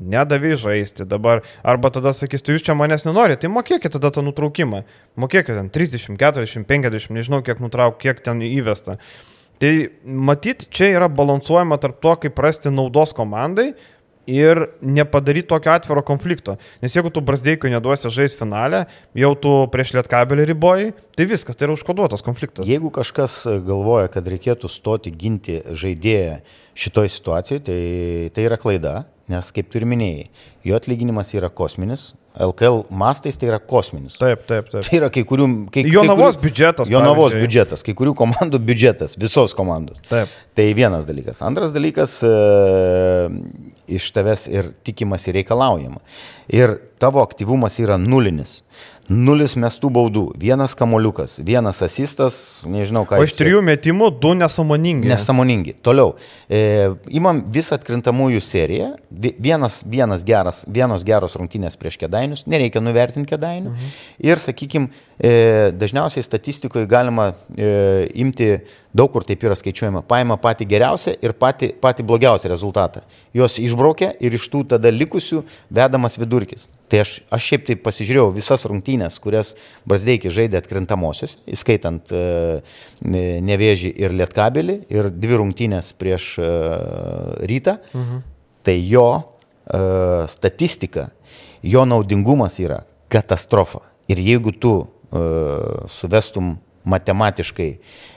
Nedavai 0.00 0.52
žaisti 0.56 1.04
dabar. 1.08 1.42
Arba 1.66 1.90
tada 1.92 2.12
sakys, 2.16 2.44
tu 2.44 2.54
jūs 2.54 2.64
čia 2.64 2.76
manęs 2.78 3.06
nenorite, 3.08 3.42
tai 3.42 3.50
mokėkite 3.52 3.96
tada 3.96 4.12
tą 4.14 4.24
nutraukimą. 4.24 4.84
Mokėkite 5.20 5.56
ten 5.58 5.72
30, 5.72 6.16
40, 6.20 6.64
50, 6.68 7.16
nežinau 7.16 7.40
kiek 7.44 7.60
nutrauk, 7.60 7.98
kiek 8.00 8.20
ten 8.24 8.44
įvesta. 8.46 8.98
Tai 9.60 9.72
matyt, 10.04 10.68
čia 10.72 10.92
yra 10.94 11.08
balansuojama 11.12 11.76
tarp 11.80 11.98
to, 12.00 12.14
kaip 12.22 12.38
rasti 12.40 12.72
naudos 12.72 13.12
komandai 13.16 13.74
ir 14.30 14.62
nepadaryti 14.80 15.48
tokio 15.50 15.72
atviro 15.74 16.02
konflikto. 16.06 16.56
Nes 16.82 16.94
jeigu 16.94 17.10
tu 17.12 17.22
Brasdeikio 17.24 17.70
neduosi 17.72 18.12
žaisti 18.14 18.38
finale, 18.38 18.84
jau 19.18 19.32
tu 19.38 19.54
prieš 19.74 19.94
lietkabelį 19.98 20.46
riboji, 20.52 20.92
tai 21.18 21.26
viskas, 21.30 21.58
tai 21.58 21.68
yra 21.68 21.76
užkoduotas 21.76 22.24
konfliktas. 22.26 22.68
Jeigu 22.70 22.92
kažkas 22.94 23.42
galvoja, 23.66 24.10
kad 24.12 24.28
reikėtų 24.30 24.70
stoti 24.70 25.12
ginti 25.12 25.60
žaidėją 25.66 26.40
šitoj 26.80 27.10
situacijoje, 27.12 27.64
tai 27.66 27.80
tai 28.34 28.46
yra 28.46 28.60
klaida, 28.60 28.94
nes 29.30 29.52
kaip 29.54 29.68
tu 29.70 29.80
ir 29.80 29.86
minėjai, 29.90 30.30
jo 30.66 30.78
atlyginimas 30.78 31.34
yra 31.36 31.50
kosminis, 31.52 32.12
LKL 32.38 32.84
mastais 32.94 33.36
tai 33.36 33.48
yra 33.50 33.58
kosminis. 33.58 34.14
Taip, 34.20 34.44
taip, 34.46 34.68
taip. 34.70 34.84
Tai 34.86 34.98
yra 35.00 35.08
kai 35.12 35.24
kurių... 35.26 35.46
Kai, 35.74 35.82
Jonavos 35.90 36.36
kai 36.36 36.38
kurių, 36.38 36.42
biudžetas, 36.44 36.90
Jonavos 36.92 37.32
pavyzdžiui. 37.32 37.42
biudžetas, 37.42 37.82
kai 37.86 37.94
kurių 37.98 38.14
komandų 38.18 38.60
biudžetas, 38.68 39.16
visos 39.20 39.54
komandos. 39.58 39.98
Taip. 40.08 40.30
Tai 40.54 40.66
vienas 40.78 41.08
dalykas. 41.10 41.42
Antras 41.46 41.74
dalykas, 41.74 42.20
e, 42.26 42.30
iš 43.96 44.10
tavęs 44.14 44.46
ir 44.50 44.70
tikimasi 44.86 45.34
reikalaujama. 45.40 46.00
Ir 46.50 46.78
tavo 47.00 47.22
aktyvumas 47.22 47.78
yra 47.82 47.98
nulinis. 48.00 48.60
Nulis 49.10 49.56
mestų 49.58 49.88
baudų, 49.90 50.22
vienas 50.38 50.76
kamoliukas, 50.78 51.40
vienas 51.42 51.80
asistas, 51.82 52.34
nežinau 52.70 53.02
ką. 53.08 53.18
O 53.18 53.26
iš 53.26 53.34
trijų 53.34 53.58
metimų 53.66 54.12
du 54.22 54.36
nesamoningi. 54.38 55.10
Nesamoningi. 55.10 55.74
Toliau. 55.82 56.12
E, 56.46 56.92
imam 57.10 57.42
visą 57.50 57.74
atkrintamųjų 57.80 58.42
seriją. 58.46 58.90
Vienas, 59.10 59.80
vienas 59.82 60.22
geras, 60.26 60.62
vienos 60.70 61.02
geros 61.06 61.34
rungtynės 61.40 61.78
prieš 61.80 61.98
kedainius, 62.04 62.46
nereikia 62.46 62.82
nuvertinti 62.84 63.32
kedainių. 63.34 63.74
Mhm. 63.74 63.96
Ir, 64.30 64.42
sakykime, 64.42 64.92
dažniausiai 65.76 66.24
statistikoje 66.24 66.86
galima 66.88 67.32
e, 67.52 68.08
imti, 68.14 68.46
daug 68.96 69.10
kur 69.12 69.24
taip 69.28 69.42
yra 69.44 69.52
skaičiuojama, 69.58 70.00
paima 70.08 70.38
patį 70.40 70.64
geriausią 70.70 71.12
ir 71.20 71.34
patį, 71.36 71.74
patį 71.82 72.06
blogiausią 72.08 72.48
rezultatą. 72.48 73.02
Juos 73.36 73.58
išbraukia 73.60 74.14
ir 74.16 74.34
iš 74.38 74.46
tų 74.48 74.62
tada 74.72 74.88
likusių 74.94 75.42
vedamas 75.76 76.16
vidurkis. 76.16 76.70
Tai 76.90 77.02
aš, 77.04 77.12
aš 77.28 77.48
šiaip 77.50 77.66
taip 77.68 77.82
pasižiūrėjau 77.84 78.30
visas 78.34 78.64
rungtynės, 78.66 79.18
kurias 79.22 79.52
Brasdeikis 79.86 80.32
žaidė 80.34 80.58
atkrintamosios, 80.58 81.36
įskaitant 81.46 82.10
uh, 82.16 82.80
Nevėžį 83.04 83.92
ir 84.00 84.16
Lietkabelį, 84.16 84.78
ir 84.90 85.10
dvi 85.12 85.38
rungtynės 85.42 85.92
prieš 86.00 86.32
uh, 86.40 87.44
Rytą. 87.44 87.76
Mhm. 87.92 88.24
Tai 88.66 88.76
jo 88.88 89.06
uh, 89.20 90.24
statistika, 90.32 91.10
jo 91.62 91.84
naudingumas 91.86 92.58
yra 92.64 92.80
katastrofa. 93.12 93.84
Ir 94.10 94.18
jeigu 94.24 94.56
tu 94.56 94.74
suvestum 95.10 96.54
matematiškai 96.84 97.70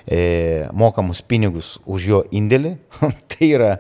e, 0.08 0.68
mokamus 0.72 1.22
pinigus 1.22 1.78
už 1.86 2.08
jo 2.08 2.22
indėlį, 2.32 2.78
tai 3.32 3.50
yra, 3.52 3.74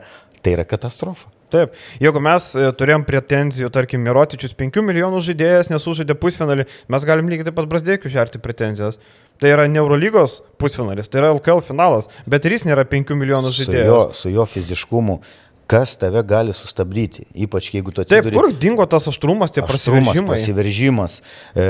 tai 0.43 0.57
yra 0.57 0.67
katastrofa. 0.67 1.29
Taip, 1.53 1.75
jeigu 2.01 2.21
mes 2.23 2.47
e, 2.57 2.69
turėjom 2.73 3.03
pretenzijų, 3.05 3.69
tarkim, 3.73 4.01
Mirotičius 4.07 4.55
5 4.57 4.81
milijonų 4.87 5.19
žaidėjas 5.27 5.69
nesužaidė 5.69 6.15
pusfinalį, 6.17 6.65
mes 6.89 7.05
galim 7.05 7.29
lygiai 7.29 7.49
taip 7.49 7.59
pat 7.59 7.69
Brasdėkių 7.69 8.09
žerti 8.09 8.41
pretenzijas. 8.41 8.97
Tai 9.41 9.49
yra 9.49 9.67
Neurolygos 9.69 10.39
pusfinalis, 10.61 11.09
tai 11.11 11.21
yra 11.21 11.31
LKL 11.33 11.61
finalas, 11.65 12.09
bet 12.29 12.45
ir 12.45 12.55
jis 12.55 12.65
nėra 12.69 12.85
5 12.89 13.13
milijonų 13.17 13.53
žaidėjas. 13.53 13.85
Su 13.85 13.91
jo, 13.91 14.01
su 14.17 14.33
jo 14.33 14.45
fiziškumu, 14.49 15.19
kas 15.67 15.95
tave 15.99 16.23
gali 16.27 16.53
sustabdyti, 16.53 17.25
ypač 17.45 17.69
jeigu 17.73 17.93
tu 17.93 18.03
atsiduri. 18.03 18.31
Taip, 18.31 18.35
kur 18.35 18.51
dingo 18.59 18.85
tas 18.89 19.07
aštrumas, 19.09 19.53
tie 19.53 19.63
aštrumas, 19.63 19.71
prasiveržimas? 19.71 20.29
Prasiveržimas, 20.29 21.17
e, 21.55 21.65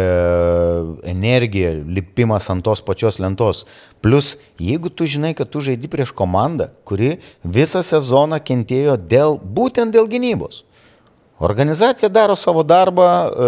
energija, 1.14 1.74
lipimas 1.86 2.50
ant 2.54 2.66
tos 2.66 2.82
pačios 2.86 3.20
lentos. 3.22 3.64
Plus, 4.04 4.34
jeigu 4.60 4.90
tu 4.90 5.08
žinai, 5.10 5.34
kad 5.38 5.52
tu 5.54 5.62
žaidži 5.64 5.92
prieš 5.92 6.14
komandą, 6.16 6.72
kuri 6.88 7.18
visą 7.44 7.84
sezoną 7.86 8.42
kentėjo 8.44 8.98
dėl, 8.98 9.38
būtent 9.40 9.94
dėl 9.96 10.10
gynybos. 10.12 10.64
Organizacija 11.44 12.10
daro 12.10 12.36
savo 12.40 12.62
darbą, 12.64 13.08
e, 13.28 13.48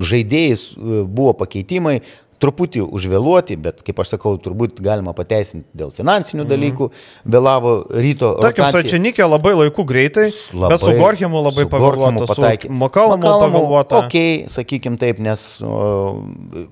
žaidėjais 0.00 0.62
e, 0.72 1.02
buvo 1.04 1.34
pakeitimai, 1.36 1.98
truputį 2.42 2.82
užvėluoti, 2.84 3.56
bet 3.60 3.82
kaip 3.86 4.00
aš 4.02 4.14
sakau, 4.14 4.34
turbūt 4.42 4.80
galima 4.84 5.14
pateisinti 5.16 5.66
dėl 5.76 5.92
finansinių 5.94 6.42
mhm. 6.44 6.50
dalykų, 6.52 6.88
vėlavo 7.36 7.74
ryto. 7.94 8.34
Tarkim, 8.42 8.66
Sačianikė 8.74 9.26
labai 9.28 9.54
laiku 9.58 9.86
greitai, 9.88 10.28
labai, 10.52 10.72
bet 10.74 10.84
su 10.84 10.96
Gorkimu 10.98 11.44
labai 11.44 11.66
pavėluota. 11.70 12.54
Makalamu 12.84 13.28
pavėluota. 13.28 14.02
Ok, 14.04 14.18
sakykim 14.52 14.98
taip, 15.00 15.22
nes 15.22 15.44
o, 15.64 15.78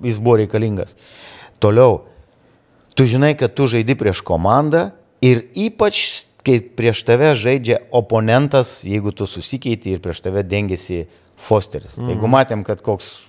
jis 0.05 0.19
buvo 0.23 0.41
reikalingas. 0.43 0.97
Toliau, 1.63 2.03
tu 2.99 3.07
žinai, 3.09 3.35
kad 3.39 3.55
tu 3.57 3.69
žaidi 3.71 3.97
prieš 3.99 4.25
komandą 4.27 4.91
ir 5.23 5.47
ypač 5.55 6.27
kai 6.43 6.59
prieš 6.59 7.05
tave 7.07 7.33
žaidžia 7.39 7.79
oponentas, 7.95 8.81
jeigu 8.83 9.15
tu 9.15 9.29
susikeiti 9.31 9.95
ir 9.95 10.03
prieš 10.03 10.25
tave 10.25 10.43
dengiasi 10.43 11.07
Fosteris. 11.43 11.97
Mm. 11.99 12.13
Jeigu 12.15 12.31
matėm, 12.31 12.67
kad 12.67 12.83
koks 12.83 13.21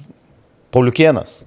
Pauliukienas 0.74 1.44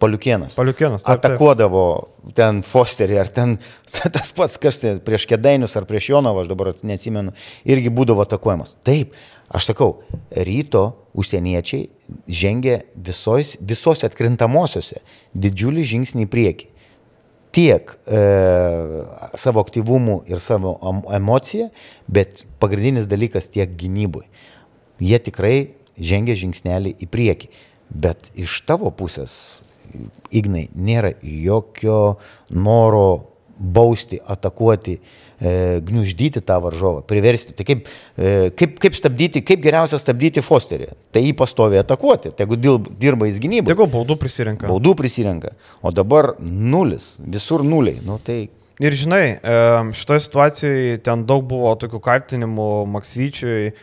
Paliukienas. 0.00 0.56
Paliukienas. 0.56 1.04
Taip, 1.04 1.18
atakuodavo 1.18 1.84
taip. 2.00 2.32
ten 2.38 2.62
Fosterį, 2.64 3.18
ar 3.20 3.28
ten 3.28 3.58
tas 4.16 4.32
pats, 4.36 4.56
kas 4.60 4.80
prieš 5.04 5.26
Kedainius 5.28 5.76
ar 5.76 5.86
prieš 5.88 6.10
Jonovą, 6.14 6.44
aš 6.44 6.50
dabar 6.52 6.72
neatsimenu, 6.72 7.34
irgi 7.68 7.92
būdavo 7.92 8.24
atakuojamas. 8.24 8.78
Taip, 8.86 9.12
aš 9.52 9.70
sakau, 9.72 9.90
ryto 10.32 10.86
užsieniečiai 11.20 11.90
žengia 12.30 12.80
visos, 12.96 13.56
visos 13.60 14.04
atkrintamosiose 14.08 15.02
didžiulį 15.36 15.86
žingsnį 15.94 16.26
į 16.26 16.32
priekį. 16.32 16.70
Tiek 17.50 17.90
e, 18.06 18.18
savo 19.34 19.60
aktyvumu 19.64 20.20
ir 20.30 20.38
savo 20.40 20.76
emociją, 21.12 21.72
bet 22.06 22.44
pagrindinis 22.62 23.10
dalykas 23.10 23.50
tiek 23.50 23.72
gynybui. 23.74 24.28
Jie 25.02 25.18
tikrai 25.18 25.56
žengia 25.98 26.38
žingsnelį 26.38 26.94
į 27.02 27.10
priekį. 27.10 27.50
Bet 27.90 28.30
iš 28.38 28.60
tavo 28.68 28.92
pusės 28.94 29.32
Ignai, 30.30 30.68
nėra 30.74 31.14
jokio 31.22 32.16
noro 32.50 33.30
bausti, 33.60 34.20
atakuoti, 34.26 34.94
e, 35.40 35.80
gniuždyti 35.84 36.40
tą 36.40 36.56
varžovą, 36.64 37.02
priversti. 37.08 37.52
Tai 37.56 37.66
kaip, 37.68 37.88
e, 38.16 38.50
kaip, 38.56 38.78
kaip 38.80 38.96
stabdyti, 38.96 39.42
kaip 39.44 39.60
geriausia 39.64 40.00
stabdyti 40.00 40.44
Fosterį? 40.44 40.92
Tai 41.12 41.24
jį 41.24 41.34
pastovi 41.36 41.80
atakuoti, 41.80 42.32
tai 42.36 42.46
jeigu 42.46 42.78
dirba 43.00 43.28
jis 43.28 43.42
gynybai. 43.42 43.74
Tegu 43.74 43.88
baudų 43.90 44.16
prisirenka. 44.20 44.70
Baudų 44.70 44.94
prisirenka. 44.96 45.52
O 45.82 45.92
dabar 45.92 46.34
nulis, 46.40 47.18
visur 47.20 47.66
nuliai. 47.66 48.00
Nu, 48.06 48.18
tai 48.22 48.48
Ir 48.80 48.94
žinai, 48.96 49.36
šitoje 49.92 50.22
situacijoje 50.24 51.00
ten 51.04 51.26
daug 51.28 51.42
buvo 51.44 51.74
tokių 51.76 51.98
kaltinimų 52.00 52.68
Maksvyčiui. 52.88 53.74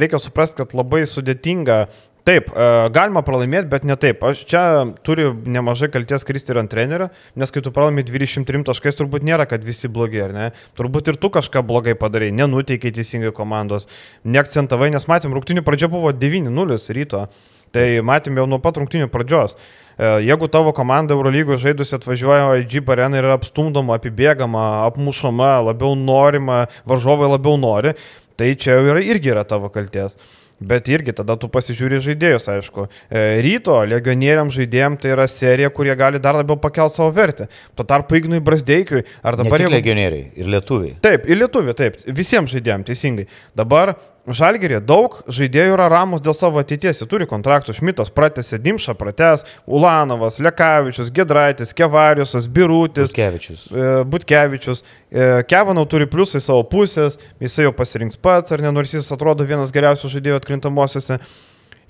Reikia 0.00 0.20
suprasti, 0.24 0.62
kad 0.62 0.72
labai 0.72 1.02
sudėtinga 1.04 1.82
Taip, 2.28 2.50
e, 2.52 2.64
galima 2.92 3.22
pralaimėti, 3.24 3.68
bet 3.70 3.86
ne 3.88 3.96
taip. 4.00 4.20
Aš 4.28 4.42
čia 4.48 4.62
turiu 5.06 5.32
nemažai 5.48 5.88
kalties 5.92 6.26
kristi 6.28 6.52
ir 6.52 6.60
ant 6.60 6.70
trenerio, 6.72 7.08
nes 7.40 7.52
kai 7.52 7.62
tu 7.64 7.72
pralaimi 7.72 8.04
23 8.04 8.66
taškais, 8.68 8.98
turbūt 8.98 9.24
nėra, 9.24 9.46
kad 9.48 9.64
visi 9.64 9.88
blogi, 9.88 10.20
ar 10.20 10.34
ne? 10.36 10.50
Turbūt 10.78 11.08
ir 11.12 11.20
tu 11.20 11.32
kažką 11.32 11.64
blogai 11.66 11.96
padarai, 11.98 12.28
nenuteikiai 12.36 12.92
teisingai 12.98 13.32
komandos, 13.36 13.88
neakcentavai, 14.28 14.90
nes 14.92 15.08
matėm, 15.08 15.32
rungtinių 15.36 15.64
pradžia 15.64 15.88
buvo 15.92 16.12
9-0 16.12 16.80
ryto. 16.98 17.24
Tai 17.70 17.86
matėm 18.02 18.40
jau 18.40 18.48
nuo 18.50 18.58
pat 18.60 18.80
rungtinių 18.82 19.06
pradžios. 19.14 19.54
E, 19.54 20.08
jeigu 20.26 20.48
tavo 20.50 20.74
komanda 20.76 21.14
Eurolygos 21.14 21.62
žaidus 21.62 21.94
atvažiuoja 21.96 22.58
į 22.60 22.66
Jeep 22.66 22.90
areną 22.90 23.20
ir 23.20 23.28
yra 23.28 23.38
apstumdoma, 23.38 23.96
apibėgama, 23.96 24.66
apmušama, 24.90 25.54
labiau 25.70 25.94
norima, 25.96 26.64
varžovai 26.88 27.30
labiau 27.30 27.56
nori, 27.60 27.94
tai 28.36 28.52
čia 28.58 28.76
jau 28.76 28.90
yra, 28.90 29.04
irgi 29.04 29.32
yra 29.32 29.46
tavo 29.46 29.70
kalties. 29.72 30.18
Bet 30.60 30.90
irgi 30.92 31.14
tada 31.16 31.38
tu 31.40 31.48
pasižiūri 31.48 32.02
žaidėjus, 32.04 32.48
aišku. 32.52 32.84
E, 33.08 33.22
ryto 33.44 33.78
legionieriam 33.88 34.50
žaidėjim 34.52 34.98
tai 35.00 35.14
yra 35.14 35.24
serija, 35.30 35.70
kurie 35.72 35.94
gali 35.96 36.20
dar 36.20 36.36
labiau 36.36 36.58
pakelti 36.60 37.00
savo 37.00 37.14
vertę. 37.16 37.48
Tuo 37.78 37.86
tarpu 37.88 38.18
Ignui 38.18 38.42
Brasdeikiui, 38.44 39.06
ar 39.24 39.40
dabar... 39.40 39.56
Ne 39.56 39.70
jeigu... 39.70 39.76
legionieriai, 39.78 40.26
ir 40.36 40.52
lietuviai. 40.52 40.98
Taip, 41.00 41.24
ir 41.32 41.40
lietuviai, 41.40 41.76
taip, 41.78 41.96
visiems 42.20 42.52
žaidėjim, 42.52 42.84
teisingai. 42.90 43.24
Dabar 43.56 43.94
Žalgerė 44.28 44.82
daug 44.84 45.14
žaidėjų 45.32 45.74
yra 45.78 45.86
ramus 45.88 46.20
dėl 46.20 46.34
savo 46.36 46.60
ateities, 46.60 46.98
jie 47.00 47.06
turi 47.08 47.24
kontraktų, 47.28 47.72
Šmitas 47.72 48.10
pratęsė, 48.12 48.58
Dimša 48.60 48.92
pratęs, 49.00 49.46
Ulanovas, 49.64 50.36
Lekavičius, 50.44 51.08
Gedraitis, 51.14 51.72
Kevariusas, 51.76 52.44
Birutis, 52.44 53.14
Butkevičius. 53.14 53.62
E, 53.72 53.86
Butkevičius. 54.12 54.82
E, 55.08 55.30
Kevanau 55.48 55.86
turi 55.88 56.08
pliusai 56.10 56.42
savo 56.44 56.66
pusės, 56.68 57.16
jisai 57.40 57.64
jau 57.64 57.72
pasirinks 57.76 58.20
pats, 58.20 58.52
ar 58.52 58.60
ne, 58.60 58.74
nors 58.76 58.92
jis 58.92 59.08
atrodo 59.16 59.46
vienas 59.48 59.72
geriausių 59.72 60.12
žaidėjų 60.12 60.36
atkrintamosiose. 60.42 61.16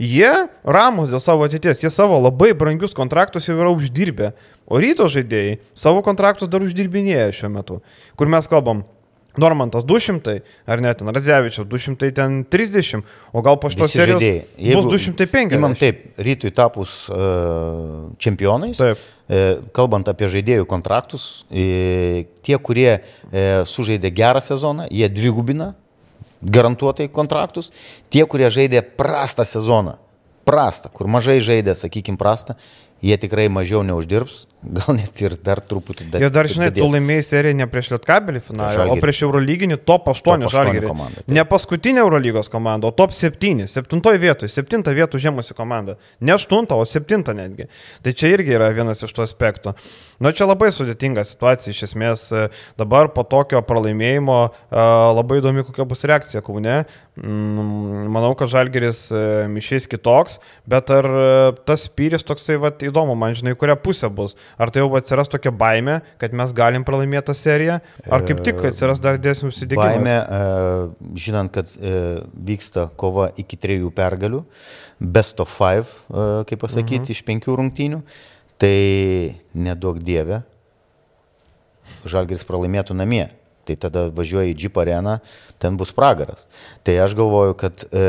Jie 0.00 0.30
ramus 0.64 1.10
dėl 1.10 1.20
savo 1.20 1.44
ateities, 1.44 1.82
jie 1.82 1.90
savo 1.92 2.16
labai 2.22 2.54
brangius 2.56 2.94
kontraktus 2.96 3.50
jau 3.50 3.58
yra 3.58 3.74
uždirbę, 3.74 4.30
o 4.70 4.78
ryto 4.80 5.10
žaidėjai 5.10 5.58
savo 5.74 6.00
kontraktus 6.06 6.48
dar 6.48 6.62
uždirbinėja 6.64 7.34
šiuo 7.36 7.52
metu, 7.58 7.82
kur 8.16 8.30
mes 8.30 8.48
kalbam 8.48 8.86
Normantas 9.38 9.84
200, 9.86 10.40
ar 10.66 10.80
net 10.82 11.02
Radzevičius 11.06 11.66
230, 11.70 13.04
o 13.32 13.42
gal 13.46 13.60
po 13.62 13.70
šitos 13.70 13.92
serijos 13.94 14.24
bus 14.58 14.88
250. 14.90 15.54
Imam 15.54 15.76
taip, 15.78 16.02
rytui 16.18 16.50
tapus 16.50 17.04
uh, 17.12 18.10
čempionais, 18.18 18.80
taip. 18.80 18.98
uh, 18.98 19.62
kalbant 19.76 20.10
apie 20.10 20.26
žaidėjų 20.34 20.66
kontraktus, 20.70 21.28
uh, 21.46 22.26
tie, 22.42 22.58
kurie 22.58 22.90
uh, 22.98 23.62
sužaidė 23.70 24.10
gerą 24.10 24.42
sezoną, 24.42 24.90
jie 24.90 25.06
dvigubina 25.14 25.76
garantuotai 26.42 27.06
kontraktus, 27.12 27.70
tie, 28.10 28.24
kurie 28.26 28.50
žaidė 28.50 28.82
prastą 28.82 29.44
sezoną, 29.46 29.98
prastą, 30.48 30.90
kur 30.92 31.06
mažai 31.06 31.38
žaidė, 31.44 31.76
sakykime, 31.78 32.18
prastą, 32.18 32.56
jie 33.04 33.16
tikrai 33.20 33.48
mažiau 33.52 33.84
neuždirbs, 33.86 34.46
gal 34.60 34.96
net 34.96 35.20
ir 35.22 35.34
dar 35.40 35.60
truputį 35.64 36.06
dar. 36.12 36.22
Ir 36.24 36.32
dar, 36.32 36.48
žinai, 36.50 36.68
tu 36.76 36.84
laimėjai 36.84 37.24
seriją 37.24 37.56
ne 37.56 37.66
prieš 37.70 37.90
Lietkabelį 37.94 38.42
finalą, 38.44 38.86
o 38.92 38.96
prieš 39.00 39.22
Eurolyginį 39.24 39.78
top 39.88 40.10
8 40.12 40.44
žalgerį. 40.52 40.90
Ne 41.32 41.44
paskutinė 41.48 42.02
Eurolygos 42.04 42.52
komanda, 42.52 42.90
o 42.90 42.94
top 42.96 43.14
7, 43.16 43.66
7 43.70 44.14
vietoje, 44.20 44.52
7 44.52 44.84
vietų 44.84 45.20
žemusi 45.22 45.56
komanda. 45.56 45.96
Ne 46.20 46.36
8, 46.36 46.68
o 46.76 46.84
7 46.84 47.24
netgi. 47.38 47.70
Tai 48.04 48.12
čia 48.12 48.34
irgi 48.34 48.56
yra 48.58 48.68
vienas 48.76 49.00
iš 49.06 49.14
tų 49.16 49.24
aspektų. 49.24 49.74
Na, 50.20 50.28
nu, 50.28 50.34
čia 50.36 50.44
labai 50.44 50.68
sudėtinga 50.76 51.24
situacija, 51.24 51.72
iš 51.72 51.86
esmės 51.88 52.26
dabar 52.76 53.08
po 53.14 53.24
tokio 53.24 53.62
pralaimėjimo 53.64 54.40
labai 55.16 55.40
įdomi, 55.40 55.64
kokia 55.64 55.88
bus 55.88 56.04
reakcija 56.04 56.44
Kaune. 56.44 56.82
Mm, 57.20 58.10
manau, 58.12 58.34
kad 58.36 58.52
Žalgeris 58.52 59.06
išės 59.60 59.88
kitoks, 59.90 60.38
bet 60.68 60.92
ar 60.92 61.08
tas 61.68 61.88
spyris 61.88 62.24
toksai, 62.26 62.58
va, 62.60 62.70
įdomu, 62.84 63.16
man 63.18 63.36
žinai, 63.36 63.56
kuria 63.58 63.76
pusė 63.80 64.12
bus. 64.12 64.36
Ar 64.58 64.72
tai 64.72 64.82
jau 64.82 64.90
atsiras 64.98 65.30
tokia 65.30 65.52
baime, 65.54 66.00
kad 66.20 66.34
mes 66.36 66.54
galim 66.56 66.84
pralaimėti 66.86 67.30
tą 67.30 67.36
seriją, 67.36 67.78
ar 68.10 68.26
kaip 68.26 68.42
tik 68.46 68.60
atsiras 68.72 69.02
dar 69.02 69.20
dėsnių 69.22 69.52
užsidėgymas? 69.52 69.98
Baime, 69.98 70.16
e, 70.18 71.16
žinant, 71.20 71.52
kad 71.54 71.70
e, 71.76 71.94
vyksta 72.50 72.88
kova 73.00 73.30
iki 73.40 73.58
trijų 73.60 73.92
pergalių, 73.96 74.44
best 75.00 75.40
of 75.44 75.52
five, 75.54 75.88
e, 76.10 76.28
kaip 76.50 76.62
pasakyti, 76.66 77.06
mhm. 77.06 77.16
iš 77.16 77.24
penkių 77.28 77.58
rungtynių, 77.62 78.02
tai 78.60 78.76
nedaug 79.56 80.00
dievė, 80.04 80.42
Žalgeris 82.08 82.46
pralaimėtų 82.48 82.94
namie. 82.96 83.26
Tai 83.68 83.76
tada 83.78 84.06
važiuoja 84.14 84.50
į 84.50 84.56
Jeep 84.58 84.78
areną, 84.80 85.18
ten 85.60 85.76
bus 85.78 85.92
pragaras. 85.94 86.46
Tai 86.86 86.96
aš 87.04 87.14
galvoju, 87.18 87.56
kad 87.60 87.84
e, 87.92 88.04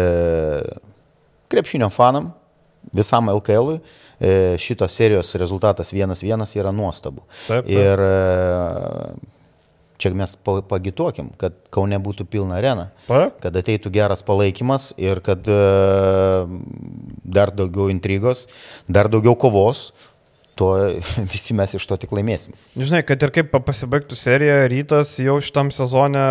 krepšinio 1.51 1.91
fanam, 1.93 2.31
visam 2.95 3.29
LKL, 3.29 3.75
e, 3.75 3.81
šitos 4.61 4.93
serijos 4.93 5.35
rezultatas 5.35 5.93
1-1 5.93 6.45
yra 6.59 6.71
nuostabu. 6.71 7.23
Taip, 7.47 7.65
taip. 7.65 7.71
Ir 7.73 8.03
e, 8.05 9.31
čia 10.01 10.13
mes 10.17 10.35
pagituokim, 10.69 11.31
kad 11.41 11.57
Kaune 11.73 11.97
būtų 12.01 12.25
pilna 12.29 12.59
arena, 12.59 12.89
taip. 13.07 13.39
kad 13.43 13.57
ateitų 13.57 13.93
geras 13.93 14.23
palaikymas 14.25 14.91
ir 15.01 15.21
kad 15.25 15.49
e, 15.49 15.57
dar 17.23 17.53
daugiau 17.53 17.89
intrigos, 17.93 18.47
dar 18.89 19.09
daugiau 19.09 19.35
kovos, 19.37 19.89
tuo 20.57 20.75
visi 21.33 21.55
mes 21.57 21.73
iš 21.77 21.85
to 21.89 21.97
tik 22.01 22.13
laimėsim. 22.13 22.53
Žinai, 22.77 23.01
kad 23.07 23.21
ir 23.25 23.33
kaip 23.33 23.53
pasibaigtų 23.65 24.17
serija, 24.19 24.63
rytas 24.71 25.15
jau 25.21 25.39
šitam 25.41 25.71
sezone 25.73 26.21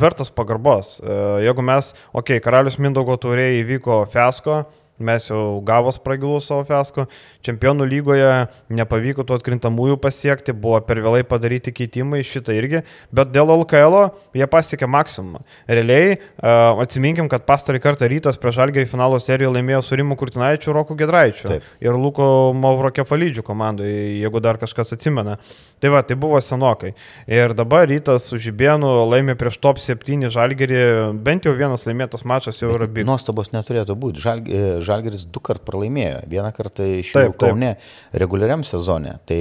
vertas 0.00 0.30
pagarbos. 0.34 0.98
Jeigu 1.42 1.64
mes, 1.66 1.94
okei, 2.12 2.38
okay, 2.38 2.44
karalius 2.44 2.78
Mindaugo 2.82 3.16
turėjai 3.18 3.64
įvyko 3.64 4.04
fiasko, 4.12 4.62
mes 5.00 5.26
jau 5.30 5.60
gavos 5.66 5.98
pragilų 6.02 6.40
savo 6.44 6.64
fiasko, 6.68 7.06
čempionų 7.46 7.86
lygoje 7.88 8.30
nepavyko 8.72 9.24
tų 9.26 9.38
atkrintamųjų 9.38 9.98
pasiekti, 10.02 10.54
buvo 10.56 10.80
per 10.84 11.00
vėlai 11.04 11.22
padaryti 11.26 11.72
keitimai 11.74 12.22
šitą 12.26 12.54
irgi, 12.56 12.82
bet 13.14 13.32
dėl 13.34 13.52
LKL 13.56 13.96
jie 14.36 14.48
pasiekė 14.50 14.88
maksimumą. 14.90 15.42
Realiai, 15.70 16.18
atsiminkim, 16.40 17.30
kad 17.32 17.46
pastarį 17.48 17.82
kartą 17.82 18.08
rytas 18.10 18.38
prieš 18.40 18.60
Algerį 18.66 18.88
finalo 18.90 19.18
seriją 19.22 19.52
laimėjo 19.54 19.82
su 19.86 19.98
Rimu 20.00 20.18
Kurtinaičiu, 20.20 20.74
Roku 20.76 20.96
Gedraičiu 20.98 21.48
Taip. 21.48 21.66
ir 21.82 21.96
Luko 21.96 22.52
Mauro 22.56 22.92
Kefalydžių 22.94 23.44
komandai, 23.46 23.90
jeigu 24.20 24.42
dar 24.44 24.60
kažkas 24.60 24.94
atsimena. 24.96 25.38
Tai 25.80 25.94
va, 25.94 26.02
tai 26.04 26.16
buvo 26.20 26.36
senokai. 26.44 26.92
Ir 27.30 27.54
dabar 27.56 27.86
rytas 27.88 28.26
su 28.28 28.36
Žibėnu 28.40 28.90
laimė 29.08 29.36
prieš 29.40 29.56
top 29.64 29.80
7 29.80 30.28
Žalgerį, 30.32 30.82
bent 31.24 31.48
jau 31.48 31.54
vienas 31.56 31.86
laimėtas 31.88 32.26
mačas 32.28 32.60
jau 32.60 32.74
yra 32.74 32.84
bėgęs. 32.84 33.08
Nuostabos 33.08 33.52
neturėtų 33.54 33.96
būti. 33.96 34.20
Žalgerį 34.20 34.80
Žalgeris 34.90 35.26
du 35.30 35.42
kart 35.44 35.62
pralaimėjo. 35.66 36.24
Vieną 36.30 36.50
kartą 36.56 36.86
iš 36.98 37.14
jų 37.14 37.30
Kaune 37.40 37.74
reguliariam 38.22 38.64
sezone. 38.66 39.16
Tai... 39.28 39.40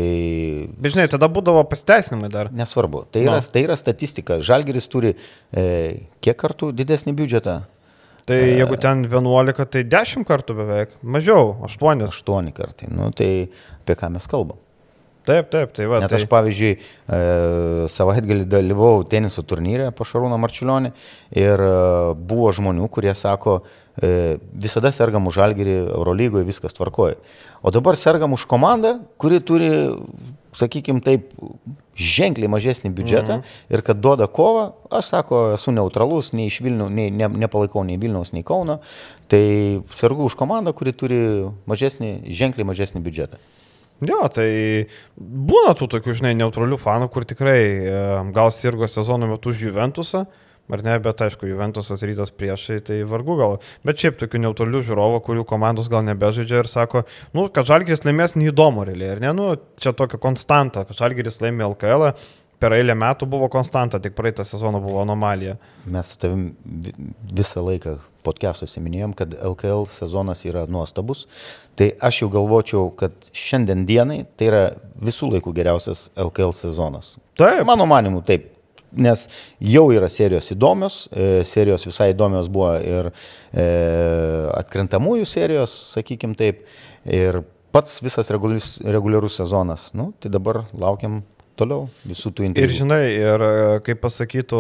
Bet 0.77 0.95
žinai, 0.95 1.09
tada 1.11 1.29
būdavo 1.31 1.65
pasteisinimai 1.71 2.29
dar. 2.33 2.53
Nesvarbu. 2.55 3.05
Tai 3.13 3.25
yra, 3.25 3.41
no. 3.41 3.49
tai 3.55 3.65
yra 3.65 3.77
statistika. 3.79 4.39
Žalgeris 4.45 4.89
turi 4.91 5.15
e, 5.15 5.65
kiek 6.23 6.39
kartų 6.39 6.71
didesnį 6.77 7.15
biudžetą? 7.19 7.59
Tai 8.29 8.37
e, 8.37 8.55
jeigu 8.59 8.77
ten 8.77 9.03
11, 9.09 9.67
tai 9.73 9.85
10 9.89 10.25
kartų 10.29 10.57
beveik. 10.61 10.97
Mažiau, 11.01 11.55
8. 11.65 12.07
8 12.07 12.51
kartai. 12.55 12.89
Nu, 12.93 13.09
tai 13.15 13.31
apie 13.81 13.97
ką 13.97 14.11
mes 14.13 14.29
kalbam? 14.29 14.59
Taip, 15.29 15.49
taip, 15.51 15.73
tai 15.75 15.85
va. 15.89 15.99
Net 16.01 16.09
tai... 16.09 16.21
aš, 16.21 16.25
pavyzdžiui, 16.31 16.71
e, 16.77 17.17
savaitgalį 17.93 18.47
dalyvau 18.49 19.03
teniso 19.09 19.43
turnyre 19.45 19.89
po 19.93 20.07
Šarūną 20.07 20.39
Marčiulionį 20.41 20.93
ir 21.37 21.65
e, 21.65 21.73
buvo 22.31 22.49
žmonių, 22.55 22.87
kurie 22.93 23.13
sako, 23.17 23.59
visada 23.99 24.91
sergam 24.95 25.27
už 25.27 25.41
Algerį 25.43 25.75
Eurolygoje, 25.89 26.47
viskas 26.47 26.75
tvarkoja. 26.77 27.17
O 27.61 27.71
dabar 27.75 27.97
sergam 27.99 28.33
už 28.33 28.45
komandą, 28.47 28.99
kuri 29.19 29.41
turi, 29.43 29.69
sakykime 30.55 31.03
taip, 31.03 31.33
ženkliai 31.99 32.47
mažesnį 32.51 32.93
biudžetą 32.95 33.39
mhm. 33.39 33.55
ir 33.75 33.83
kad 33.83 33.99
duoda 33.99 34.29
kovą, 34.31 34.69
aš 34.99 35.11
sako, 35.11 35.41
esu 35.57 35.73
neutralus, 35.75 36.31
nei 36.31 36.47
iš 36.47 36.61
Vilnių, 36.63 36.87
nei, 36.87 37.11
ne, 37.11 37.27
nepalaikau 37.43 37.83
nei 37.83 37.99
Vilniaus, 37.99 38.31
nei 38.35 38.45
Kauno, 38.47 38.79
tai 39.31 39.43
sergu 39.95 40.27
už 40.29 40.37
komandą, 40.39 40.73
kuri 40.77 40.95
turi 40.95 41.21
mažesnį, 41.69 42.13
ženkliai 42.39 42.67
mažesnį 42.71 43.03
biudžetą. 43.03 43.41
Jo, 44.07 44.21
tai 44.31 44.47
būna 45.19 45.73
tų 45.75 45.89
tokių, 45.91 46.13
žinai, 46.21 46.31
neutralių 46.39 46.77
fanų, 46.79 47.09
kur 47.11 47.25
tikrai 47.27 47.59
e, 47.59 48.03
gal 48.31 48.53
sirgo 48.55 48.87
sezono 48.87 49.27
metu 49.27 49.51
už 49.51 49.65
Juventusą, 49.67 50.23
ar 50.73 50.83
ne, 50.85 50.97
bet 51.03 51.23
aišku, 51.25 51.47
Juventusas 51.49 52.03
rytas 52.05 52.33
priešai, 52.35 52.79
tai 52.85 52.99
vargu 53.09 53.37
gal. 53.39 53.57
Bet 53.87 54.01
šiaip 54.01 54.19
tokių 54.21 54.43
neutralių 54.45 54.83
žiūrovų, 54.89 55.21
kurių 55.25 55.45
komandos 55.49 55.89
gal 55.91 56.05
nebežaidžia 56.07 56.63
ir 56.63 56.69
sako, 56.71 57.05
nu, 57.37 57.47
kad 57.53 57.69
Žalgiris 57.69 58.05
laimės 58.05 58.37
neįdomu 58.39 58.85
realiai, 58.89 59.15
ar 59.15 59.23
ne, 59.23 59.33
nu, 59.37 59.49
čia 59.81 59.95
tokia 59.97 60.21
konstanta, 60.21 60.85
kad 60.87 60.99
Žalgiris 61.01 61.41
laimė 61.43 61.71
LKL, 61.71 62.11
per 62.59 62.75
eilę 62.75 62.95
metų 62.99 63.27
buvo 63.31 63.47
konstanta, 63.51 64.01
tik 64.03 64.15
praeitą 64.17 64.45
sezoną 64.47 64.81
buvo 64.83 65.01
anomalija. 65.01 65.55
Mes 65.89 66.13
su 66.13 66.19
tavim 66.19 66.49
visą 67.31 67.63
laiką 67.65 67.97
podcastuose 68.25 68.81
minėjom, 68.83 69.15
kad 69.17 69.33
LKL 69.33 69.87
sezonas 69.89 70.43
yra 70.47 70.65
nuostabus, 70.69 71.25
tai 71.79 71.93
aš 72.03 72.23
jau 72.23 72.31
galvočiau, 72.33 72.89
kad 72.99 73.15
šiandien 73.31 73.85
dienai 73.87 74.21
tai 74.37 74.51
yra 74.51 74.63
visų 74.99 75.31
laikų 75.35 75.55
geriausias 75.55 76.09
LKL 76.19 76.55
sezonas. 76.55 77.15
Taip. 77.39 77.63
Mano 77.67 77.87
manimu, 77.89 78.21
taip. 78.27 78.51
Nes 78.97 79.27
jau 79.61 79.85
yra 79.93 80.09
serijos 80.09 80.49
įdomios, 80.55 81.03
e, 81.13 81.43
serijos 81.45 81.85
visai 81.85 82.11
įdomios 82.13 82.49
buvo 82.51 82.71
ir 82.81 83.11
e, 83.11 83.65
atkrentamųjų 84.57 85.27
serijos, 85.29 85.75
sakykim 85.93 86.33
taip, 86.39 86.63
ir 87.05 87.43
pats 87.75 87.99
visas 88.01 88.31
reguliarus, 88.33 88.79
reguliarus 88.85 89.37
sezonas. 89.41 89.91
Nu, 89.97 90.09
tai 90.19 90.31
dabar 90.33 90.63
laukiam 90.73 91.21
toliau 91.59 91.87
visų 92.07 92.31
tų 92.33 92.47
interviu. 92.47 92.71
Ir 92.71 92.79
žinai, 92.81 93.03
ir 93.13 93.45
e, 93.45 93.53
kaip 93.85 94.01
pasakytų 94.03 94.59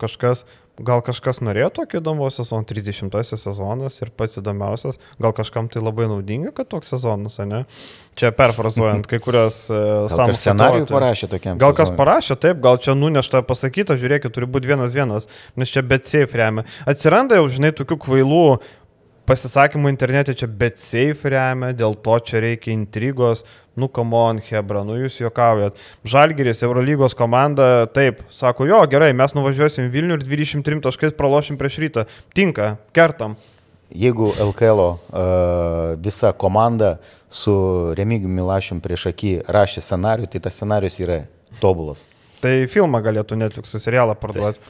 kažkas, 0.00 0.44
Gal 0.74 1.04
kažkas 1.06 1.38
norėjo 1.38 1.68
tokio 1.76 2.00
įdomaus 2.00 2.40
sezono, 2.40 2.66
30 2.66 3.12
sezonas 3.38 4.00
ir 4.02 4.08
pats 4.10 4.40
įdomiausias, 4.40 4.98
gal 5.22 5.30
kažkam 5.36 5.68
tai 5.70 5.78
labai 5.78 6.08
naudinga, 6.10 6.50
kad 6.56 6.66
toks 6.72 6.90
sezonas, 6.90 7.38
ne? 7.46 7.62
Čia 8.18 8.32
perfrazuojant 8.34 9.06
kai 9.10 9.20
kurias 9.22 9.60
sąmokslo. 9.68 10.34
Scenarijų 10.40 10.88
parašė 10.90 11.30
tokiam. 11.30 11.62
Gal 11.62 11.76
kas 11.78 11.94
parašė, 11.94 12.34
taip, 12.42 12.58
gal 12.64 12.82
čia 12.82 12.96
nunešta 12.98 13.44
pasakyta, 13.46 13.94
žiūrėkit, 14.02 14.34
turi 14.34 14.50
būti 14.50 14.72
vienas 14.72 14.96
vienas, 14.98 15.30
nes 15.54 15.70
čia 15.70 15.86
bet 15.86 16.10
safe 16.10 16.42
remia. 16.42 16.66
Atsiranda 16.90 17.38
jau, 17.38 17.46
žinai, 17.54 17.70
tokių 17.78 18.00
kvailų 18.08 18.46
pasisakymų 19.28 19.90
internete 19.92 20.34
čia 20.36 20.48
bet 20.48 20.80
safe 20.82 21.30
remia, 21.32 21.72
dėl 21.76 21.96
to 22.04 22.16
čia 22.26 22.42
reikia 22.44 22.72
intrigos. 22.74 23.44
Nu, 23.74 23.88
kamon, 23.90 24.38
Hebra, 24.46 24.84
nu 24.86 24.94
jūs 25.00 25.16
juokaujat. 25.18 25.80
Žalgiris, 26.06 26.62
Eurolygos 26.62 27.16
komanda, 27.18 27.88
taip, 27.90 28.20
sako, 28.30 28.68
jo, 28.70 28.78
gerai, 28.86 29.10
mes 29.18 29.34
nuvažiuosim 29.34 29.90
Vilnių 29.90 30.20
ir 30.20 30.26
23 30.28 30.78
taškais 30.84 31.16
pralošim 31.18 31.58
prieš 31.58 31.80
rytą. 31.82 32.06
Tinka, 32.38 32.76
kertam. 32.94 33.34
Jeigu 33.90 34.30
LKL 34.46 34.86
uh, 34.86 34.96
visa 36.02 36.30
komanda 36.38 36.96
su 37.30 37.54
Remigijumi 37.98 38.38
Milašium 38.38 38.80
prieš 38.82 39.10
akį 39.10 39.36
rašė 39.50 39.82
scenarių, 39.82 40.30
tai 40.30 40.42
tas 40.46 40.54
scenarius 40.54 41.02
yra 41.02 41.24
tobulas. 41.58 42.06
Tai 42.44 42.52
filmą 42.68 43.00
galėtų 43.00 43.38
Netflix 43.40 43.72
serialą 43.80 44.12
parduoti. 44.20 44.60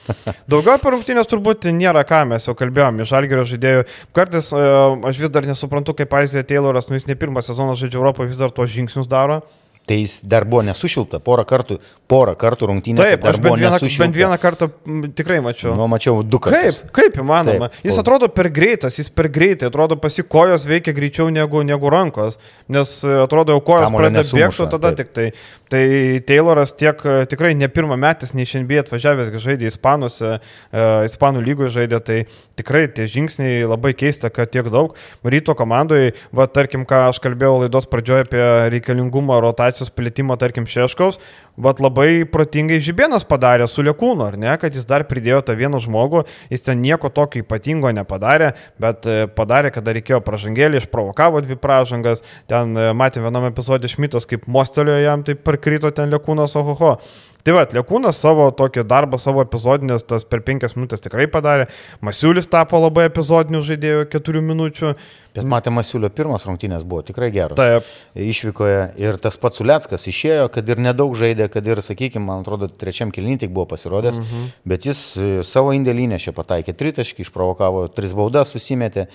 Daugiau 0.51 0.77
apie 0.77 0.93
rungtynės 0.95 1.27
turbūt 1.31 1.66
nėra 1.75 2.05
ką, 2.07 2.20
mes 2.31 2.47
jau 2.47 2.55
kalbėjome 2.59 3.03
iš 3.03 3.14
Algerio 3.18 3.43
žaidėjų. 3.51 3.83
Kartais 4.14 4.53
aš 4.55 5.18
vis 5.25 5.33
dar 5.35 5.49
nesuprantu, 5.49 5.97
kaip 5.99 6.14
Aizija 6.20 6.45
Tayloras, 6.47 6.87
nu 6.87 6.95
jis 7.01 7.09
ne 7.11 7.18
pirmą 7.18 7.43
sezoną 7.43 7.75
žaidžia 7.81 7.99
Europoje, 7.99 8.31
vis 8.31 8.39
dar 8.39 8.55
tuos 8.55 8.70
žingsnius 8.70 9.11
daro. 9.11 9.43
Tai 9.85 9.99
jis 10.01 10.22
dar 10.24 10.47
buvo 10.49 10.62
nesušilta, 10.64 11.18
porą 11.20 11.43
kartų, 11.45 11.76
porą 12.09 12.32
kartų 12.41 12.70
rungtynėse. 12.70 13.05
Taip, 13.14 13.24
aš 13.28 13.39
bent 13.45 13.61
vieną, 13.61 13.80
bent 14.01 14.14
vieną 14.16 14.39
kartą 14.41 14.68
tikrai 15.12 15.43
mačiau. 15.45 15.74
Nu, 15.76 15.85
mačiau 15.93 16.22
du 16.24 16.41
kartus. 16.41 16.78
Kaip, 16.87 16.93
kaip 16.97 17.18
įmanoma? 17.20 17.68
Taip, 17.68 17.82
jis 17.91 17.99
atrodo 18.01 18.30
per 18.32 18.49
greitas, 18.55 18.97
jis 18.97 19.12
per 19.12 19.28
greitai, 19.32 19.68
atrodo 19.68 19.99
pasikojos 20.01 20.64
veikia 20.64 20.95
greičiau 20.97 21.28
negu, 21.32 21.61
negu 21.68 21.93
rankos, 21.93 22.39
nes 22.72 22.95
e, 23.05 23.18
atrodo 23.26 23.53
jau 23.53 23.64
kojos 23.66 23.93
pradeda 23.93 24.24
bėgti, 24.24 24.68
tada 24.72 24.95
taip. 24.95 25.03
tik 25.03 25.12
tai. 25.18 25.28
Tai 25.74 25.85
Tayloras 26.28 26.70
tiek 26.78 27.01
tikrai 27.28 27.55
ne 27.59 27.66
pirmą 27.72 27.97
metęs, 27.99 28.32
nei 28.37 28.47
šiandien 28.47 28.85
atvažiavęs, 28.85 29.32
žaidė 29.43 29.68
Ispanuose, 29.68 30.37
e, 30.39 30.85
Ispanų 31.11 31.45
lygoje 31.45 31.72
žaidė, 31.76 32.01
tai 32.05 32.18
tikrai 32.57 32.85
tie 32.95 33.09
žingsniai 33.11 33.64
labai 33.68 33.93
keista, 33.99 34.30
kad 34.32 34.53
tiek 34.55 34.68
daug. 34.72 34.95
Ryto 35.24 35.57
komandoje, 35.59 36.14
va 36.37 36.47
tarkim, 36.47 36.85
ką 36.89 37.09
aš 37.11 37.18
kalbėjau 37.24 37.64
laidos 37.64 37.89
pradžioje 37.91 38.28
apie 38.28 38.45
reikalingumą 38.76 39.41
rotacijos 39.43 39.74
apeliacijos 39.75 39.91
plėtimo, 39.95 40.37
tarkim, 40.39 40.66
Šeškaus, 40.66 41.18
bet 41.57 41.81
labai 41.81 42.25
protingai 42.31 42.81
Žibėnas 42.81 43.25
padarė 43.27 43.66
su 43.68 43.83
Liekūnu, 43.83 44.25
ar 44.25 44.37
ne, 44.39 44.55
kad 44.59 44.75
jis 44.75 44.87
dar 44.87 45.05
pridėjo 45.05 45.43
tą 45.45 45.57
vieną 45.57 45.81
žmogų, 45.83 46.25
jis 46.51 46.62
ten 46.62 46.81
nieko 46.81 47.11
tokio 47.11 47.43
ypatingo 47.43 47.91
nepadarė, 47.93 48.55
bet 48.79 49.07
e, 49.07 49.27
padarė, 49.27 49.72
kada 49.75 49.95
reikėjo 49.95 50.20
pražangėlį, 50.25 50.83
išprovokavo 50.83 51.43
dvi 51.45 51.57
pražangas, 51.57 52.22
ten 52.49 52.77
e, 52.77 52.93
matėme 52.95 53.29
viename 53.29 53.53
epizode 53.53 53.89
Šmitas, 53.89 54.27
kaip 54.27 54.47
mostelėjo 54.47 55.05
jam, 55.05 55.25
tai 55.25 55.35
parkrito 55.35 55.91
ten 55.95 56.12
Liekūnas, 56.12 56.57
ohoho. 56.61 56.97
Tai 57.45 57.53
va, 57.53 57.66
Liekūnas 57.68 58.16
savo 58.16 58.47
tokį 58.57 58.87
darbą, 58.89 59.18
savo 59.20 59.43
epizodinės, 59.45 60.07
tas 60.09 60.25
per 60.25 60.41
penkias 60.47 60.79
minutės 60.79 61.05
tikrai 61.05 61.27
padarė. 61.29 61.66
Masiulis 62.01 62.49
tapo 62.49 62.81
labai 62.81 63.11
epizodiniu 63.11 63.61
žaidėju 63.66 64.07
keturių 64.14 64.41
minučių. 64.49 64.95
Bet 65.35 65.47
matė 65.51 65.72
Masiulio 65.74 66.07
pirmas 66.14 66.45
rungtynės 66.47 66.85
buvo 66.87 67.03
tikrai 67.03 67.32
geras. 67.35 67.59
Taip. 67.59 67.87
Išvykoje 68.14 68.82
ir 69.03 69.16
tas 69.18 69.35
pats 69.43 69.59
Uleckas 69.64 70.07
išėjo, 70.07 70.47
kad 70.55 70.68
ir 70.70 70.78
nedaug 70.82 71.16
žaidė, 71.18 71.49
kad 71.51 71.66
ir, 71.66 71.80
sakykime, 71.82 72.22
man 72.28 72.45
atrodo, 72.45 72.68
trečiam 72.70 73.11
kilnį 73.14 73.41
tik 73.43 73.55
buvo 73.55 73.66
pasirodęs, 73.72 74.20
mhm. 74.20 74.45
bet 74.70 74.87
jis 74.87 75.01
e, 75.18 75.30
savo 75.47 75.72
indėlį 75.74 76.07
nešė 76.12 76.35
pataikė 76.37 76.76
tritaškį, 76.78 77.26
išprovokavo 77.26 77.89
tris 77.91 78.14
baudas, 78.14 78.53
susimetė. 78.55 79.09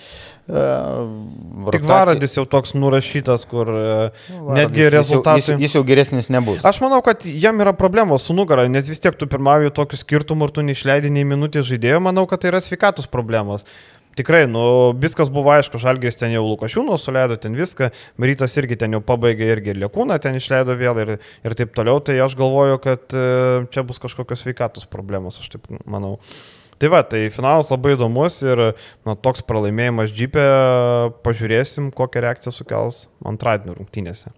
E, 0.44 0.64
tik 1.72 1.86
Varadis 1.88 2.36
jau 2.36 2.44
toks 2.52 2.76
nurašytas, 2.76 3.46
kur 3.48 3.70
e, 3.72 3.86
Varadis, 4.28 4.58
netgi 4.58 4.90
rezultatai. 4.92 5.38
Jis, 5.40 5.48
jis, 5.54 5.62
jis 5.64 5.76
jau 5.78 5.82
geresnis 5.88 6.28
nebus. 6.34 6.60
Aš 6.68 6.82
manau, 6.84 6.98
kad 7.06 7.24
jam 7.24 7.64
yra 7.64 7.72
problemos 7.76 8.28
su 8.28 8.36
nugara, 8.36 8.66
nes 8.68 8.92
vis 8.92 9.00
tiek 9.00 9.16
tu 9.16 9.30
pirmauji 9.30 9.72
tokius 9.72 10.04
skirtumų 10.04 10.50
ir 10.50 10.54
tu 10.58 10.66
neišleidai 10.68 11.14
nei 11.16 11.24
minutės 11.24 11.64
žaidėjo, 11.70 12.02
manau, 12.10 12.26
kad 12.28 12.44
tai 12.44 12.52
yra 12.52 12.60
sveikatos 12.64 13.08
problemos. 13.08 13.64
Tikrai, 14.18 14.42
nu, 14.50 14.62
viskas 14.98 15.30
buvo 15.30 15.52
aišku, 15.54 15.78
Žalgis 15.78 16.18
ten 16.18 16.32
jau 16.34 16.42
Lukašiūnų 16.48 16.96
suleido 16.98 17.36
ten 17.38 17.54
viską, 17.54 17.92
Rytas 18.18 18.56
irgi 18.58 18.78
ten 18.82 18.96
jau 18.96 19.00
pabaigė 19.06 19.52
irgi 19.54 19.70
ir 19.70 19.78
Liekūną 19.84 20.16
ten 20.22 20.34
išleido 20.38 20.74
vėl 20.78 20.98
ir, 21.04 21.12
ir 21.46 21.54
taip 21.58 21.76
toliau, 21.76 22.02
tai 22.02 22.18
aš 22.24 22.34
galvoju, 22.38 22.80
kad 22.82 23.14
e, 23.14 23.26
čia 23.70 23.84
bus 23.86 24.02
kažkokios 24.02 24.42
sveikatos 24.42 24.88
problemos, 24.90 25.38
aš 25.38 25.54
taip 25.54 25.70
manau. 25.86 26.16
Tai 26.80 26.88
va, 26.88 27.04
tai 27.04 27.26
finalas 27.28 27.70
labai 27.70 27.92
įdomus 27.92 28.40
ir 28.42 28.60
na, 29.06 29.14
toks 29.14 29.44
pralaimėjimas 29.46 30.10
džipė, 30.16 30.44
pažiūrėsim, 31.26 31.90
kokią 31.94 32.24
reakciją 32.24 32.54
sukels 32.56 33.04
antradienio 33.28 33.76
rungtynėse. 33.76 34.32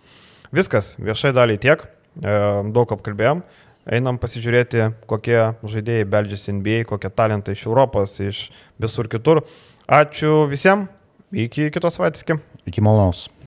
Viskas, 0.53 0.97
viešai 0.99 1.31
daliai 1.37 1.61
tiek, 1.62 1.87
e, 2.18 2.35
daug 2.75 2.93
apkalbėjom. 2.93 3.45
Einam 3.83 4.18
pasižiūrėti, 4.22 4.93
kokie 5.11 5.39
žaidėjai 5.66 6.07
beldžiasi 6.07 6.55
NBA, 6.55 6.85
kokie 6.87 7.11
talentai 7.11 7.57
iš 7.57 7.66
Europos, 7.66 8.14
iš 8.22 8.45
visur 8.78 9.11
kitur. 9.11 9.43
Ačiū 9.91 10.45
visiems, 10.51 10.87
iki 11.35 11.70
kitos 11.74 11.99
savaitės. 11.99 12.22
Iki 12.62 12.85
malonaus. 12.85 13.26